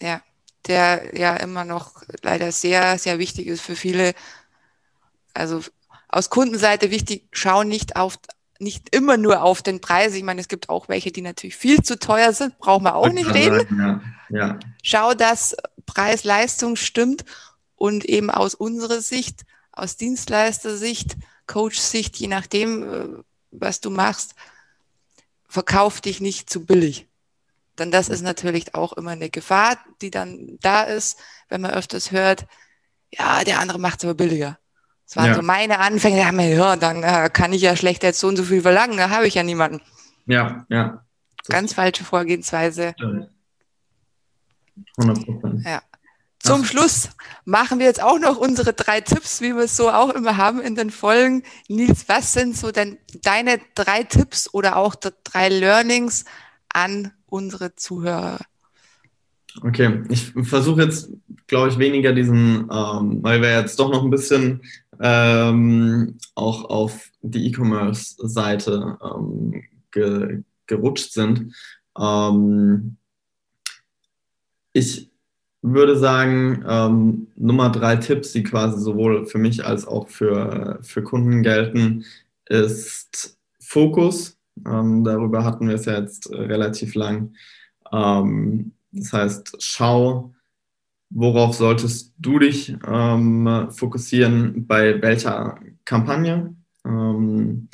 Ja, 0.00 0.20
der 0.66 1.18
ja 1.18 1.34
immer 1.36 1.64
noch 1.64 2.02
leider 2.22 2.52
sehr, 2.52 2.98
sehr 2.98 3.18
wichtig 3.18 3.46
ist 3.48 3.60
für 3.60 3.74
viele. 3.74 4.14
Also 5.34 5.62
aus 6.08 6.30
Kundenseite 6.30 6.90
wichtig, 6.90 7.28
schau 7.32 7.64
nicht 7.64 7.96
auf, 7.96 8.18
nicht 8.58 8.94
immer 8.94 9.16
nur 9.16 9.42
auf 9.42 9.62
den 9.62 9.80
Preis. 9.80 10.14
Ich 10.14 10.22
meine, 10.22 10.40
es 10.40 10.48
gibt 10.48 10.68
auch 10.68 10.88
welche, 10.88 11.12
die 11.12 11.22
natürlich 11.22 11.56
viel 11.56 11.82
zu 11.82 11.98
teuer 11.98 12.32
sind, 12.32 12.58
brauchen 12.58 12.84
wir 12.84 12.94
auch 12.94 13.08
nicht 13.08 13.32
reden. 13.32 13.66
Ja, 13.78 14.00
ja. 14.30 14.58
Schau, 14.82 15.14
dass 15.14 15.56
Preis-Leistung 15.86 16.76
stimmt 16.76 17.24
und 17.76 18.04
eben 18.04 18.30
aus 18.30 18.54
unserer 18.54 19.00
Sicht, 19.00 19.44
aus 19.72 19.96
Dienstleister-Sicht, 19.96 21.16
Coach-Sicht, 21.48 22.16
je 22.18 22.28
nachdem, 22.28 22.82
äh, 22.84 23.22
was 23.50 23.80
du 23.80 23.90
machst, 23.90 24.36
verkauf 25.48 26.00
dich 26.00 26.20
nicht 26.20 26.48
zu 26.48 26.64
billig. 26.64 27.08
Denn 27.78 27.90
das 27.90 28.08
ist 28.08 28.22
natürlich 28.22 28.74
auch 28.74 28.92
immer 28.92 29.12
eine 29.12 29.30
Gefahr, 29.30 29.76
die 30.02 30.10
dann 30.10 30.58
da 30.60 30.82
ist, 30.82 31.18
wenn 31.48 31.60
man 31.60 31.72
öfters 31.72 32.12
hört, 32.12 32.46
ja, 33.12 33.42
der 33.44 33.58
andere 33.60 33.78
macht 33.78 33.98
es 34.00 34.04
aber 34.04 34.14
billiger. 34.14 34.58
Das 35.06 35.16
waren 35.16 35.26
Ja. 35.26 35.34
so 35.34 35.42
meine 35.42 35.78
Anfänge, 35.78 36.18
da 36.18 36.26
haben 36.26 36.38
wir, 36.38 36.48
ja, 36.48 36.76
dann 36.76 37.02
äh, 37.02 37.30
kann 37.32 37.52
ich 37.52 37.62
ja 37.62 37.74
schlecht 37.76 38.02
jetzt 38.02 38.20
so 38.20 38.28
und 38.28 38.36
so 38.36 38.42
viel 38.44 38.62
verlangen, 38.62 38.96
da 38.98 39.10
habe 39.10 39.26
ich 39.26 39.34
ja 39.34 39.42
niemanden. 39.42 39.80
ja, 40.26 40.64
ja. 40.68 41.04
Ganz 41.48 41.72
falsche 41.72 42.04
Vorgehensweise. 42.04 42.92
stimmt. 42.98 43.30
100 44.98 45.24
Prozent. 45.24 45.64
Zum. 46.48 46.64
Schluss 46.64 47.10
machen 47.44 47.78
wir 47.78 47.86
jetzt 47.86 48.02
auch 48.02 48.18
noch 48.18 48.36
unsere 48.36 48.72
drei 48.72 49.00
Tipps, 49.00 49.40
wie 49.40 49.54
wir 49.54 49.64
es 49.64 49.76
so 49.76 49.90
auch 49.90 50.10
immer 50.10 50.36
haben 50.36 50.60
in 50.60 50.74
den 50.74 50.90
Folgen. 50.90 51.42
Nils, 51.68 52.08
was 52.08 52.32
sind 52.32 52.56
so 52.56 52.72
denn 52.72 52.98
deine 53.22 53.60
drei 53.74 54.02
Tipps 54.02 54.52
oder 54.52 54.76
auch 54.76 54.94
drei 54.94 55.48
Learnings 55.48 56.24
an 56.68 57.12
unsere 57.26 57.74
Zuhörer? 57.74 58.38
Okay, 59.62 60.02
ich 60.08 60.32
versuche 60.42 60.82
jetzt, 60.82 61.10
glaube 61.46 61.68
ich, 61.68 61.78
weniger 61.78 62.12
diesen, 62.12 62.68
ähm, 62.70 63.22
weil 63.22 63.40
wir 63.40 63.58
jetzt 63.58 63.78
doch 63.78 63.90
noch 63.90 64.04
ein 64.04 64.10
bisschen 64.10 64.62
ähm, 65.00 66.18
auch 66.34 66.64
auf 66.64 67.10
die 67.22 67.46
E-Commerce-Seite 67.46 68.98
ähm, 69.02 69.64
ge 69.90 70.42
gerutscht 70.66 71.12
sind. 71.12 71.54
Ähm, 71.98 72.98
ich 74.72 75.10
würde 75.62 75.96
sagen, 75.96 76.64
ähm, 76.68 77.28
Nummer 77.36 77.70
drei 77.70 77.96
Tipps, 77.96 78.32
die 78.32 78.42
quasi 78.42 78.80
sowohl 78.80 79.26
für 79.26 79.38
mich 79.38 79.64
als 79.64 79.86
auch 79.86 80.08
für, 80.08 80.78
für 80.82 81.02
Kunden 81.02 81.42
gelten, 81.42 82.04
ist 82.46 83.38
Fokus. 83.60 84.38
Ähm, 84.66 85.04
darüber 85.04 85.44
hatten 85.44 85.68
wir 85.68 85.74
es 85.74 85.84
ja 85.84 85.98
jetzt 85.98 86.30
äh, 86.30 86.36
relativ 86.36 86.94
lang. 86.94 87.34
Ähm, 87.92 88.72
das 88.92 89.12
heißt, 89.12 89.56
schau, 89.58 90.32
worauf 91.10 91.54
solltest 91.54 92.14
du 92.18 92.38
dich 92.38 92.76
ähm, 92.86 93.68
fokussieren, 93.70 94.66
bei 94.66 95.00
welcher 95.02 95.58
Kampagne. 95.84 96.54
Ähm, 96.84 97.68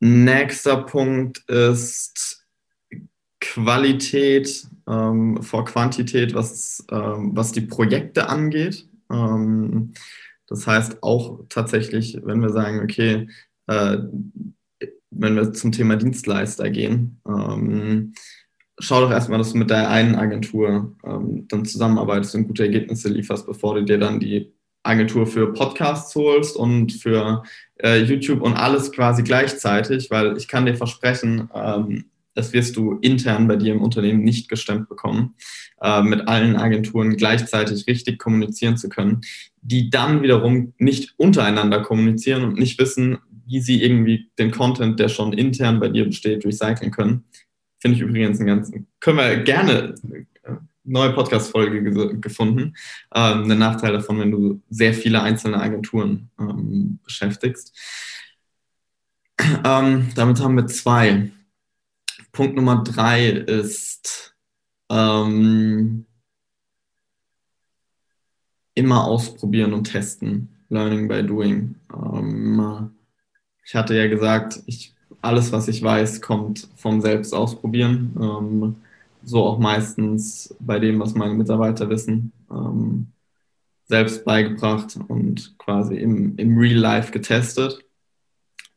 nächster 0.00 0.82
Punkt 0.82 1.38
ist 1.48 2.46
Qualität 3.40 4.66
ähm, 4.88 5.42
vor 5.42 5.64
Quantität, 5.64 6.34
was, 6.34 6.84
ähm, 6.90 7.32
was 7.34 7.52
die 7.52 7.62
Projekte 7.62 8.28
angeht. 8.28 8.88
Ähm, 9.10 9.92
das 10.46 10.66
heißt 10.66 11.02
auch 11.02 11.40
tatsächlich, 11.48 12.18
wenn 12.22 12.40
wir 12.40 12.50
sagen, 12.50 12.80
okay, 12.82 13.28
äh, 13.66 13.98
wenn 15.10 15.36
wir 15.36 15.52
zum 15.52 15.72
Thema 15.72 15.96
Dienstleister 15.96 16.70
gehen, 16.70 17.20
ähm, 17.26 18.14
schau 18.78 19.00
doch 19.00 19.10
erstmal, 19.10 19.38
dass 19.38 19.52
du 19.52 19.58
mit 19.58 19.70
der 19.70 19.88
einen 19.88 20.16
Agentur 20.16 20.96
ähm, 21.04 21.46
dann 21.48 21.64
zusammenarbeitest 21.64 22.34
und 22.34 22.48
gute 22.48 22.64
Ergebnisse 22.64 23.08
lieferst, 23.08 23.46
bevor 23.46 23.74
du 23.74 23.84
dir 23.84 23.98
dann 23.98 24.20
die 24.20 24.52
Agentur 24.82 25.26
für 25.26 25.52
Podcasts 25.52 26.14
holst 26.14 26.56
und 26.56 26.92
für 26.92 27.42
äh, 27.82 28.02
YouTube 28.02 28.42
und 28.42 28.54
alles 28.54 28.92
quasi 28.92 29.22
gleichzeitig, 29.22 30.10
weil 30.10 30.36
ich 30.36 30.46
kann 30.46 30.66
dir 30.66 30.74
versprechen, 30.74 31.48
ähm, 31.54 32.04
das 32.34 32.52
wirst 32.52 32.76
du 32.76 32.98
intern 33.00 33.48
bei 33.48 33.56
dir 33.56 33.72
im 33.72 33.82
Unternehmen 33.82 34.22
nicht 34.22 34.48
gestemmt 34.48 34.88
bekommen, 34.88 35.34
äh, 35.80 36.02
mit 36.02 36.28
allen 36.28 36.56
Agenturen 36.56 37.16
gleichzeitig 37.16 37.86
richtig 37.86 38.18
kommunizieren 38.18 38.76
zu 38.76 38.88
können, 38.88 39.20
die 39.62 39.90
dann 39.90 40.22
wiederum 40.22 40.74
nicht 40.78 41.14
untereinander 41.16 41.80
kommunizieren 41.80 42.44
und 42.44 42.58
nicht 42.58 42.78
wissen, 42.78 43.18
wie 43.46 43.60
sie 43.60 43.82
irgendwie 43.82 44.30
den 44.38 44.50
Content, 44.50 44.98
der 44.98 45.08
schon 45.08 45.32
intern 45.32 45.80
bei 45.80 45.88
dir 45.88 46.06
besteht, 46.06 46.44
recyceln 46.44 46.90
können. 46.90 47.24
Finde 47.78 47.96
ich 47.96 48.02
übrigens 48.02 48.38
einen 48.38 48.48
ganzen, 48.48 48.86
können 49.00 49.18
wir 49.18 49.36
gerne 49.38 49.94
äh, 50.44 50.52
neue 50.84 51.12
Podcast-Folge 51.12 51.82
ge 51.82 52.16
gefunden. 52.20 52.74
Ähm, 53.14 53.48
der 53.48 53.56
Nachteil 53.56 53.92
davon, 53.92 54.18
wenn 54.20 54.30
du 54.30 54.62
sehr 54.70 54.94
viele 54.94 55.22
einzelne 55.22 55.60
Agenturen 55.60 56.30
ähm, 56.38 56.98
beschäftigst. 57.04 57.76
Ähm, 59.64 60.08
damit 60.14 60.40
haben 60.40 60.56
wir 60.56 60.66
zwei. 60.66 61.30
Punkt 62.34 62.56
Nummer 62.56 62.82
drei 62.82 63.28
ist 63.28 64.34
ähm, 64.90 66.04
immer 68.74 69.04
ausprobieren 69.04 69.72
und 69.72 69.84
testen. 69.84 70.48
Learning 70.68 71.06
by 71.06 71.24
doing. 71.24 71.76
Ähm, 71.94 72.90
ich 73.64 73.74
hatte 73.76 73.96
ja 73.96 74.08
gesagt, 74.08 74.60
ich, 74.66 74.92
alles, 75.22 75.52
was 75.52 75.68
ich 75.68 75.80
weiß, 75.80 76.20
kommt 76.20 76.68
vom 76.74 77.00
Selbst 77.00 77.32
ausprobieren. 77.32 78.16
Ähm, 78.20 78.76
so 79.22 79.44
auch 79.44 79.58
meistens 79.60 80.54
bei 80.58 80.80
dem, 80.80 80.98
was 80.98 81.14
meine 81.14 81.34
Mitarbeiter 81.34 81.88
wissen, 81.88 82.32
ähm, 82.50 83.06
selbst 83.86 84.24
beigebracht 84.24 84.98
und 85.06 85.56
quasi 85.58 85.94
im, 85.94 86.36
im 86.36 86.58
Real 86.58 86.78
Life 86.78 87.12
getestet. 87.12 87.83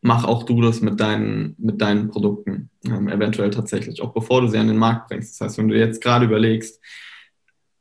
Mach 0.02 0.24
auch 0.26 0.44
du 0.44 0.62
das 0.62 0.82
mit 0.82 1.00
deinen, 1.00 1.56
mit 1.58 1.82
deinen 1.82 2.10
Produkten, 2.10 2.70
ähm, 2.86 3.08
eventuell 3.08 3.50
tatsächlich, 3.50 4.02
auch 4.02 4.14
bevor 4.14 4.42
du 4.42 4.48
sie 4.48 4.58
an 4.58 4.68
den 4.68 4.78
Markt 4.78 5.10
bringst. 5.10 5.34
Das 5.34 5.46
heißt, 5.46 5.58
wenn 5.58 5.68
du 5.68 5.78
jetzt 5.78 6.02
gerade 6.02 6.26
überlegst, 6.26 6.80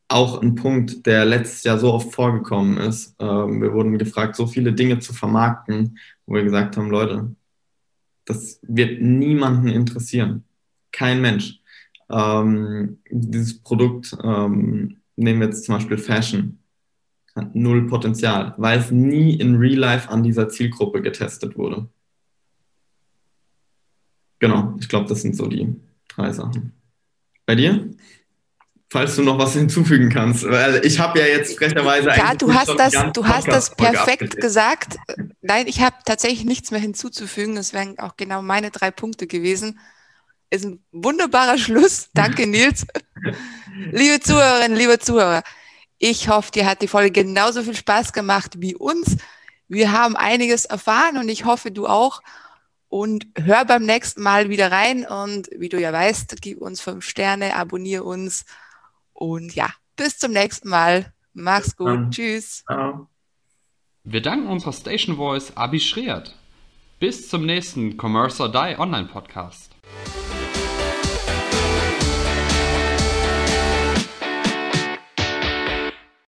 auch 0.09 0.41
ein 0.41 0.55
Punkt, 0.55 1.05
der 1.07 1.25
letztes 1.25 1.65
Jahr 1.65 1.79
so 1.79 1.93
oft 1.93 2.13
vorgekommen 2.15 2.79
ist, 2.79 3.15
ähm, 3.19 3.61
wir 3.61 3.73
wurden 3.73 3.99
gefragt, 3.99 4.37
so 4.37 4.47
viele 4.47 4.73
Dinge 4.73 4.99
zu 5.01 5.13
vermarkten, 5.13 5.99
wo 6.27 6.35
wir 6.35 6.45
gesagt 6.45 6.77
haben, 6.77 6.91
Leute, 6.91 7.35
das 8.25 8.61
wird 8.63 9.01
niemanden 9.01 9.69
interessieren. 9.69 10.45
Kein 10.93 11.21
Mensch. 11.21 11.61
Ähm, 12.09 12.99
dieses 13.11 13.61
Produkt, 13.63 14.17
ähm, 14.23 14.99
nehmen 15.17 15.41
wir 15.41 15.49
jetzt 15.49 15.65
zum 15.65 15.75
Beispiel 15.75 15.99
Fashion, 15.99 16.59
hat 17.35 17.55
null 17.55 17.87
Potenzial, 17.87 18.55
weil 18.59 18.79
es 18.79 18.91
nie 18.91 19.35
in 19.35 19.57
Real 19.57 19.79
Life 19.79 20.09
an 20.09 20.23
dieser 20.23 20.49
Zielgruppe 20.49 21.03
getestet 21.03 21.57
wurde. 21.57 21.89
Genau, 24.49 24.77
ich 24.79 24.89
glaube, 24.89 25.09
das 25.09 25.23
sind 25.23 25.37
so 25.37 25.47
die 25.47 25.75
drei 26.09 26.33
Sachen. 26.33 26.73
Bei 27.47 27.55
dir? 27.55 27.91
falls 28.91 29.17
du 29.17 29.23
noch 29.23 29.39
was 29.39 29.53
hinzufügen 29.55 30.09
kannst. 30.09 30.49
Weil 30.49 30.85
ich 30.85 30.99
habe 30.99 31.19
ja 31.19 31.27
jetzt 31.27 31.59
frecherweise 31.59 32.09
Ja, 32.09 32.35
du 32.35 32.53
hast 32.55 32.75
das, 32.79 32.95
du 33.13 33.27
hast 33.27 33.49
das 33.49 33.75
perfekt 33.75 34.41
gesagt. 34.41 34.97
Nein, 35.43 35.67
ich 35.67 35.81
habe 35.81 35.97
tatsächlich 36.05 36.45
nichts 36.45 36.71
mehr 36.71 36.81
hinzuzufügen. 36.81 37.57
Das 37.57 37.73
wären 37.73 37.99
auch 37.99 38.17
genau 38.17 38.43
meine 38.43 38.71
drei 38.71 38.91
Punkte 38.91 39.27
gewesen. 39.27 39.81
Ist 40.51 40.65
ein 40.65 40.85
wunderbarer 40.93 41.59
Schluss. 41.59 42.11
Danke, 42.15 42.47
Nils. 42.47 42.87
liebe 43.91 44.21
Zuhörerinnen, 44.21 44.79
liebe 44.79 44.99
Zuhörer, 44.99 45.43
ich 45.99 46.29
hoffe, 46.29 46.53
dir 46.53 46.67
hat 46.67 46.83
die 46.83 46.89
Folge 46.89 47.11
genauso 47.11 47.63
viel 47.63 47.75
Spaß 47.75 48.13
gemacht 48.13 48.55
wie 48.59 48.75
uns. 48.75 49.17
Wir 49.69 49.91
haben 49.91 50.15
einiges 50.15 50.65
erfahren 50.65 51.17
und 51.19 51.29
ich 51.29 51.45
hoffe, 51.45 51.71
du 51.71 51.87
auch. 51.87 52.23
Und 52.89 53.27
hör 53.37 53.65
beim 53.65 53.85
nächsten 53.85 54.23
Mal 54.23 54.49
wieder 54.49 54.71
rein. 54.71 55.05
Und 55.07 55.49
wie 55.57 55.69
du 55.69 55.81
ja 55.81 55.93
weißt, 55.93 56.41
gib 56.41 56.61
uns 56.61 56.81
fünf 56.81 57.05
Sterne, 57.05 57.57
abonniere 57.57 58.05
uns. 58.05 58.45
Und 59.13 59.55
ja, 59.55 59.71
bis 59.97 60.19
zum 60.19 60.33
nächsten 60.33 60.69
Mal. 60.69 61.13
Mach's 61.33 61.77
gut. 61.77 61.89
Um, 61.89 62.11
Tschüss. 62.11 62.65
Ciao. 62.67 63.09
Wir 64.05 64.23
danken 64.23 64.47
unserer 64.47 64.73
Station 64.73 65.17
Voice 65.17 65.57
Abi 65.57 65.81
Schreert. 65.81 66.35
Bis 67.01 67.29
zum 67.29 67.45
nächsten 67.45 67.99
Commerce 68.01 68.43
or 68.43 68.51
Die 68.51 68.79
Online 68.79 69.09
Podcast. 69.09 69.73